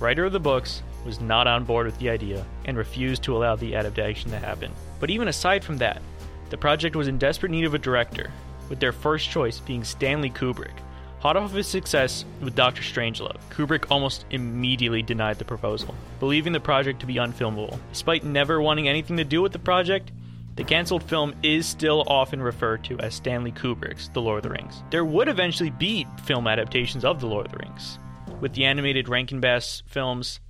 writer 0.00 0.24
of 0.24 0.32
the 0.32 0.40
books, 0.40 0.82
was 1.04 1.20
not 1.20 1.46
on 1.46 1.64
board 1.64 1.86
with 1.86 1.98
the 1.98 2.10
idea 2.10 2.44
and 2.64 2.76
refused 2.76 3.22
to 3.22 3.36
allow 3.36 3.56
the 3.56 3.74
adaptation 3.74 4.30
to 4.30 4.38
happen. 4.38 4.72
But 5.00 5.10
even 5.10 5.28
aside 5.28 5.64
from 5.64 5.78
that, 5.78 6.02
the 6.50 6.56
project 6.56 6.96
was 6.96 7.08
in 7.08 7.18
desperate 7.18 7.50
need 7.50 7.64
of 7.64 7.74
a 7.74 7.78
director, 7.78 8.30
with 8.68 8.80
their 8.80 8.92
first 8.92 9.30
choice 9.30 9.60
being 9.60 9.84
Stanley 9.84 10.30
Kubrick. 10.30 10.78
Hot 11.20 11.36
off 11.36 11.50
of 11.50 11.56
his 11.56 11.66
success 11.66 12.24
with 12.40 12.54
Doctor 12.54 12.82
Strangelove, 12.82 13.40
Kubrick 13.50 13.86
almost 13.90 14.24
immediately 14.30 15.02
denied 15.02 15.38
the 15.38 15.44
proposal, 15.44 15.94
believing 16.20 16.52
the 16.52 16.60
project 16.60 17.00
to 17.00 17.06
be 17.06 17.14
unfilmable. 17.14 17.78
Despite 17.92 18.22
never 18.22 18.60
wanting 18.60 18.88
anything 18.88 19.16
to 19.16 19.24
do 19.24 19.42
with 19.42 19.52
the 19.52 19.58
project, 19.58 20.12
The 20.58 20.64
cancelled 20.64 21.04
film 21.04 21.36
is 21.44 21.66
still 21.66 22.02
often 22.08 22.42
referred 22.42 22.82
to 22.86 22.98
as 22.98 23.14
Stanley 23.14 23.52
Kubrick's 23.52 24.08
The 24.08 24.20
Lord 24.20 24.38
of 24.38 24.42
the 24.42 24.50
Rings. 24.50 24.82
There 24.90 25.04
would 25.04 25.28
eventually 25.28 25.70
be 25.70 26.04
film 26.24 26.48
adaptations 26.48 27.04
of 27.04 27.20
The 27.20 27.28
Lord 27.28 27.46
of 27.46 27.52
the 27.52 27.58
Rings, 27.58 28.00
with 28.40 28.54
the 28.54 28.64
animated 28.64 29.08
Rankin 29.08 29.40
Bass 29.40 29.82
films 29.86 30.40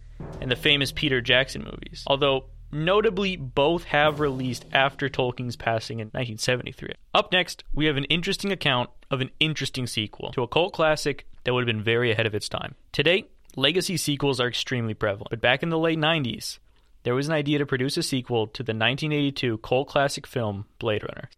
and 0.41 0.51
the 0.51 0.57
famous 0.57 0.93
Peter 0.93 1.21
Jackson 1.21 1.65
movies. 1.65 2.05
Although 2.07 2.47
Notably, 2.71 3.37
both 3.37 3.85
have 3.85 4.21
released 4.21 4.67
after 4.73 5.09
Tolkien's 5.09 5.57
passing 5.57 6.01
in 6.01 6.09
1973. 6.09 6.93
Up 7.15 7.33
next, 7.33 7.65
we 7.73 7.87
have 7.87 7.97
an 7.97 8.05
interesting 8.05 8.53
account 8.53 8.91
of 9.11 9.23
an 9.23 9.31
interesting 9.41 9.87
sequel 9.87 10.33
to 10.33 10.43
a 10.43 10.49
cult 10.49 10.75
classic 10.75 11.27
that 11.45 11.55
would 11.55 11.67
have 11.67 11.75
been 11.75 11.83
very 11.83 12.13
ahead 12.13 12.27
of 12.27 12.35
its 12.35 12.49
time. 12.49 12.75
Today, 12.93 13.25
legacy 13.57 13.97
sequels 13.97 14.39
are 14.39 14.49
extremely 14.49 14.93
prevalent, 14.93 15.31
but 15.31 15.41
back 15.41 15.63
in 15.63 15.71
the 15.71 15.79
late 15.79 15.99
90s, 15.99 16.59
there 17.05 17.15
was 17.15 17.27
an 17.27 17.33
idea 17.33 17.59
to 17.59 17.67
produce 17.67 17.97
a 17.97 18.03
sequel 18.03 18.47
to 18.49 18.63
the 18.63 18.73
1982 18.73 19.59
cult 19.59 19.89
classic 19.89 20.27
film 20.27 20.67
Blade 20.79 21.03
Runner. 21.03 21.31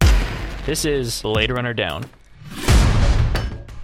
This 0.65 0.83
is 0.83 1.21
Blade 1.21 1.51
Runner 1.51 1.73
Down. 1.73 2.05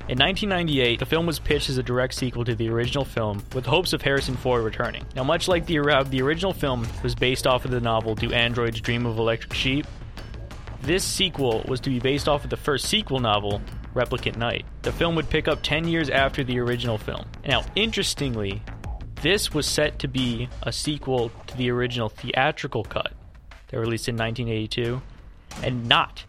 In 0.09 0.17
1998, 0.19 0.99
the 0.99 1.05
film 1.05 1.25
was 1.25 1.37
pitched 1.37 1.69
as 1.69 1.77
a 1.77 1.83
direct 1.83 2.13
sequel 2.13 2.45
to 2.45 2.55
the 2.55 2.69
original 2.69 3.03
film, 3.03 3.43
with 3.53 3.65
hopes 3.65 3.91
of 3.91 4.01
Harrison 4.01 4.37
Ford 4.37 4.63
returning. 4.63 5.05
Now, 5.17 5.25
much 5.25 5.49
like 5.49 5.65
the, 5.65 5.79
the 6.09 6.21
original 6.21 6.53
film 6.53 6.87
was 7.03 7.13
based 7.13 7.45
off 7.45 7.65
of 7.65 7.71
the 7.71 7.81
novel 7.81 8.15
Do 8.15 8.31
Androids 8.31 8.79
Dream 8.79 9.05
of 9.05 9.17
Electric 9.17 9.53
Sheep, 9.53 9.85
this 10.81 11.03
sequel 11.03 11.61
was 11.67 11.81
to 11.81 11.89
be 11.89 11.99
based 11.99 12.29
off 12.29 12.45
of 12.45 12.49
the 12.49 12.55
first 12.55 12.85
sequel 12.85 13.19
novel, 13.19 13.61
Replicant 13.93 14.37
Night. 14.37 14.65
The 14.83 14.93
film 14.93 15.13
would 15.15 15.29
pick 15.29 15.49
up 15.49 15.61
10 15.61 15.89
years 15.89 16.09
after 16.09 16.41
the 16.41 16.57
original 16.59 16.97
film. 16.97 17.25
Now, 17.45 17.65
interestingly, 17.75 18.61
this 19.21 19.53
was 19.53 19.65
set 19.65 19.99
to 19.99 20.07
be 20.07 20.47
a 20.63 20.71
sequel 20.71 21.33
to 21.47 21.57
the 21.57 21.69
original 21.69 22.07
theatrical 22.07 22.85
cut 22.85 23.11
that 23.67 23.77
released 23.77 24.07
in 24.07 24.15
1982, 24.15 25.01
and 25.63 25.85
not 25.89 26.23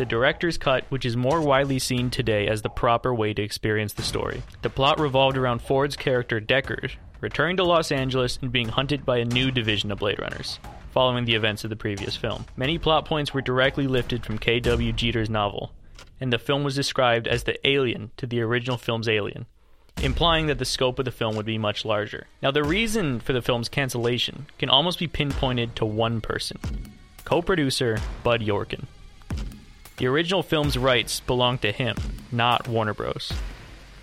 the 0.00 0.06
director's 0.06 0.56
cut, 0.56 0.86
which 0.88 1.04
is 1.04 1.14
more 1.14 1.42
widely 1.42 1.78
seen 1.78 2.08
today 2.08 2.48
as 2.48 2.62
the 2.62 2.70
proper 2.70 3.14
way 3.14 3.34
to 3.34 3.42
experience 3.42 3.92
the 3.92 4.02
story. 4.02 4.42
The 4.62 4.70
plot 4.70 4.98
revolved 4.98 5.36
around 5.36 5.60
Ford's 5.60 5.94
character 5.94 6.40
Deckard 6.40 6.92
returning 7.20 7.58
to 7.58 7.64
Los 7.64 7.92
Angeles 7.92 8.38
and 8.40 8.50
being 8.50 8.70
hunted 8.70 9.04
by 9.04 9.18
a 9.18 9.26
new 9.26 9.50
division 9.50 9.92
of 9.92 9.98
Blade 9.98 10.18
Runners, 10.18 10.58
following 10.92 11.26
the 11.26 11.34
events 11.34 11.64
of 11.64 11.70
the 11.70 11.76
previous 11.76 12.16
film. 12.16 12.46
Many 12.56 12.78
plot 12.78 13.04
points 13.04 13.34
were 13.34 13.42
directly 13.42 13.86
lifted 13.86 14.24
from 14.24 14.38
K.W. 14.38 14.90
Jeter's 14.94 15.28
novel, 15.28 15.70
and 16.18 16.32
the 16.32 16.38
film 16.38 16.64
was 16.64 16.74
described 16.74 17.28
as 17.28 17.42
the 17.42 17.68
alien 17.68 18.10
to 18.16 18.26
the 18.26 18.40
original 18.40 18.78
film's 18.78 19.06
Alien, 19.06 19.44
implying 20.00 20.46
that 20.46 20.58
the 20.58 20.64
scope 20.64 20.98
of 20.98 21.04
the 21.04 21.10
film 21.10 21.36
would 21.36 21.44
be 21.44 21.58
much 21.58 21.84
larger. 21.84 22.26
Now, 22.42 22.52
the 22.52 22.64
reason 22.64 23.20
for 23.20 23.34
the 23.34 23.42
film's 23.42 23.68
cancellation 23.68 24.46
can 24.58 24.70
almost 24.70 24.98
be 24.98 25.08
pinpointed 25.08 25.76
to 25.76 25.84
one 25.84 26.22
person 26.22 26.56
co 27.26 27.42
producer 27.42 27.98
Bud 28.24 28.40
Yorkin. 28.40 28.86
The 30.00 30.06
original 30.06 30.42
film's 30.42 30.78
rights 30.78 31.20
belonged 31.20 31.60
to 31.60 31.72
him, 31.72 31.94
not 32.32 32.66
Warner 32.66 32.94
Bros. 32.94 33.34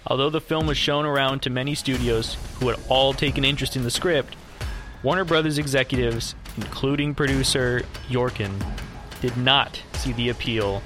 Although 0.06 0.30
the 0.30 0.40
film 0.40 0.68
was 0.68 0.78
shown 0.78 1.08
around 1.08 1.42
to 1.42 1.50
many 1.50 1.74
studios 1.74 2.38
who 2.60 2.68
had 2.68 2.80
all 2.88 3.14
taken 3.14 3.44
interest 3.44 3.76
in 3.76 3.82
the 3.82 3.90
script, 3.90 4.36
Warner 5.02 5.26
Brothers 5.26 5.58
executives, 5.58 6.36
including 6.56 7.16
producer 7.16 7.82
Yorkin, 8.10 8.64
did 9.22 9.36
not 9.38 9.82
see 9.94 10.14
the 10.14 10.30
appeal 10.30 10.84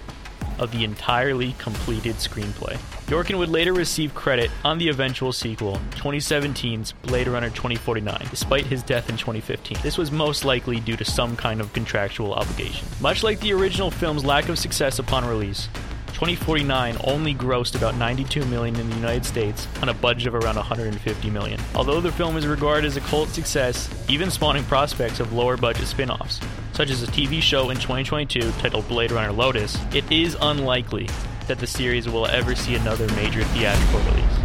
of 0.57 0.71
the 0.71 0.85
entirely 0.85 1.55
completed 1.57 2.15
screenplay. 2.15 2.79
Yorkin 3.11 3.37
would 3.37 3.49
later 3.49 3.73
receive 3.73 4.15
credit 4.15 4.49
on 4.63 4.77
the 4.77 4.87
eventual 4.87 5.33
sequel, 5.33 5.81
2017's 5.95 6.93
Blade 6.93 7.27
Runner 7.27 7.49
2049, 7.49 8.27
despite 8.29 8.65
his 8.65 8.83
death 8.83 9.09
in 9.09 9.17
2015. 9.17 9.79
This 9.83 9.97
was 9.97 10.13
most 10.13 10.45
likely 10.45 10.79
due 10.79 10.95
to 10.95 11.03
some 11.03 11.35
kind 11.35 11.59
of 11.59 11.73
contractual 11.73 12.33
obligation. 12.33 12.87
Much 13.01 13.21
like 13.21 13.41
the 13.41 13.51
original 13.51 13.91
film's 13.91 14.23
lack 14.23 14.47
of 14.47 14.57
success 14.57 14.97
upon 14.97 15.27
release, 15.27 15.67
2049 16.13 16.95
only 17.03 17.35
grossed 17.35 17.75
about 17.75 17.95
92 17.95 18.45
million 18.45 18.77
in 18.77 18.89
the 18.89 18.95
United 18.95 19.25
States 19.25 19.67
on 19.81 19.89
a 19.89 19.93
budget 19.93 20.27
of 20.27 20.35
around 20.35 20.55
150 20.55 21.29
million. 21.31 21.59
Although 21.75 21.99
the 21.99 22.13
film 22.13 22.37
is 22.37 22.47
regarded 22.47 22.85
as 22.85 22.95
a 22.95 23.01
cult 23.01 23.27
success, 23.27 23.89
even 24.07 24.31
spawning 24.31 24.63
prospects 24.63 25.19
of 25.19 25.33
lower 25.33 25.57
budget 25.57 25.87
spin-offs, 25.87 26.39
such 26.71 26.89
as 26.89 27.03
a 27.03 27.07
TV 27.07 27.41
show 27.41 27.71
in 27.71 27.75
2022 27.75 28.53
titled 28.59 28.87
Blade 28.87 29.11
Runner 29.11 29.33
Lotus, 29.33 29.77
it 29.93 30.09
is 30.09 30.37
unlikely 30.39 31.09
that 31.47 31.59
the 31.59 31.67
series 31.67 32.07
will 32.07 32.27
ever 32.27 32.55
see 32.55 32.75
another 32.75 33.07
major 33.13 33.43
theatrical 33.43 33.99
release. 33.99 34.39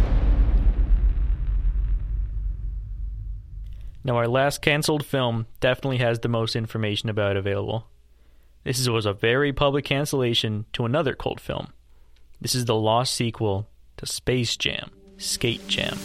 Now, 4.03 4.15
our 4.15 4.27
last 4.27 4.61
cancelled 4.61 5.05
film 5.05 5.47
definitely 5.59 5.97
has 5.97 6.19
the 6.19 6.29
most 6.29 6.55
information 6.55 7.09
about 7.09 7.31
it 7.31 7.37
available. 7.37 7.87
This 8.63 8.87
was 8.87 9.05
a 9.05 9.13
very 9.13 9.51
public 9.51 9.85
cancellation 9.85 10.65
to 10.73 10.85
another 10.85 11.13
cult 11.13 11.39
film. 11.39 11.73
This 12.39 12.55
is 12.55 12.65
the 12.65 12.75
lost 12.75 13.13
sequel 13.13 13.67
to 13.97 14.05
Space 14.05 14.55
Jam, 14.55 14.91
Skate 15.17 15.67
Jam. 15.67 15.97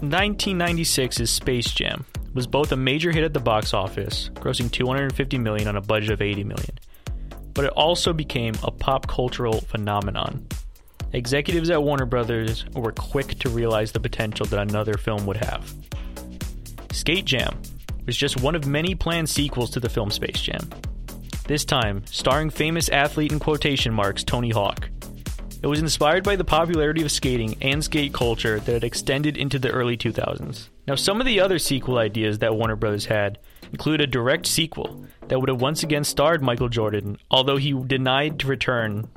1996's 0.00 1.30
Space 1.30 1.72
Jam 1.72 2.04
was 2.34 2.46
both 2.46 2.72
a 2.72 2.76
major 2.76 3.12
hit 3.12 3.24
at 3.24 3.32
the 3.32 3.40
box 3.40 3.72
office, 3.72 4.30
grossing 4.34 4.70
250 4.70 5.38
million 5.38 5.68
on 5.68 5.76
a 5.76 5.80
budget 5.80 6.10
of 6.10 6.20
80 6.20 6.44
million, 6.44 6.78
but 7.54 7.64
it 7.64 7.70
also 7.70 8.12
became 8.12 8.54
a 8.62 8.70
pop 8.70 9.06
cultural 9.06 9.60
phenomenon. 9.60 10.46
Executives 11.12 11.70
at 11.70 11.82
Warner 11.82 12.06
Brothers 12.06 12.64
were 12.74 12.92
quick 12.92 13.38
to 13.38 13.48
realize 13.48 13.92
the 13.92 14.00
potential 14.00 14.46
that 14.46 14.58
another 14.58 14.94
film 14.94 15.24
would 15.26 15.36
have. 15.36 15.72
Skate 16.90 17.24
Jam 17.24 17.56
was 18.06 18.16
just 18.16 18.40
one 18.40 18.54
of 18.54 18.66
many 18.66 18.94
planned 18.94 19.28
sequels 19.28 19.70
to 19.70 19.80
the 19.80 19.88
film 19.88 20.10
Space 20.10 20.40
Jam. 20.40 20.68
This 21.46 21.64
time, 21.64 22.02
starring 22.06 22.50
famous 22.50 22.88
athlete 22.88 23.32
in 23.32 23.38
quotation 23.38 23.92
marks 23.92 24.24
Tony 24.24 24.50
Hawk. 24.50 24.88
It 25.62 25.66
was 25.66 25.80
inspired 25.80 26.24
by 26.24 26.36
the 26.36 26.44
popularity 26.44 27.02
of 27.02 27.10
skating 27.10 27.56
and 27.62 27.82
skate 27.82 28.12
culture 28.12 28.60
that 28.60 28.72
had 28.72 28.84
extended 28.84 29.36
into 29.36 29.58
the 29.58 29.70
early 29.70 29.96
2000s. 29.96 30.68
Now, 30.86 30.94
some 30.94 31.20
of 31.20 31.26
the 31.26 31.40
other 31.40 31.58
sequel 31.58 31.98
ideas 31.98 32.40
that 32.40 32.54
Warner 32.54 32.76
Brothers 32.76 33.06
had 33.06 33.38
include 33.74 34.00
a 34.00 34.06
direct 34.06 34.46
sequel 34.46 35.04
that 35.26 35.40
would 35.40 35.48
have 35.48 35.60
once 35.60 35.82
again 35.82 36.04
starred 36.04 36.40
Michael 36.40 36.68
Jordan, 36.68 37.18
although 37.28 37.56
he 37.56 37.72
denied 37.72 38.38
to 38.38 38.46
return 38.46 39.08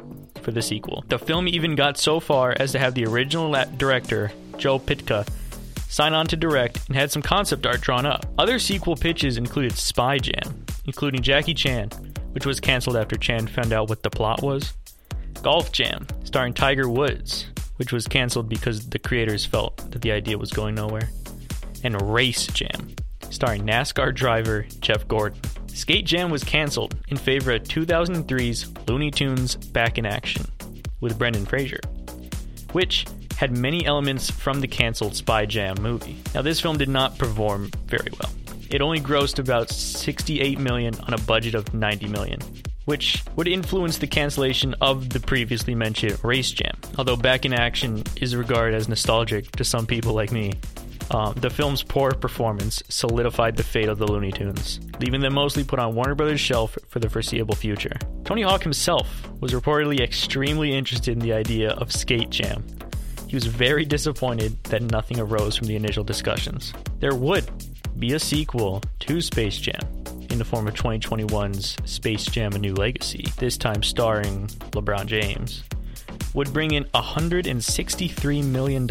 for 0.42 0.50
the 0.50 0.64
sequel. 0.64 1.06
The 1.10 1.20
film 1.20 1.48
even 1.48 1.76
got 1.76 2.00
so 2.00 2.20
far 2.20 2.56
as 2.60 2.72
to 2.72 2.80
have 2.80 2.96
the 2.96 3.06
original 3.06 3.54
director, 3.78 4.32
Joe 4.58 4.80
Pytka, 4.80 5.30
sign 5.88 6.16
on 6.16 6.26
to 6.26 6.36
direct, 6.36 6.88
and 6.88 6.96
had 6.96 7.12
some 7.12 7.22
concept 7.22 7.68
art 7.68 7.82
drawn 7.82 8.08
up. 8.08 8.26
Other 8.40 8.58
sequel 8.58 8.96
pitches 8.96 9.38
included 9.38 9.78
Spy 9.78 10.18
Jam, 10.18 10.66
including 10.86 11.22
Jackie 11.22 11.54
Chan, 11.54 11.92
which 12.32 12.48
was 12.48 12.60
canceled 12.60 12.98
after 12.98 13.16
Chan 13.16 13.46
found 13.46 13.72
out 13.72 13.90
what 13.90 14.02
the 14.02 14.10
plot 14.10 14.42
was. 14.42 14.74
Golf 15.44 15.72
Jam, 15.72 16.08
starring 16.24 16.56
Tiger 16.56 16.90
Woods, 16.90 17.46
which 17.76 17.94
was 17.94 18.08
canceled 18.08 18.50
because 18.50 18.90
the 18.90 18.98
creators 18.98 19.46
felt 19.46 19.78
that 19.92 20.02
the 20.02 20.12
idea 20.12 20.36
was 20.36 20.52
going 20.52 20.74
nowhere. 20.74 21.12
And 21.84 22.02
Race 22.12 22.48
Jam, 22.48 22.96
starring 23.30 23.66
NASCAR 23.66 24.14
driver 24.14 24.66
Jeff 24.80 25.08
Gordon. 25.08 25.40
Skate 25.68 26.06
Jam 26.06 26.32
was 26.32 26.44
canceled 26.44 26.96
in 27.10 27.18
favor 27.18 27.52
of 27.52 27.64
2003's 27.64 28.74
Looney 28.88 29.12
Tunes 29.12 29.56
Back 29.56 29.98
in 29.98 30.06
Action 30.06 30.46
with 31.02 31.20
Brendan 31.20 31.46
Fraser, 31.46 31.80
which 32.72 33.06
had 33.38 33.56
many 33.56 33.86
elements 33.86 34.32
from 34.32 34.62
the 34.62 34.68
canceled 34.68 35.16
Spy 35.16 35.46
Jam 35.46 35.76
movie. 35.80 36.18
Now, 36.34 36.42
this 36.42 36.60
film 36.60 36.78
did 36.78 36.90
not 36.90 37.18
perform 37.20 37.70
very 37.86 38.10
well. 38.20 38.32
It 38.72 38.82
only 38.82 39.00
grossed 39.00 39.40
about 39.40 39.70
68 39.70 40.60
million 40.60 40.96
on 41.02 41.14
a 41.14 41.18
budget 41.20 41.54
of 41.54 41.74
90 41.74 42.08
million, 42.08 42.40
which 42.86 43.24
would 43.36 43.48
influence 43.48 44.00
the 44.00 44.08
cancellation 44.08 44.74
of 44.82 45.10
the 45.10 45.20
previously 45.20 45.76
mentioned 45.76 46.18
Race 46.24 46.52
Jam. 46.52 46.76
Although 46.98 47.16
Back 47.16 47.46
in 47.46 47.54
Action 47.54 48.04
is 48.20 48.36
regarded 48.36 48.76
as 48.76 48.90
nostalgic 48.90 49.52
to 49.52 49.64
some 49.64 49.86
people 49.86 50.14
like 50.14 50.32
me, 50.32 50.54
um, 51.12 51.34
the 51.36 51.50
film's 51.50 51.84
poor 51.84 52.12
performance 52.12 52.84
solidified 52.90 53.56
the 53.56 53.64
fate 53.64 53.90
of 53.90 53.98
the 53.98 54.08
Looney 54.08 54.32
Tunes, 54.32 54.80
leaving 55.00 55.22
them 55.22 55.34
mostly 55.34 55.64
put 55.64 55.80
on 55.80 55.96
Warner 55.96 56.16
Brothers' 56.16 56.40
shelf 56.40 56.78
for 56.90 57.00
the 57.00 57.10
foreseeable 57.10 57.56
future. 57.56 57.98
Tony 58.26 58.42
Hawk 58.42 58.64
himself 58.64 59.30
was 59.40 59.54
reportedly 59.54 60.00
extremely 60.00 60.74
interested 60.74 61.12
in 61.12 61.20
the 61.20 61.34
idea 61.34 61.72
of 61.72 61.92
Skate 61.92 62.30
Jam, 62.30 62.64
he 63.28 63.36
was 63.36 63.46
very 63.46 63.84
disappointed 63.84 64.64
that 64.66 64.82
nothing 64.82 65.20
arose 65.20 65.58
from 65.58 65.68
the 65.68 65.76
initial 65.76 66.04
discussions. 66.04 66.74
There 67.00 67.14
would 67.14 67.50
be 68.00 68.14
a 68.14 68.20
sequel 68.20 68.82
to 69.00 69.22
Space 69.22 69.58
Jam 69.58 69.82
in 70.30 70.38
the 70.38 70.46
form 70.46 70.68
of 70.68 70.76
2021's 70.76 71.76
Space 71.84 72.26
Jam 72.26 72.54
A 72.54 72.58
New 72.58 72.74
Legacy, 72.74 73.26
this 73.38 73.58
time 73.58 73.84
starring 73.84 74.48
LeBron 74.72 75.08
James, 75.08 75.64
would 76.34 76.54
bring 76.54 76.74
in 76.74 76.86
$163 76.86 78.44
million 78.46 78.88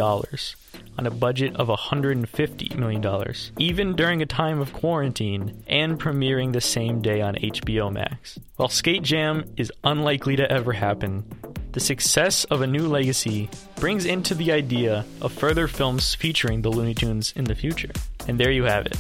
on 0.99 1.07
a 1.07 1.11
budget 1.11 1.57
of 1.57 1.69
$150 1.69 2.77
million, 2.77 3.35
even 3.59 3.97
during 3.97 4.23
a 4.23 4.27
time 4.27 4.61
of 4.61 4.73
quarantine 4.73 5.63
and 5.67 6.01
premiering 6.01 6.53
the 6.53 6.61
same 6.61 7.03
day 7.03 7.21
on 7.21 7.35
HBO 7.35 7.93
Max. 7.93 8.39
While 8.57 8.69
Skate 8.69 9.03
Jam 9.03 9.45
is 9.57 9.73
unlikely 9.85 10.37
to 10.37 10.51
ever 10.51 10.73
happen, 10.73 11.25
the 11.73 11.81
success 11.81 12.45
of 12.45 12.63
A 12.63 12.67
New 12.67 12.89
Legacy 12.89 13.51
brings 13.77 14.07
into 14.07 14.35
the 14.35 14.53
idea 14.53 15.05
of 15.21 15.33
further 15.33 15.69
films 15.69 16.15
featuring 16.15 16.63
the 16.63 16.71
Looney 16.71 16.95
Tunes 16.95 17.33
in 17.37 17.45
the 17.45 17.55
future. 17.55 17.93
And 18.27 18.41
there 18.41 18.51
you 18.51 18.65
have 18.65 18.87
it. 18.87 18.97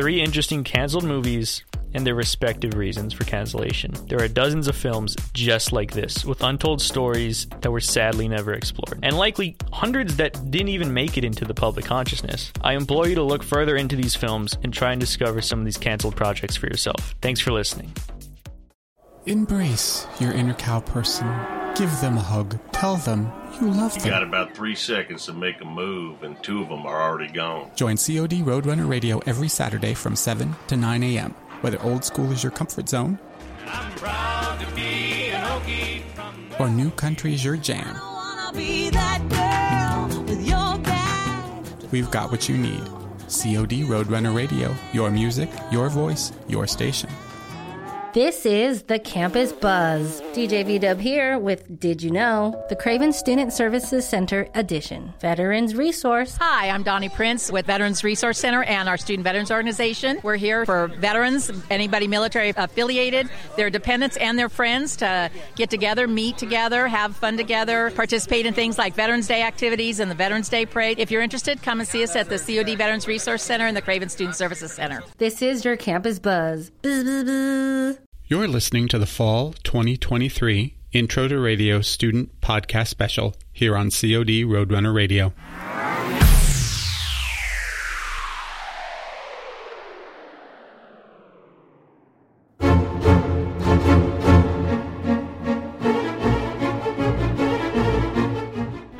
Three 0.00 0.22
interesting 0.22 0.64
cancelled 0.64 1.04
movies 1.04 1.62
and 1.92 2.06
their 2.06 2.14
respective 2.14 2.72
reasons 2.72 3.12
for 3.12 3.24
cancellation. 3.24 3.92
There 4.06 4.22
are 4.22 4.28
dozens 4.28 4.66
of 4.66 4.74
films 4.74 5.14
just 5.34 5.74
like 5.74 5.90
this, 5.90 6.24
with 6.24 6.42
untold 6.42 6.80
stories 6.80 7.46
that 7.60 7.70
were 7.70 7.82
sadly 7.82 8.26
never 8.26 8.54
explored, 8.54 9.00
and 9.02 9.18
likely 9.18 9.58
hundreds 9.70 10.16
that 10.16 10.50
didn't 10.50 10.70
even 10.70 10.94
make 10.94 11.18
it 11.18 11.24
into 11.26 11.44
the 11.44 11.52
public 11.52 11.84
consciousness. 11.84 12.50
I 12.62 12.76
implore 12.76 13.08
you 13.08 13.14
to 13.16 13.22
look 13.22 13.42
further 13.42 13.76
into 13.76 13.94
these 13.94 14.16
films 14.16 14.56
and 14.64 14.72
try 14.72 14.92
and 14.92 15.00
discover 15.02 15.42
some 15.42 15.58
of 15.58 15.66
these 15.66 15.76
canceled 15.76 16.16
projects 16.16 16.56
for 16.56 16.68
yourself. 16.68 17.14
Thanks 17.20 17.40
for 17.40 17.52
listening. 17.52 17.92
Embrace 19.26 20.06
your 20.18 20.32
inner 20.32 20.54
cow 20.54 20.80
person. 20.80 21.26
Give 21.74 21.90
them 22.00 22.16
a 22.16 22.22
hug. 22.22 22.58
Tell 22.72 22.96
them 22.96 23.30
you 23.60 23.70
love 23.70 23.96
You 23.96 24.10
got 24.10 24.22
about 24.22 24.54
three 24.54 24.74
seconds 24.74 25.26
to 25.26 25.32
make 25.32 25.60
a 25.60 25.64
move, 25.64 26.22
and 26.22 26.40
two 26.42 26.62
of 26.62 26.68
them 26.68 26.86
are 26.86 27.02
already 27.02 27.32
gone. 27.32 27.70
Join 27.74 27.96
COD 27.96 28.42
Roadrunner 28.42 28.88
Radio 28.88 29.18
every 29.26 29.48
Saturday 29.48 29.94
from 29.94 30.16
7 30.16 30.54
to 30.68 30.76
9 30.76 31.02
a.m. 31.02 31.34
Whether 31.60 31.80
old 31.82 32.04
school 32.04 32.32
is 32.32 32.42
your 32.42 32.52
comfort 32.52 32.88
zone 32.88 33.18
or 36.58 36.68
new 36.68 36.90
country 36.90 37.34
is 37.34 37.44
your 37.44 37.56
jam, 37.56 37.96
we've 41.90 42.10
got 42.10 42.30
what 42.30 42.48
you 42.48 42.56
need. 42.56 42.84
COD 43.28 43.84
Roadrunner 43.86 44.34
Radio, 44.34 44.74
your 44.92 45.10
music, 45.10 45.48
your 45.70 45.88
voice, 45.88 46.32
your 46.48 46.66
station. 46.66 47.10
This 48.12 48.44
is 48.44 48.82
the 48.82 48.98
Campus 48.98 49.52
Buzz. 49.52 50.20
DJ 50.32 50.66
V 50.66 50.80
Dub 50.80 50.98
here 50.98 51.38
with 51.38 51.78
Did 51.78 52.02
You 52.02 52.10
Know? 52.10 52.60
The 52.68 52.74
Craven 52.74 53.12
Student 53.12 53.52
Services 53.52 54.08
Center 54.08 54.48
Edition. 54.56 55.14
Veterans 55.20 55.76
Resource. 55.76 56.36
Hi, 56.40 56.70
I'm 56.70 56.82
Donnie 56.82 57.08
Prince 57.08 57.52
with 57.52 57.66
Veterans 57.66 58.02
Resource 58.02 58.40
Center 58.40 58.64
and 58.64 58.88
our 58.88 58.96
Student 58.96 59.22
Veterans 59.22 59.52
Organization. 59.52 60.18
We're 60.24 60.34
here 60.34 60.66
for 60.66 60.88
veterans, 60.88 61.52
anybody 61.70 62.08
military 62.08 62.52
affiliated, 62.56 63.28
their 63.56 63.70
dependents, 63.70 64.16
and 64.16 64.36
their 64.36 64.48
friends 64.48 64.96
to 64.96 65.30
get 65.54 65.70
together, 65.70 66.08
meet 66.08 66.36
together, 66.36 66.88
have 66.88 67.14
fun 67.14 67.36
together, 67.36 67.92
participate 67.92 68.44
in 68.44 68.54
things 68.54 68.76
like 68.76 68.94
Veterans 68.94 69.28
Day 69.28 69.42
activities 69.42 70.00
and 70.00 70.10
the 70.10 70.16
Veterans 70.16 70.48
Day 70.48 70.66
Parade. 70.66 70.98
If 70.98 71.12
you're 71.12 71.22
interested, 71.22 71.62
come 71.62 71.78
and 71.78 71.88
see 71.88 72.02
us 72.02 72.16
at 72.16 72.28
the 72.28 72.38
COD 72.38 72.76
Veterans 72.76 73.06
Resource 73.06 73.44
Center 73.44 73.66
and 73.66 73.76
the 73.76 73.82
Craven 73.82 74.08
Student 74.08 74.34
Services 74.34 74.72
Center. 74.72 75.00
This 75.18 75.42
is 75.42 75.64
your 75.64 75.76
Campus 75.76 76.18
Buzz. 76.18 76.70
Buzz, 76.82 77.04
buzz, 77.04 77.24
buzz. 77.24 77.99
You're 78.30 78.46
listening 78.46 78.86
to 78.90 78.98
the 79.00 79.06
Fall 79.06 79.54
2023 79.64 80.76
Intro 80.92 81.26
to 81.26 81.40
Radio 81.40 81.80
Student 81.80 82.40
Podcast 82.40 82.86
Special 82.86 83.34
here 83.52 83.76
on 83.76 83.86
COD 83.86 84.44
Roadrunner 84.46 84.94
Radio. 84.94 85.32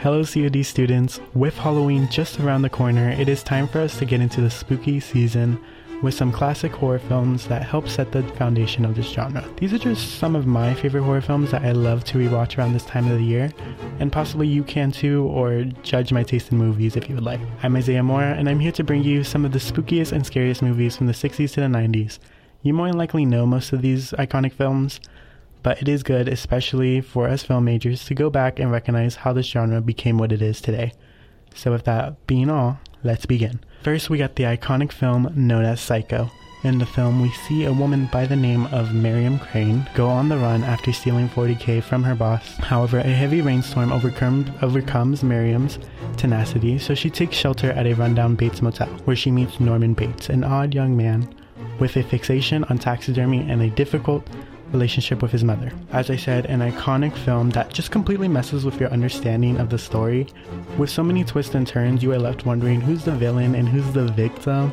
Hello, 0.01 0.25
COD 0.25 0.65
students. 0.65 1.21
With 1.35 1.57
Halloween 1.57 2.09
just 2.11 2.41
around 2.41 2.63
the 2.63 2.69
corner, 2.69 3.11
it 3.11 3.29
is 3.29 3.45
time 3.45 3.69
for 3.69 3.79
us 3.79 3.97
to 4.01 4.05
get 4.05 4.21
into 4.21 4.41
the 4.41 4.51
spooky 4.51 4.99
season 4.99 5.61
with 6.03 6.15
some 6.15 6.33
classic 6.33 6.73
horror 6.73 6.99
films 6.99 7.47
that 7.49 7.63
help 7.63 7.89
set 7.89 8.11
the 8.13 8.23
foundation 8.35 8.85
of 8.85 8.95
this 8.95 9.07
genre. 9.07 9.47
These 9.57 9.73
are 9.73 9.79
just 9.79 10.19
some 10.19 10.35
of 10.35 10.47
my 10.47 10.75
favorite 10.75 11.03
horror 11.03 11.21
films 11.21 11.51
that 11.51 11.63
I 11.63 11.73
love 11.73 12.05
to 12.05 12.19
rewatch 12.19 12.57
around 12.57 12.73
this 12.73 12.85
time 12.85 13.11
of 13.11 13.19
the 13.19 13.25
year, 13.25 13.53
and 13.99 14.11
possibly 14.11 14.49
you 14.49 14.65
can 14.65 14.93
too, 14.93 15.25
or 15.25 15.65
judge 15.83 16.13
my 16.13 16.23
taste 16.23 16.53
in 16.53 16.59
movies 16.59 16.97
if 16.97 17.09
you 17.09 17.15
would 17.15 17.25
like. 17.25 17.41
I'm 17.63 17.77
Isaiah 17.77 18.03
Moore, 18.03 18.23
and 18.23 18.49
I'm 18.49 18.61
here 18.61 18.73
to 18.73 18.85
bring 18.85 19.05
you 19.05 19.25
some 19.25 19.45
of 19.45 19.53
the 19.53 19.59
spookiest 19.59 20.13
and 20.13 20.25
scariest 20.25 20.63
movies 20.63 20.97
from 20.97 21.07
the 21.07 21.13
60s 21.13 21.53
to 21.55 21.61
the 21.61 21.67
90s. 21.67 22.19
You 22.63 22.75
more 22.75 22.89
than 22.89 22.99
likely 22.99 23.25
know 23.25 23.47
most 23.47 23.73
of 23.73 23.83
these 23.83 24.13
iconic 24.13 24.53
films, 24.53 25.01
but 25.63 25.81
it 25.83 25.89
is 25.89 26.03
good, 26.03 26.29
especially 26.29 27.01
for 27.01 27.29
us 27.29 27.43
film 27.43 27.65
majors, 27.65 28.05
to 28.07 28.15
go 28.15 28.31
back 28.31 28.59
and 28.59 28.73
recognize 28.73 29.17
how 29.17 29.33
this 29.33 29.47
genre 29.47 29.81
became 29.81 30.17
what 30.19 30.33
it 30.33 30.41
is 30.41 30.61
today. 30.61 30.93
So, 31.55 31.73
with 31.73 31.85
that 31.85 32.27
being 32.27 32.49
all, 32.49 32.79
let's 33.03 33.27
begin. 33.27 33.61
First, 33.83 34.11
we 34.11 34.19
got 34.19 34.37
the 34.37 34.45
iconic 34.45 34.93
film 34.93 35.33
known 35.35 35.65
as 35.65 35.81
Psycho. 35.81 36.31
In 36.63 36.79
the 36.79 36.85
film, 36.85 37.23
we 37.23 37.31
see 37.31 37.65
a 37.65 37.73
woman 37.73 38.11
by 38.13 38.27
the 38.27 38.37
name 38.37 38.67
of 38.67 38.93
Marion 38.93 39.39
Crane 39.39 39.89
go 39.95 40.09
on 40.09 40.29
the 40.29 40.37
run 40.37 40.63
after 40.63 40.93
stealing 40.93 41.29
40k 41.31 41.83
from 41.83 42.03
her 42.03 42.15
boss. 42.15 42.57
However, 42.59 42.99
a 42.99 43.05
heavy 43.05 43.41
rainstorm 43.41 43.91
overcome, 43.91 44.53
overcomes 44.61 45.23
Marion's 45.23 45.79
tenacity, 46.19 46.79
so 46.79 46.95
she 46.95 47.09
takes 47.09 47.37
shelter 47.37 47.71
at 47.73 47.87
a 47.87 47.95
rundown 47.95 48.35
Bates 48.35 48.61
motel, 48.61 48.89
where 49.07 49.17
she 49.17 49.31
meets 49.31 49.59
Norman 49.59 49.95
Bates, 49.95 50.29
an 50.29 50.45
odd 50.45 50.75
young 50.75 50.95
man 50.95 51.35
with 51.79 51.97
a 51.97 52.03
fixation 52.03 52.65
on 52.65 52.77
taxidermy 52.77 53.51
and 53.51 53.63
a 53.63 53.71
difficult 53.71 54.27
relationship 54.73 55.23
with 55.23 55.33
his 55.33 55.45
mother. 55.45 55.73
As 55.93 56.11
I 56.11 56.17
said, 56.17 56.47
an 56.47 56.61
iconic 56.61 57.17
film 57.17 57.51
that 57.51 57.73
just 57.73 57.91
completely 57.91 58.29
messes 58.29 58.65
with 58.65 58.81
your 58.81 58.91
understanding 58.91 59.59
of 59.59 59.71
the 59.71 59.79
story. 59.79 60.27
With 60.79 60.91
so 60.91 61.03
many 61.03 61.25
twists 61.25 61.55
and 61.55 61.67
turns, 61.67 62.03
you 62.03 62.13
are 62.13 62.19
left 62.19 62.47
wondering 62.47 62.81
who's 62.81 63.05
the 63.05 63.13
villain 63.13 63.55
and 63.55 63.69
who's 63.69 63.93
the 63.93 64.07
victim, 64.13 64.73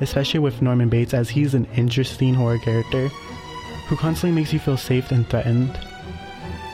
especially 0.00 0.40
with 0.40 0.62
Norman 0.62 0.88
Bates, 0.88 1.14
as 1.14 1.28
he's 1.28 1.54
an 1.54 1.66
interesting 1.76 2.34
horror 2.34 2.58
character 2.58 3.08
who 3.88 3.96
constantly 3.96 4.38
makes 4.38 4.52
you 4.52 4.58
feel 4.58 4.76
safe 4.76 5.10
and 5.10 5.26
threatened. 5.28 5.78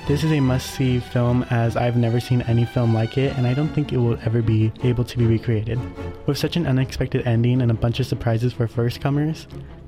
This 0.07 0.23
is 0.23 0.33
a 0.33 0.41
must 0.41 0.75
see 0.75 1.01
film 1.01 1.45
as 1.49 1.79
I've 1.79 1.97
never 1.97 2.21
seen 2.21 2.43
any 2.43 2.67
film 2.67 2.93
like 2.93 3.17
it, 3.17 3.35
and 3.39 3.47
I 3.47 3.55
don't 3.55 3.69
think 3.69 3.91
it 3.91 3.97
will 3.97 4.19
ever 4.27 4.43
be 4.43 4.71
able 4.83 5.05
to 5.05 5.17
be 5.17 5.25
recreated. 5.25 5.81
With 6.27 6.37
such 6.37 6.57
an 6.57 6.67
unexpected 6.67 7.27
ending 7.27 7.62
and 7.62 7.71
a 7.71 7.75
bunch 7.75 8.01
of 8.01 8.07
surprises 8.07 8.53
for 8.53 8.69
first 8.69 9.01
comers, 9.01 9.47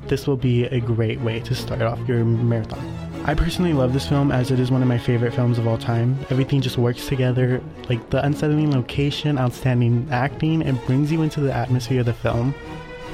this 0.09 0.27
will 0.27 0.37
be 0.37 0.65
a 0.65 0.81
great 0.81 1.21
way 1.21 1.41
to 1.41 1.55
start 1.55 1.83
off 1.83 1.99
your 2.09 2.25
marathon. 2.25 2.85
I 3.25 3.35
personally 3.35 3.73
love 3.73 3.93
this 3.93 4.09
film 4.09 4.31
as 4.31 4.51
it 4.51 4.61
is 4.61 4.71
one 4.71 4.83
of 4.83 4.89
my 4.89 4.99
favorite 4.99 5.35
films 5.35 5.59
of 5.59 5.67
all 5.67 5.79
time. 5.79 6.17
Everything 6.31 6.61
just 6.61 6.79
works 6.79 7.09
together, 7.09 7.61
like 7.89 8.11
the 8.11 8.25
unsettling 8.25 8.71
location, 8.71 9.39
outstanding 9.39 10.07
acting, 10.11 10.63
it 10.63 10.87
brings 10.87 11.11
you 11.11 11.23
into 11.23 11.41
the 11.41 11.53
atmosphere 11.53 12.01
of 12.01 12.07
the 12.07 12.13
film 12.13 12.55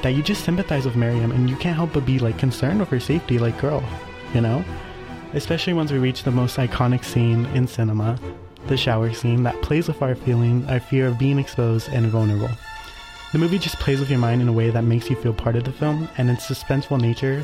that 0.03 0.11
you 0.11 0.21
just 0.21 0.43
sympathize 0.43 0.85
with 0.85 0.95
Marion 0.95 1.31
and 1.31 1.49
you 1.49 1.55
can't 1.55 1.75
help 1.75 1.93
but 1.93 2.05
be 2.05 2.19
like 2.19 2.37
concerned 2.37 2.79
with 2.79 2.89
her 2.89 2.99
safety, 2.99 3.39
like 3.39 3.59
girl, 3.59 3.83
you 4.33 4.41
know? 4.41 4.63
Especially 5.33 5.73
once 5.73 5.91
we 5.91 5.97
reach 5.97 6.23
the 6.23 6.31
most 6.31 6.57
iconic 6.57 7.03
scene 7.03 7.45
in 7.47 7.65
cinema, 7.65 8.19
the 8.67 8.77
shower 8.77 9.11
scene 9.13 9.43
that 9.43 9.59
plays 9.61 9.87
with 9.87 10.01
our 10.01 10.13
feeling, 10.13 10.69
our 10.69 10.79
fear 10.79 11.07
of 11.07 11.17
being 11.17 11.39
exposed 11.39 11.89
and 11.89 12.05
vulnerable. 12.07 12.49
The 13.33 13.39
movie 13.39 13.57
just 13.57 13.79
plays 13.79 13.99
with 13.99 14.11
your 14.11 14.19
mind 14.19 14.43
in 14.43 14.47
a 14.47 14.53
way 14.53 14.69
that 14.69 14.83
makes 14.83 15.09
you 15.09 15.15
feel 15.15 15.33
part 15.33 15.55
of 15.55 15.63
the 15.63 15.71
film, 15.71 16.07
and 16.19 16.29
its 16.29 16.47
suspenseful 16.47 17.01
nature 17.01 17.43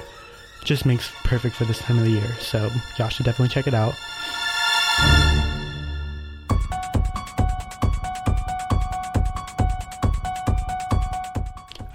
just 0.64 0.86
makes 0.86 1.12
perfect 1.24 1.56
for 1.56 1.66
this 1.66 1.80
time 1.80 1.98
of 1.98 2.04
the 2.04 2.12
year. 2.12 2.32
So 2.40 2.70
y'all 3.00 3.10
should 3.10 3.26
definitely 3.26 3.50
check 3.50 3.66
it 3.66 3.74
out. 3.74 3.96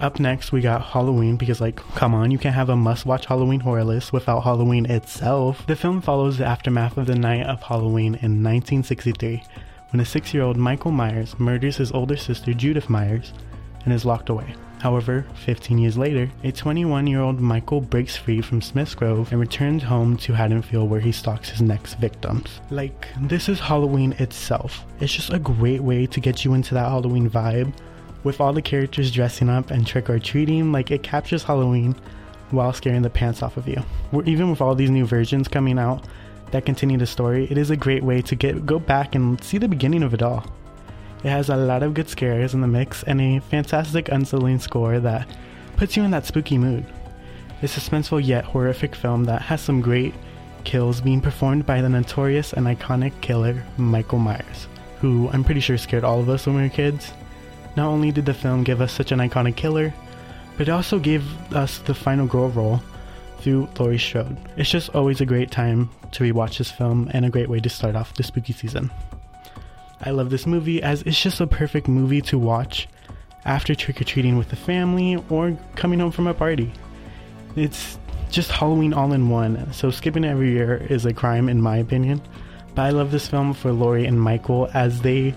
Up 0.01 0.19
next, 0.19 0.51
we 0.51 0.59
got 0.59 0.81
Halloween 0.81 1.37
because, 1.37 1.61
like, 1.61 1.77
come 1.95 2.13
on, 2.13 2.31
you 2.31 2.37
can't 2.37 2.53
have 2.53 2.67
a 2.67 2.75
must 2.75 3.05
watch 3.05 3.27
Halloween 3.27 3.61
horror 3.61 3.85
list 3.85 4.11
without 4.11 4.41
Halloween 4.41 4.85
itself. 4.87 5.65
The 5.67 5.75
film 5.77 6.01
follows 6.01 6.37
the 6.37 6.45
aftermath 6.45 6.97
of 6.97 7.05
the 7.05 7.15
night 7.15 7.45
of 7.45 7.63
Halloween 7.63 8.15
in 8.15 8.43
1963 8.43 9.41
when 9.91 10.01
a 10.01 10.05
six 10.05 10.33
year 10.33 10.43
old 10.43 10.57
Michael 10.57 10.91
Myers 10.91 11.39
murders 11.39 11.77
his 11.77 11.93
older 11.93 12.17
sister 12.17 12.53
Judith 12.53 12.89
Myers 12.89 13.31
and 13.85 13.93
is 13.93 14.05
locked 14.05 14.29
away. 14.29 14.55
However, 14.79 15.25
15 15.45 15.77
years 15.77 15.97
later, 15.97 16.29
a 16.43 16.51
21 16.51 17.07
year 17.07 17.21
old 17.21 17.39
Michael 17.39 17.81
breaks 17.81 18.15
free 18.15 18.41
from 18.41 18.61
Smith's 18.61 18.93
Grove 18.93 19.31
and 19.31 19.39
returns 19.39 19.83
home 19.83 20.17
to 20.17 20.33
Haddonfield 20.33 20.89
where 20.89 20.99
he 20.99 21.11
stalks 21.11 21.49
his 21.49 21.61
next 21.61 21.95
victims. 21.95 22.59
Like, 22.69 23.07
this 23.21 23.49
is 23.49 23.59
Halloween 23.59 24.11
itself. 24.19 24.85
It's 24.99 25.13
just 25.13 25.33
a 25.33 25.39
great 25.39 25.81
way 25.81 26.05
to 26.07 26.19
get 26.19 26.45
you 26.45 26.53
into 26.53 26.73
that 26.73 26.89
Halloween 26.89 27.29
vibe 27.29 27.73
with 28.23 28.41
all 28.41 28.53
the 28.53 28.61
characters 28.61 29.11
dressing 29.11 29.49
up 29.49 29.71
and 29.71 29.87
trick 29.87 30.09
or 30.09 30.19
treating. 30.19 30.71
Like, 30.71 30.91
it 30.91 31.03
captures 31.03 31.43
Halloween 31.43 31.95
while 32.51 32.73
scaring 32.73 33.01
the 33.01 33.09
pants 33.09 33.41
off 33.41 33.57
of 33.57 33.67
you. 33.67 33.81
Even 34.25 34.49
with 34.49 34.61
all 34.61 34.75
these 34.75 34.91
new 34.91 35.05
versions 35.05 35.47
coming 35.47 35.79
out 35.79 36.05
that 36.51 36.65
continue 36.65 36.97
the 36.97 37.07
story, 37.07 37.47
it 37.49 37.57
is 37.57 37.71
a 37.71 37.77
great 37.77 38.03
way 38.03 38.21
to 38.21 38.35
get 38.35 38.65
go 38.65 38.79
back 38.79 39.15
and 39.15 39.43
see 39.43 39.57
the 39.57 39.67
beginning 39.67 40.03
of 40.03 40.13
it 40.13 40.21
all. 40.21 40.45
It 41.25 41.31
has 41.31 41.49
a 41.49 41.57
lot 41.57 41.81
of 41.81 41.95
good 41.95 42.07
scares 42.07 42.53
in 42.53 42.61
the 42.61 42.67
mix 42.67 43.01
and 43.01 43.19
a 43.19 43.39
fantastic 43.39 44.09
unsettling 44.09 44.59
score 44.59 44.99
that 44.99 45.27
puts 45.75 45.97
you 45.97 46.03
in 46.03 46.11
that 46.11 46.27
spooky 46.27 46.59
mood. 46.59 46.85
A 47.63 47.65
suspenseful 47.65 48.23
yet 48.23 48.45
horrific 48.45 48.93
film 48.93 49.23
that 49.23 49.41
has 49.41 49.59
some 49.59 49.81
great 49.81 50.13
kills 50.65 51.01
being 51.01 51.21
performed 51.21 51.65
by 51.65 51.81
the 51.81 51.89
notorious 51.89 52.53
and 52.53 52.67
iconic 52.67 53.19
killer 53.21 53.63
Michael 53.77 54.19
Myers, 54.19 54.67
who 55.01 55.27
I'm 55.33 55.43
pretty 55.43 55.61
sure 55.61 55.79
scared 55.79 56.03
all 56.03 56.19
of 56.19 56.29
us 56.29 56.45
when 56.45 56.57
we 56.57 56.61
were 56.61 56.69
kids. 56.69 57.11
Not 57.75 57.87
only 57.87 58.11
did 58.11 58.27
the 58.27 58.33
film 58.35 58.63
give 58.63 58.79
us 58.79 58.91
such 58.91 59.11
an 59.11 59.17
iconic 59.17 59.55
killer, 59.55 59.95
but 60.59 60.67
it 60.67 60.71
also 60.71 60.99
gave 60.99 61.25
us 61.55 61.79
the 61.79 61.95
final 61.95 62.27
girl 62.27 62.49
role 62.49 62.83
through 63.39 63.67
Laurie 63.79 63.97
Strode. 63.97 64.37
It's 64.57 64.69
just 64.69 64.93
always 64.93 65.21
a 65.21 65.25
great 65.25 65.49
time 65.49 65.89
to 66.11 66.23
rewatch 66.23 66.59
this 66.59 66.69
film 66.69 67.09
and 67.15 67.25
a 67.25 67.31
great 67.31 67.49
way 67.49 67.61
to 67.61 67.69
start 67.69 67.95
off 67.95 68.13
the 68.13 68.21
spooky 68.21 68.53
season. 68.53 68.91
I 70.01 70.11
love 70.11 70.29
this 70.29 70.45
movie 70.45 70.81
as 70.81 71.01
it's 71.03 71.21
just 71.21 71.39
a 71.39 71.47
perfect 71.47 71.87
movie 71.87 72.21
to 72.23 72.37
watch 72.37 72.87
after 73.45 73.75
trick 73.75 74.01
or 74.01 74.03
treating 74.03 74.37
with 74.37 74.49
the 74.49 74.55
family 74.55 75.23
or 75.29 75.57
coming 75.75 75.99
home 75.99 76.11
from 76.11 76.27
a 76.27 76.33
party. 76.33 76.71
It's 77.55 77.97
just 78.29 78.51
Halloween 78.51 78.93
all 78.93 79.13
in 79.13 79.29
one, 79.29 79.71
so 79.71 79.91
skipping 79.91 80.23
it 80.23 80.29
every 80.29 80.51
year 80.51 80.85
is 80.89 81.05
a 81.05 81.13
crime 81.13 81.47
in 81.47 81.61
my 81.61 81.77
opinion. 81.77 82.21
But 82.73 82.81
I 82.83 82.89
love 82.89 83.11
this 83.11 83.27
film 83.27 83.53
for 83.53 83.71
Laurie 83.71 84.05
and 84.05 84.19
Michael 84.19 84.69
as 84.73 85.01
they 85.01 85.33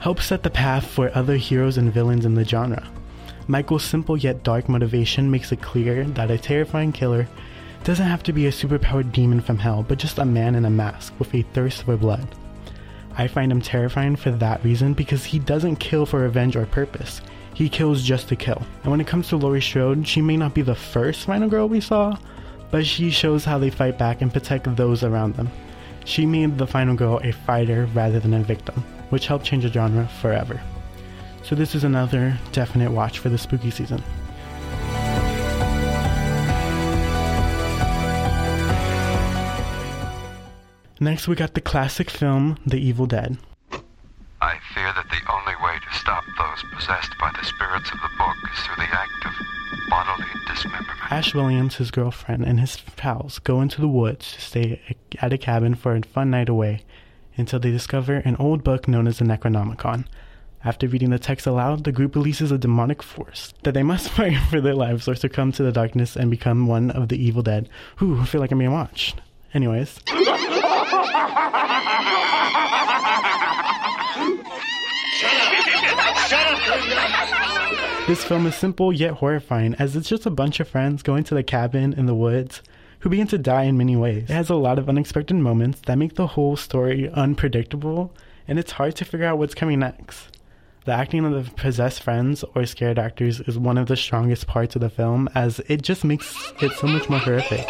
help 0.00 0.20
set 0.20 0.42
the 0.42 0.50
path 0.50 0.86
for 0.86 1.16
other 1.16 1.36
heroes 1.36 1.78
and 1.78 1.92
villains 1.92 2.26
in 2.26 2.34
the 2.34 2.44
genre. 2.44 2.86
Michael's 3.46 3.84
simple 3.84 4.16
yet 4.16 4.42
dark 4.42 4.68
motivation 4.68 5.30
makes 5.30 5.52
it 5.52 5.62
clear 5.62 6.04
that 6.04 6.30
a 6.30 6.38
terrifying 6.38 6.92
killer 6.92 7.28
doesn't 7.84 8.06
have 8.06 8.22
to 8.24 8.32
be 8.32 8.46
a 8.46 8.50
superpowered 8.50 9.12
demon 9.12 9.40
from 9.40 9.58
hell, 9.58 9.84
but 9.86 9.98
just 9.98 10.18
a 10.18 10.24
man 10.24 10.54
in 10.54 10.64
a 10.64 10.70
mask 10.70 11.12
with 11.18 11.34
a 11.34 11.42
thirst 11.52 11.84
for 11.84 11.96
blood. 11.96 12.26
I 13.16 13.28
find 13.28 13.50
him 13.50 13.60
terrifying 13.60 14.16
for 14.16 14.30
that 14.32 14.64
reason 14.64 14.94
because 14.94 15.24
he 15.24 15.38
doesn't 15.38 15.76
kill 15.76 16.06
for 16.06 16.20
revenge 16.20 16.56
or 16.56 16.66
purpose. 16.66 17.20
He 17.54 17.68
kills 17.68 18.02
just 18.02 18.28
to 18.28 18.36
kill. 18.36 18.62
And 18.82 18.90
when 18.90 19.00
it 19.00 19.06
comes 19.06 19.28
to 19.28 19.36
Laurie 19.36 19.62
Strode, 19.62 20.06
she 20.06 20.20
may 20.20 20.36
not 20.36 20.54
be 20.54 20.62
the 20.62 20.74
first 20.74 21.26
final 21.26 21.48
girl 21.48 21.68
we 21.68 21.80
saw, 21.80 22.16
but 22.70 22.84
she 22.84 23.10
shows 23.10 23.44
how 23.44 23.58
they 23.58 23.70
fight 23.70 23.96
back 23.98 24.22
and 24.22 24.32
protect 24.32 24.74
those 24.76 25.04
around 25.04 25.36
them. 25.36 25.48
She 26.04 26.26
made 26.26 26.58
the 26.58 26.66
final 26.66 26.96
girl 26.96 27.20
a 27.22 27.32
fighter 27.32 27.86
rather 27.94 28.18
than 28.18 28.34
a 28.34 28.42
victim, 28.42 28.84
which 29.10 29.26
helped 29.26 29.44
change 29.44 29.62
the 29.62 29.72
genre 29.72 30.08
forever. 30.20 30.60
So 31.44 31.54
this 31.54 31.74
is 31.74 31.84
another 31.84 32.36
definite 32.52 32.90
watch 32.90 33.20
for 33.20 33.28
the 33.28 33.38
spooky 33.38 33.70
season. 33.70 34.02
Next, 41.04 41.28
we 41.28 41.36
got 41.36 41.52
the 41.52 41.60
classic 41.60 42.08
film 42.08 42.56
The 42.64 42.78
Evil 42.78 43.04
Dead. 43.04 43.36
I 44.40 44.58
fear 44.72 44.90
that 44.94 45.04
the 45.10 45.20
only 45.30 45.54
way 45.62 45.78
to 45.78 45.98
stop 45.98 46.24
those 46.38 46.64
possessed 46.74 47.12
by 47.20 47.30
the 47.38 47.44
spirits 47.44 47.90
of 47.92 47.98
the 48.00 48.08
book 48.16 48.34
is 48.50 48.58
through 48.60 48.76
the 48.76 48.90
act 48.90 49.26
of 49.26 49.32
bodily 49.90 50.26
dismemberment. 50.48 51.12
Ash 51.12 51.34
Williams, 51.34 51.76
his 51.76 51.90
girlfriend, 51.90 52.46
and 52.46 52.58
his 52.58 52.78
pals 52.96 53.38
go 53.38 53.60
into 53.60 53.82
the 53.82 53.88
woods 53.88 54.32
to 54.32 54.40
stay 54.40 54.96
at 55.20 55.30
a 55.30 55.36
cabin 55.36 55.74
for 55.74 55.94
a 55.94 56.00
fun 56.00 56.30
night 56.30 56.48
away 56.48 56.86
until 57.36 57.60
they 57.60 57.70
discover 57.70 58.14
an 58.24 58.36
old 58.36 58.64
book 58.64 58.88
known 58.88 59.06
as 59.06 59.18
the 59.18 59.26
Necronomicon. 59.26 60.06
After 60.64 60.88
reading 60.88 61.10
the 61.10 61.18
text 61.18 61.46
aloud, 61.46 61.84
the 61.84 61.92
group 61.92 62.14
releases 62.16 62.50
a 62.50 62.56
demonic 62.56 63.02
force 63.02 63.52
that 63.64 63.74
they 63.74 63.82
must 63.82 64.08
fight 64.16 64.38
for 64.48 64.62
their 64.62 64.74
lives 64.74 65.06
or 65.06 65.14
succumb 65.14 65.52
to 65.52 65.62
the 65.64 65.70
darkness 65.70 66.16
and 66.16 66.30
become 66.30 66.66
one 66.66 66.90
of 66.90 67.10
the 67.10 67.22
evil 67.22 67.42
dead. 67.42 67.68
I 68.00 68.24
feel 68.24 68.40
like 68.40 68.52
I'm 68.52 68.58
being 68.58 68.72
watched. 68.72 69.20
Anyways. 69.52 70.00
This 78.06 78.22
film 78.22 78.46
is 78.46 78.54
simple 78.54 78.92
yet 78.92 79.14
horrifying, 79.14 79.74
as 79.74 79.96
it's 79.96 80.08
just 80.08 80.26
a 80.26 80.30
bunch 80.30 80.60
of 80.60 80.68
friends 80.68 81.02
going 81.02 81.24
to 81.24 81.34
the 81.34 81.42
cabin 81.42 81.94
in 81.94 82.04
the 82.06 82.14
woods 82.14 82.62
who 83.00 83.08
begin 83.08 83.26
to 83.28 83.38
die 83.38 83.64
in 83.64 83.78
many 83.78 83.96
ways. 83.96 84.24
It 84.24 84.34
has 84.34 84.50
a 84.50 84.54
lot 84.54 84.78
of 84.78 84.88
unexpected 84.88 85.36
moments 85.36 85.80
that 85.86 85.96
make 85.98 86.14
the 86.14 86.26
whole 86.26 86.56
story 86.56 87.08
unpredictable, 87.10 88.12
and 88.46 88.58
it's 88.58 88.72
hard 88.72 88.94
to 88.96 89.04
figure 89.04 89.26
out 89.26 89.38
what's 89.38 89.54
coming 89.54 89.78
next. 89.78 90.38
The 90.84 90.92
acting 90.92 91.24
of 91.24 91.32
the 91.32 91.50
possessed 91.54 92.02
friends 92.02 92.44
or 92.54 92.66
scared 92.66 92.98
actors 92.98 93.40
is 93.40 93.58
one 93.58 93.78
of 93.78 93.88
the 93.88 93.96
strongest 93.96 94.46
parts 94.46 94.76
of 94.76 94.82
the 94.82 94.90
film, 94.90 95.30
as 95.34 95.60
it 95.60 95.80
just 95.80 96.04
makes 96.04 96.52
it 96.60 96.72
so 96.72 96.86
much 96.86 97.08
more 97.08 97.18
horrific. 97.20 97.66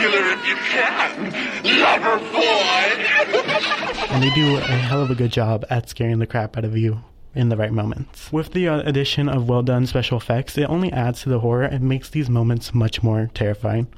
Killer 0.00 0.32
if 0.32 0.48
you 0.48 0.56
can. 0.56 1.24
Lover 1.78 2.16
boy. 2.32 2.80
and 4.08 4.22
they 4.22 4.30
do 4.34 4.56
a 4.56 4.60
hell 4.60 5.02
of 5.02 5.10
a 5.10 5.14
good 5.14 5.30
job 5.30 5.66
at 5.68 5.90
scaring 5.90 6.18
the 6.20 6.26
crap 6.26 6.56
out 6.56 6.64
of 6.64 6.74
you 6.74 7.04
in 7.34 7.50
the 7.50 7.56
right 7.58 7.72
moments. 7.72 8.32
With 8.32 8.54
the 8.54 8.66
uh, 8.66 8.80
addition 8.80 9.28
of 9.28 9.46
well 9.46 9.62
done 9.62 9.86
special 9.86 10.16
effects, 10.16 10.56
it 10.56 10.70
only 10.70 10.90
adds 10.90 11.20
to 11.22 11.28
the 11.28 11.40
horror 11.40 11.64
and 11.64 11.86
makes 11.86 12.08
these 12.08 12.30
moments 12.30 12.72
much 12.72 13.02
more 13.02 13.30
terrifying. 13.34 13.88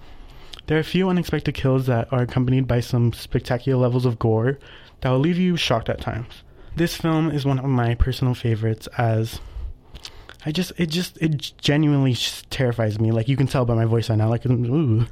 There 0.67 0.77
are 0.77 0.81
a 0.81 0.85
few 0.85 1.09
unexpected 1.09 1.55
kills 1.55 1.87
that 1.87 2.13
are 2.13 2.23
accompanied 2.23 2.67
by 2.67 2.81
some 2.81 3.13
spectacular 3.13 3.81
levels 3.81 4.05
of 4.05 4.19
gore 4.19 4.59
that 5.03 5.11
will 5.11 5.21
leave 5.21 5.39
you 5.39 5.57
shocked 5.57 5.89
at 5.89 6.01
times. 6.01 6.43
This 6.75 6.97
film 6.97 7.31
is 7.31 7.45
one 7.45 7.61
of 7.61 7.67
my 7.67 7.95
personal 7.95 8.35
favorites 8.35 8.89
as 8.99 9.41
I 10.45 10.51
just 10.51 10.73
it 10.77 10.87
just 10.87 11.19
it 11.19 11.53
genuinely 11.59 12.15
terrifies 12.51 12.99
me. 12.99 13.13
Like 13.13 13.29
you 13.29 13.37
can 13.37 13.47
tell 13.47 13.65
by 13.65 13.75
my 13.75 13.85
voice 13.85 14.11
right 14.11 14.17
now, 14.17 14.29
like 14.29 14.45
ooh, 14.47 15.07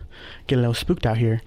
get 0.47 0.57
a 0.57 0.61
little 0.61 0.75
spooked 0.75 1.07
out 1.07 1.19
here. 1.19 1.41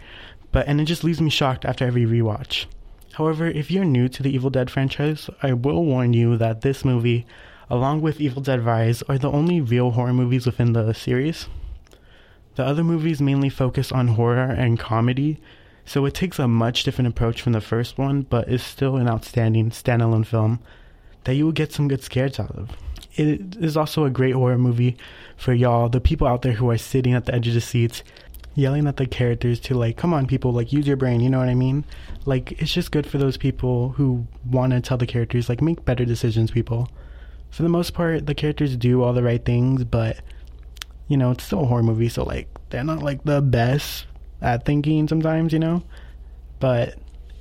But 0.52 0.68
and 0.68 0.80
it 0.80 0.86
just 0.86 1.04
leaves 1.04 1.20
me 1.20 1.30
shocked 1.30 1.66
after 1.66 1.86
every 1.86 2.06
rewatch. 2.06 2.66
However, 3.14 3.48
if 3.48 3.70
you're 3.70 3.86
new 3.86 4.08
to 4.10 4.24
the 4.24 4.34
Evil 4.34 4.50
Dead 4.50 4.72
franchise, 4.72 5.30
I 5.42 5.54
will 5.54 5.84
warn 5.86 6.14
you 6.14 6.38
that 6.38 6.62
this 6.62 6.84
movie, 6.84 7.28
along 7.70 8.02
with 8.02 8.22
Evil 8.22 8.42
Dead 8.42 8.66
Rise, 8.66 9.04
are 9.04 9.18
the 9.18 9.32
only 9.32 9.62
real 9.62 9.92
horror 9.92 10.14
movies 10.14 10.46
within 10.46 10.74
the 10.74 10.94
series. 10.94 11.48
The 12.56 12.66
other 12.66 12.84
movies 12.84 13.22
mainly 13.22 13.50
focus 13.50 13.92
on 13.92 14.10
horror 14.10 14.50
and 14.50 14.80
comedy, 14.80 15.40
so 15.86 16.06
it 16.06 16.14
takes 16.14 16.40
a 16.40 16.48
much 16.48 16.84
different 16.84 17.10
approach 17.10 17.42
from 17.42 17.54
the 17.54 17.62
first 17.62 17.98
one, 17.98 18.22
but 18.24 18.48
is 18.48 18.64
still 18.64 18.96
an 18.96 19.10
outstanding 19.10 19.70
standalone 19.72 20.26
film 20.26 20.60
that 21.26 21.36
you 21.36 21.46
will 21.46 21.52
get 21.52 21.72
some 21.72 21.88
good 21.88 22.04
scares 22.04 22.40
out 22.40 22.52
of. 22.52 22.72
It 23.16 23.58
is 23.60 23.78
also 23.78 24.06
a 24.06 24.10
great 24.10 24.36
horror 24.36 24.58
movie 24.58 24.98
for 25.38 25.54
y'all, 25.54 25.90
the 25.90 26.02
people 26.02 26.28
out 26.28 26.42
there 26.42 26.54
who 26.54 26.70
are 26.70 26.78
sitting 26.78 27.14
at 27.14 27.26
the 27.26 27.36
edge 27.36 27.48
of 27.48 27.54
the 27.54 27.62
seats, 27.62 28.04
yelling 28.56 28.88
at 28.88 28.98
the 28.98 29.06
characters 29.06 29.60
to 29.62 29.74
like, 29.76 29.98
come 29.98 30.14
on, 30.14 30.28
people, 30.28 30.52
like 30.52 30.72
use 30.72 30.88
your 30.88 30.98
brain. 30.98 31.22
You 31.22 31.30
know 31.30 31.40
what 31.40 31.50
I 31.50 31.56
mean? 31.56 31.86
Like 32.26 32.54
it's 32.54 32.74
just 32.74 32.92
good 32.92 33.08
for 33.08 33.18
those 33.18 33.38
people 33.38 33.90
who 33.90 34.28
want 34.50 34.74
to 34.74 34.82
tell 34.82 34.98
the 34.98 35.08
characters 35.08 35.50
like 35.50 35.62
make 35.62 35.86
better 35.86 36.06
decisions. 36.06 36.52
People, 36.52 36.90
for 37.50 37.64
the 37.64 37.70
most 37.70 37.94
part, 37.94 38.26
the 38.26 38.36
characters 38.36 38.76
do 38.78 39.04
all 39.04 39.14
the 39.14 39.24
right 39.24 39.44
things, 39.44 39.84
but 39.84 40.20
you 41.08 41.18
know 41.18 41.32
it's 41.32 41.44
still 41.44 41.64
a 41.64 41.66
horror 41.66 41.84
movie, 41.84 42.10
so 42.10 42.24
like 42.24 42.48
they're 42.70 42.84
not 42.84 43.04
like 43.04 43.24
the 43.24 43.42
best 43.42 44.06
at 44.42 44.66
thinking 44.66 45.08
sometimes, 45.08 45.54
you 45.54 45.60
know. 45.60 45.84
But 46.60 46.96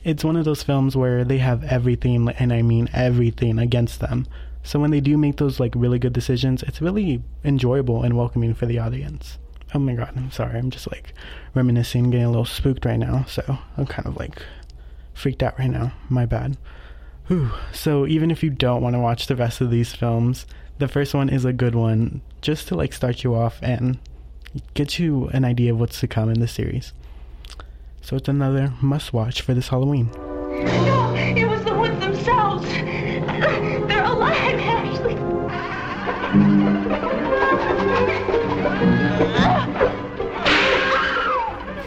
it's 0.05 0.25
one 0.25 0.37
of 0.37 0.45
those 0.45 0.63
films 0.63 0.97
where 0.97 1.25
they 1.25 1.39
have 1.39 1.63
everything, 1.65 2.29
and 2.29 2.53
I 2.53 2.63
mean 2.63 2.89
everything, 2.93 3.59
against 3.59 4.01
them. 4.01 4.27
So 4.63 4.79
when 4.79 4.91
they 4.91 5.01
do 5.01 5.19
make 5.19 5.37
those 5.37 5.59
like 5.59 5.73
really 5.77 5.99
good 5.99 6.13
decisions, 6.13 6.63
it's 6.63 6.81
really 6.81 7.23
enjoyable 7.45 8.03
and 8.03 8.17
welcoming 8.17 8.55
for 8.55 8.67
the 8.67 8.79
audience. 8.79 9.39
Oh 9.75 9.79
my 9.79 9.95
god, 9.95 10.13
I'm 10.17 10.31
sorry. 10.31 10.59
I'm 10.59 10.71
just 10.71 10.91
like 10.91 11.15
reminiscing, 11.55 12.11
getting 12.11 12.27
a 12.27 12.31
little 12.31 12.45
spooked 12.45 12.85
right 12.85 12.99
now. 12.99 13.25
So 13.25 13.59
I'm 13.77 13.87
kind 13.87 14.07
of 14.07 14.17
like 14.17 14.43
freaked 15.15 15.43
out 15.43 15.59
right 15.59 15.71
now. 15.71 15.93
My 16.09 16.27
bad. 16.27 16.57
Whew. 17.27 17.51
So 17.73 18.07
even 18.07 18.31
if 18.31 18.43
you 18.43 18.51
don't 18.51 18.83
want 18.83 18.95
to 18.95 19.01
watch 19.01 19.27
the 19.27 19.37
rest 19.37 19.61
of 19.61 19.71
these 19.71 19.95
films, 19.95 20.47
the 20.79 20.89
first 20.89 21.15
one 21.15 21.29
is 21.29 21.45
a 21.45 21.53
good 21.53 21.75
one 21.75 22.23
just 22.41 22.69
to 22.69 22.75
like 22.75 22.93
start 22.93 23.25
you 23.25 23.35
off 23.35 23.59
and 23.63 23.99
get 24.75 24.99
you 24.99 25.29
an 25.29 25.45
idea 25.45 25.73
of 25.73 25.81
what's 25.81 26.01
to 26.01 26.09
come 26.09 26.29
in 26.31 26.41
the 26.41 26.49
series. 26.49 26.93
So 28.01 28.17
it's 28.17 28.29
another 28.29 28.75
must 28.83 29.13
watch 29.13 29.43
for 29.43 29.55
this 29.55 29.69
Halloween. 29.69 30.11
No, 30.13 31.15
it 31.15 31.49
was 31.49 31.65
the 31.65 31.75
woods 31.75 31.99
themselves. 32.01 32.67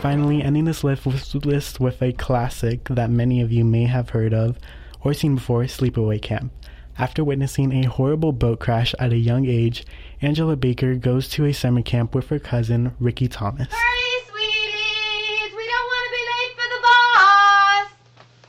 Finally, 0.06 0.44
ending 0.44 0.66
this 0.66 0.84
list 0.84 1.80
with 1.80 2.00
a 2.00 2.14
classic 2.14 2.84
that 2.90 3.10
many 3.10 3.42
of 3.42 3.52
you 3.52 3.66
may 3.66 3.86
have 3.86 4.12
heard 4.12 4.36
of 4.36 4.60
or 5.02 5.16
seen 5.16 5.34
before 5.34 5.64
Sleepaway 5.64 6.22
Camp. 6.22 6.54
After 6.96 7.24
witnessing 7.24 7.72
a 7.72 7.88
horrible 7.90 8.32
boat 8.32 8.60
crash 8.60 8.94
at 9.00 9.12
a 9.12 9.18
young 9.18 9.48
age, 9.48 9.84
Angela 10.22 10.56
Baker 10.56 10.94
goes 10.94 11.28
to 11.30 11.46
a 11.46 11.54
summer 11.54 11.82
camp 11.82 12.14
with 12.14 12.30
her 12.30 12.38
cousin, 12.38 12.94
Ricky 13.00 13.28
Thomas. 13.28 13.68
Hurry, 13.72 14.22
sweeties. 14.30 15.56
We 15.58 15.66
don't 15.66 15.88
want 15.90 16.06
to 16.06 16.12
be 16.12 16.22
late 16.36 16.54
for 16.54 16.70
the 16.70 16.82
boss. 16.84 17.90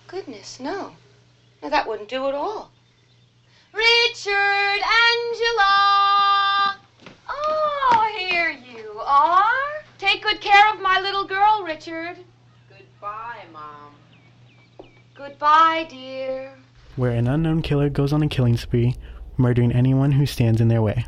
Goodness, 0.09 0.61
no. 0.61 0.93
No, 1.63 1.71
that 1.71 1.89
wouldn't 1.89 2.11
do 2.11 2.27
at 2.27 2.35
all. 2.35 2.71
Richard, 3.73 4.83
Angela. 5.09 6.77
Oh, 7.31 8.15
here 8.19 8.51
you 8.51 9.01
are. 9.01 9.66
Take 9.99 10.22
good 10.22 10.40
care 10.40 10.72
of 10.74 10.80
my 10.80 11.01
little 11.01 11.24
girl, 11.24 11.62
Richard. 11.64 12.18
Goodbye, 12.68 13.44
Mom. 13.53 13.94
Goodbye, 15.14 15.86
dear. 15.88 16.57
where 16.97 17.12
an 17.12 17.26
unknown 17.26 17.62
killer 17.62 17.88
goes 17.88 18.12
on 18.12 18.22
a 18.22 18.28
killing 18.28 18.57
spree, 18.57 18.94
murdering 19.36 19.72
anyone 19.72 20.12
who 20.12 20.26
stands 20.26 20.61
in 20.61 20.68
their 20.68 20.82
way. 20.82 21.07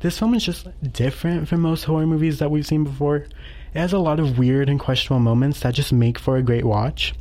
This 0.00 0.18
film 0.18 0.34
is 0.34 0.44
just 0.44 0.66
different 0.92 1.46
from 1.48 1.60
most 1.60 1.84
horror 1.84 2.06
movies 2.06 2.38
that 2.38 2.50
we've 2.50 2.66
seen 2.66 2.84
before. 2.84 3.16
It 3.16 3.28
has 3.74 3.92
a 3.92 3.98
lot 3.98 4.18
of 4.18 4.38
weird 4.38 4.68
and 4.68 4.80
questionable 4.80 5.20
moments 5.20 5.60
that 5.60 5.74
just 5.74 5.92
make 5.92 6.18
for 6.18 6.36
a 6.36 6.42
great 6.42 6.64
watch. 6.64 7.14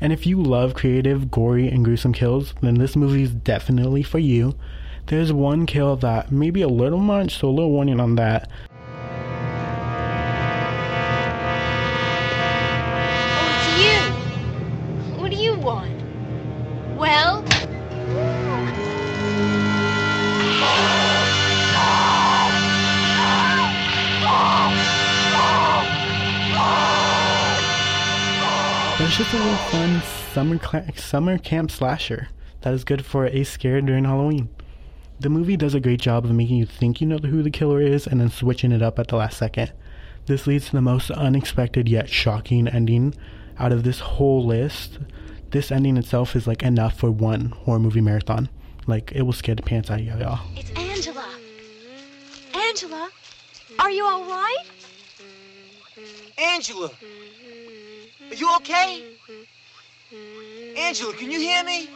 And 0.00 0.12
if 0.12 0.26
you 0.26 0.40
love 0.42 0.74
creative, 0.74 1.30
gory, 1.30 1.68
and 1.68 1.84
gruesome 1.84 2.12
kills, 2.12 2.54
then 2.60 2.74
this 2.74 2.94
movie 2.96 3.22
is 3.22 3.30
definitely 3.32 4.02
for 4.02 4.18
you. 4.18 4.54
There's 5.06 5.32
one 5.32 5.64
kill 5.64 5.96
that 5.96 6.30
may 6.30 6.50
be 6.50 6.60
a 6.62 6.68
little 6.68 7.00
much, 7.00 7.38
so 7.38 7.48
a 7.48 7.50
little 7.50 7.70
warning 7.70 7.98
on 7.98 8.14
that. 8.16 8.50
Just 29.18 29.34
a 29.34 29.36
little 29.36 29.56
fun 29.56 30.00
summer 30.32 30.58
cla- 30.58 30.96
summer 30.96 31.38
camp 31.38 31.72
slasher 31.72 32.28
that 32.60 32.72
is 32.72 32.84
good 32.84 33.04
for 33.04 33.26
a 33.26 33.42
scare 33.42 33.80
during 33.80 34.04
Halloween. 34.04 34.48
The 35.18 35.28
movie 35.28 35.56
does 35.56 35.74
a 35.74 35.80
great 35.80 36.00
job 36.00 36.24
of 36.24 36.30
making 36.30 36.58
you 36.58 36.66
think 36.66 37.00
you 37.00 37.08
know 37.08 37.18
who 37.18 37.42
the 37.42 37.50
killer 37.50 37.80
is 37.80 38.06
and 38.06 38.20
then 38.20 38.30
switching 38.30 38.70
it 38.70 38.80
up 38.80 38.96
at 38.96 39.08
the 39.08 39.16
last 39.16 39.36
second. 39.36 39.72
This 40.26 40.46
leads 40.46 40.66
to 40.66 40.72
the 40.76 40.82
most 40.82 41.10
unexpected 41.10 41.88
yet 41.88 42.08
shocking 42.08 42.68
ending 42.68 43.12
out 43.58 43.72
of 43.72 43.82
this 43.82 43.98
whole 43.98 44.46
list. 44.46 45.00
This 45.50 45.72
ending 45.72 45.96
itself 45.96 46.36
is 46.36 46.46
like 46.46 46.62
enough 46.62 46.96
for 46.96 47.10
one 47.10 47.46
horror 47.46 47.80
movie 47.80 48.00
marathon. 48.00 48.48
Like 48.86 49.10
it 49.16 49.22
will 49.22 49.32
scare 49.32 49.56
the 49.56 49.62
pants 49.62 49.90
out 49.90 49.98
of 49.98 50.06
y'all. 50.06 50.46
It's 50.54 50.70
Angela. 50.78 51.28
Angela, 52.54 53.10
are 53.80 53.90
you 53.90 54.04
all 54.04 54.26
right? 54.26 54.64
Angela, 56.38 56.92
are 58.30 58.34
you 58.34 58.54
okay? 58.56 59.04
Angela, 60.76 61.12
can 61.14 61.30
you 61.30 61.40
hear 61.40 61.64
me? 61.64 61.88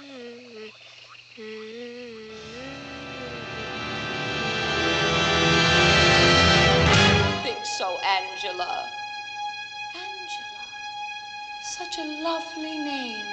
think 7.43 7.66
so, 7.66 7.99
Angela. 8.01 8.89
Angela. 9.95 10.64
Such 11.62 11.99
a 11.99 12.05
lovely 12.22 12.78
name. 12.78 13.26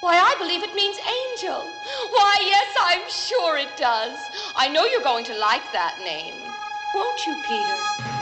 Why, 0.00 0.18
I 0.18 0.34
believe 0.38 0.62
it 0.62 0.74
means 0.74 0.96
angel. 0.98 1.62
Why, 2.10 2.38
yes, 2.44 2.74
I'm 2.80 3.08
sure 3.08 3.56
it 3.56 3.76
does. 3.76 4.18
I 4.56 4.68
know 4.68 4.84
you're 4.84 5.02
going 5.02 5.24
to 5.26 5.38
like 5.38 5.70
that 5.72 5.98
name. 6.04 6.34
Won't 6.94 7.26
you, 7.26 7.34
Peter? 7.46 8.21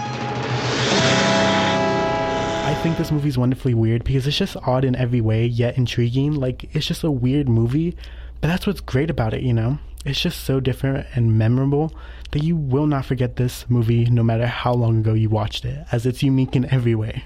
I 2.80 2.82
think 2.82 2.96
this 2.96 3.12
movie's 3.12 3.36
wonderfully 3.36 3.74
weird 3.74 4.04
because 4.04 4.26
it's 4.26 4.38
just 4.38 4.56
odd 4.56 4.86
in 4.86 4.96
every 4.96 5.20
way, 5.20 5.44
yet 5.44 5.76
intriguing. 5.76 6.32
Like, 6.32 6.74
it's 6.74 6.86
just 6.86 7.04
a 7.04 7.10
weird 7.10 7.46
movie, 7.46 7.94
but 8.40 8.48
that's 8.48 8.66
what's 8.66 8.80
great 8.80 9.10
about 9.10 9.34
it, 9.34 9.42
you 9.42 9.52
know? 9.52 9.78
It's 10.06 10.18
just 10.18 10.44
so 10.44 10.60
different 10.60 11.06
and 11.14 11.36
memorable 11.36 11.94
that 12.30 12.42
you 12.42 12.56
will 12.56 12.86
not 12.86 13.04
forget 13.04 13.36
this 13.36 13.68
movie 13.68 14.06
no 14.06 14.22
matter 14.22 14.46
how 14.46 14.72
long 14.72 15.00
ago 15.00 15.12
you 15.12 15.28
watched 15.28 15.66
it, 15.66 15.84
as 15.92 16.06
it's 16.06 16.22
unique 16.22 16.56
in 16.56 16.72
every 16.72 16.94
way. 16.94 17.24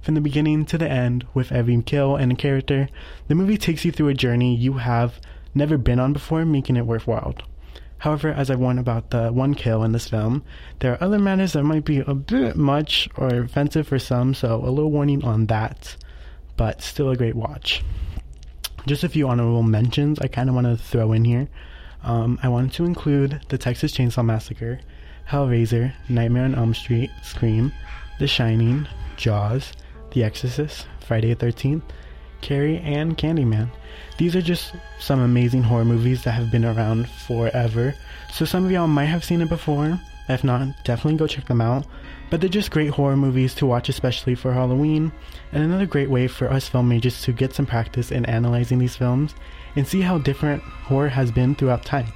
From 0.00 0.14
the 0.14 0.20
beginning 0.20 0.64
to 0.66 0.78
the 0.78 0.88
end, 0.88 1.26
with 1.34 1.50
every 1.50 1.82
kill 1.82 2.14
and 2.14 2.38
character, 2.38 2.88
the 3.26 3.34
movie 3.34 3.58
takes 3.58 3.84
you 3.84 3.90
through 3.90 4.10
a 4.10 4.14
journey 4.14 4.54
you 4.54 4.74
have 4.74 5.20
never 5.56 5.76
been 5.76 5.98
on 5.98 6.12
before, 6.12 6.44
making 6.44 6.76
it 6.76 6.86
worthwhile. 6.86 7.34
However, 8.04 8.28
as 8.28 8.50
I 8.50 8.54
warned 8.54 8.78
about 8.78 9.12
the 9.12 9.32
one 9.32 9.54
kill 9.54 9.82
in 9.82 9.92
this 9.92 10.08
film, 10.08 10.42
there 10.80 10.92
are 10.92 11.02
other 11.02 11.18
matters 11.18 11.54
that 11.54 11.62
might 11.62 11.86
be 11.86 12.00
a 12.00 12.14
bit 12.14 12.54
much 12.54 13.08
or 13.16 13.28
offensive 13.28 13.88
for 13.88 13.98
some, 13.98 14.34
so 14.34 14.56
a 14.56 14.68
little 14.68 14.90
warning 14.90 15.24
on 15.24 15.46
that, 15.46 15.96
but 16.58 16.82
still 16.82 17.08
a 17.08 17.16
great 17.16 17.34
watch. 17.34 17.82
Just 18.86 19.04
a 19.04 19.08
few 19.08 19.26
honorable 19.26 19.62
mentions 19.62 20.18
I 20.18 20.26
kind 20.26 20.50
of 20.50 20.54
want 20.54 20.66
to 20.66 20.76
throw 20.76 21.12
in 21.12 21.24
here. 21.24 21.48
Um, 22.02 22.38
I 22.42 22.48
wanted 22.48 22.74
to 22.74 22.84
include 22.84 23.40
the 23.48 23.56
Texas 23.56 23.92
Chainsaw 23.92 24.22
Massacre, 24.22 24.80
Hellraiser, 25.30 25.94
Nightmare 26.10 26.44
on 26.44 26.54
Elm 26.54 26.74
Street, 26.74 27.10
Scream, 27.22 27.72
The 28.18 28.26
Shining, 28.26 28.86
Jaws, 29.16 29.72
The 30.12 30.24
Exorcist, 30.24 30.86
Friday 31.00 31.32
the 31.32 31.46
13th, 31.46 31.80
Carrie, 32.44 32.78
and 32.80 33.16
Candyman. 33.16 33.70
These 34.18 34.36
are 34.36 34.42
just 34.42 34.74
some 35.00 35.20
amazing 35.20 35.62
horror 35.62 35.86
movies 35.86 36.24
that 36.24 36.32
have 36.32 36.52
been 36.52 36.66
around 36.66 37.08
forever, 37.08 37.94
so 38.30 38.44
some 38.44 38.66
of 38.66 38.70
y'all 38.70 38.86
might 38.86 39.06
have 39.06 39.24
seen 39.24 39.40
it 39.40 39.48
before. 39.48 39.98
If 40.28 40.44
not, 40.44 40.68
definitely 40.84 41.16
go 41.16 41.26
check 41.26 41.46
them 41.46 41.62
out. 41.62 41.86
But 42.28 42.40
they're 42.40 42.50
just 42.50 42.70
great 42.70 42.90
horror 42.90 43.16
movies 43.16 43.54
to 43.56 43.66
watch, 43.66 43.88
especially 43.88 44.34
for 44.34 44.52
Halloween, 44.52 45.10
and 45.52 45.62
another 45.62 45.86
great 45.86 46.10
way 46.10 46.28
for 46.28 46.50
us 46.52 46.68
film 46.68 46.88
majors 46.88 47.22
to 47.22 47.32
get 47.32 47.54
some 47.54 47.64
practice 47.64 48.10
in 48.12 48.26
analyzing 48.26 48.78
these 48.78 48.96
films 48.96 49.34
and 49.74 49.88
see 49.88 50.02
how 50.02 50.18
different 50.18 50.62
horror 50.62 51.08
has 51.08 51.32
been 51.32 51.54
throughout 51.54 51.84
time. 51.86 52.12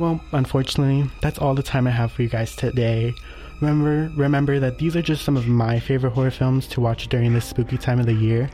Well, 0.00 0.20
unfortunately, 0.32 1.08
that's 1.22 1.38
all 1.38 1.54
the 1.54 1.62
time 1.62 1.86
I 1.86 1.90
have 1.90 2.10
for 2.10 2.22
you 2.22 2.28
guys 2.28 2.56
today. 2.56 3.14
Remember, 3.60 4.12
remember 4.16 4.58
that 4.58 4.78
these 4.78 4.96
are 4.96 5.02
just 5.02 5.24
some 5.24 5.36
of 5.36 5.46
my 5.46 5.78
favorite 5.78 6.14
horror 6.14 6.32
films 6.32 6.66
to 6.68 6.80
watch 6.80 7.08
during 7.08 7.32
this 7.32 7.44
spooky 7.44 7.78
time 7.78 8.00
of 8.00 8.06
the 8.06 8.14
year. 8.14 8.50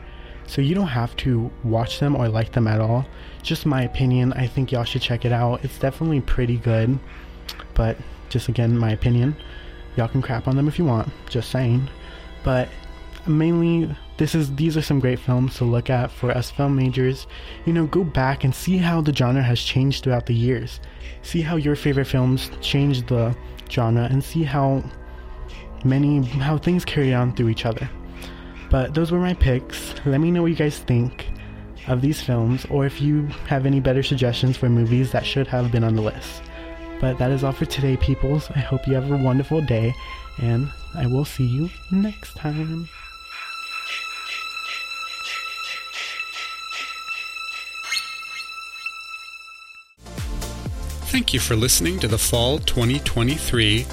So 0.47 0.61
you 0.61 0.75
don't 0.75 0.87
have 0.87 1.15
to 1.17 1.51
watch 1.63 1.99
them 1.99 2.15
or 2.15 2.29
like 2.29 2.51
them 2.51 2.67
at 2.67 2.79
all. 2.79 3.05
Just 3.41 3.65
my 3.65 3.83
opinion. 3.83 4.33
I 4.33 4.47
think 4.47 4.71
y'all 4.71 4.83
should 4.83 5.01
check 5.01 5.25
it 5.25 5.31
out. 5.31 5.63
It's 5.63 5.79
definitely 5.79 6.21
pretty 6.21 6.57
good. 6.57 6.99
But 7.73 7.97
just 8.29 8.49
again, 8.49 8.77
my 8.77 8.91
opinion. 8.91 9.35
Y'all 9.95 10.07
can 10.07 10.21
crap 10.21 10.47
on 10.47 10.55
them 10.55 10.67
if 10.67 10.77
you 10.77 10.85
want. 10.85 11.11
Just 11.29 11.49
saying. 11.51 11.89
But 12.43 12.69
mainly 13.27 13.95
this 14.17 14.35
is 14.35 14.55
these 14.55 14.77
are 14.77 14.81
some 14.81 14.99
great 14.99 15.19
films 15.19 15.55
to 15.57 15.65
look 15.65 15.89
at 15.89 16.11
for 16.11 16.31
us 16.31 16.51
film 16.51 16.75
majors. 16.75 17.27
You 17.65 17.73
know, 17.73 17.87
go 17.87 18.03
back 18.03 18.43
and 18.43 18.53
see 18.53 18.77
how 18.77 19.01
the 19.01 19.13
genre 19.13 19.41
has 19.41 19.59
changed 19.59 20.03
throughout 20.03 20.25
the 20.25 20.35
years. 20.35 20.79
See 21.21 21.41
how 21.41 21.55
your 21.55 21.75
favorite 21.75 22.05
films 22.05 22.51
changed 22.61 23.07
the 23.07 23.35
genre 23.69 24.03
and 24.03 24.23
see 24.23 24.43
how 24.43 24.83
many 25.83 26.23
how 26.23 26.57
things 26.57 26.85
carry 26.85 27.13
on 27.13 27.35
through 27.35 27.49
each 27.49 27.65
other. 27.65 27.89
But 28.69 28.93
those 28.93 29.11
were 29.11 29.19
my 29.19 29.33
picks. 29.33 29.93
Let 30.05 30.19
me 30.19 30.31
know 30.31 30.41
what 30.41 30.51
you 30.51 30.55
guys 30.55 30.79
think 30.79 31.27
of 31.87 32.01
these 32.01 32.21
films 32.21 32.65
or 32.69 32.85
if 32.85 32.99
you 33.01 33.27
have 33.47 33.65
any 33.65 33.79
better 33.79 34.01
suggestions 34.03 34.57
for 34.57 34.69
movies 34.69 35.11
that 35.11 35.25
should 35.25 35.47
have 35.47 35.71
been 35.71 35.83
on 35.83 35.95
the 35.95 36.01
list. 36.01 36.41
But 36.99 37.17
that 37.19 37.31
is 37.31 37.43
all 37.43 37.51
for 37.51 37.65
today, 37.65 37.97
peoples. 37.97 38.49
I 38.55 38.59
hope 38.59 38.87
you 38.87 38.93
have 38.95 39.11
a 39.11 39.17
wonderful 39.17 39.61
day, 39.61 39.93
and 40.37 40.71
I 40.95 41.07
will 41.07 41.25
see 41.25 41.45
you 41.45 41.69
next 41.91 42.35
time. 42.35 42.87
Thank 51.15 51.33
you 51.33 51.39
for 51.39 51.55
listening 51.55 51.99
to 51.99 52.07
the 52.07 52.17
Fall 52.17 52.59
2023 52.59 53.85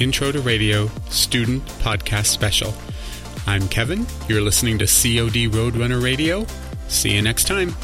Intro 0.00 0.32
to 0.32 0.40
Radio 0.40 0.88
Student 1.08 1.64
Podcast 1.80 2.26
Special. 2.26 2.74
I'm 3.46 3.68
Kevin. 3.68 4.06
You're 4.28 4.40
listening 4.40 4.78
to 4.78 4.86
COD 4.86 5.48
Roadrunner 5.48 6.02
Radio. 6.02 6.46
See 6.88 7.14
you 7.14 7.22
next 7.22 7.46
time. 7.46 7.74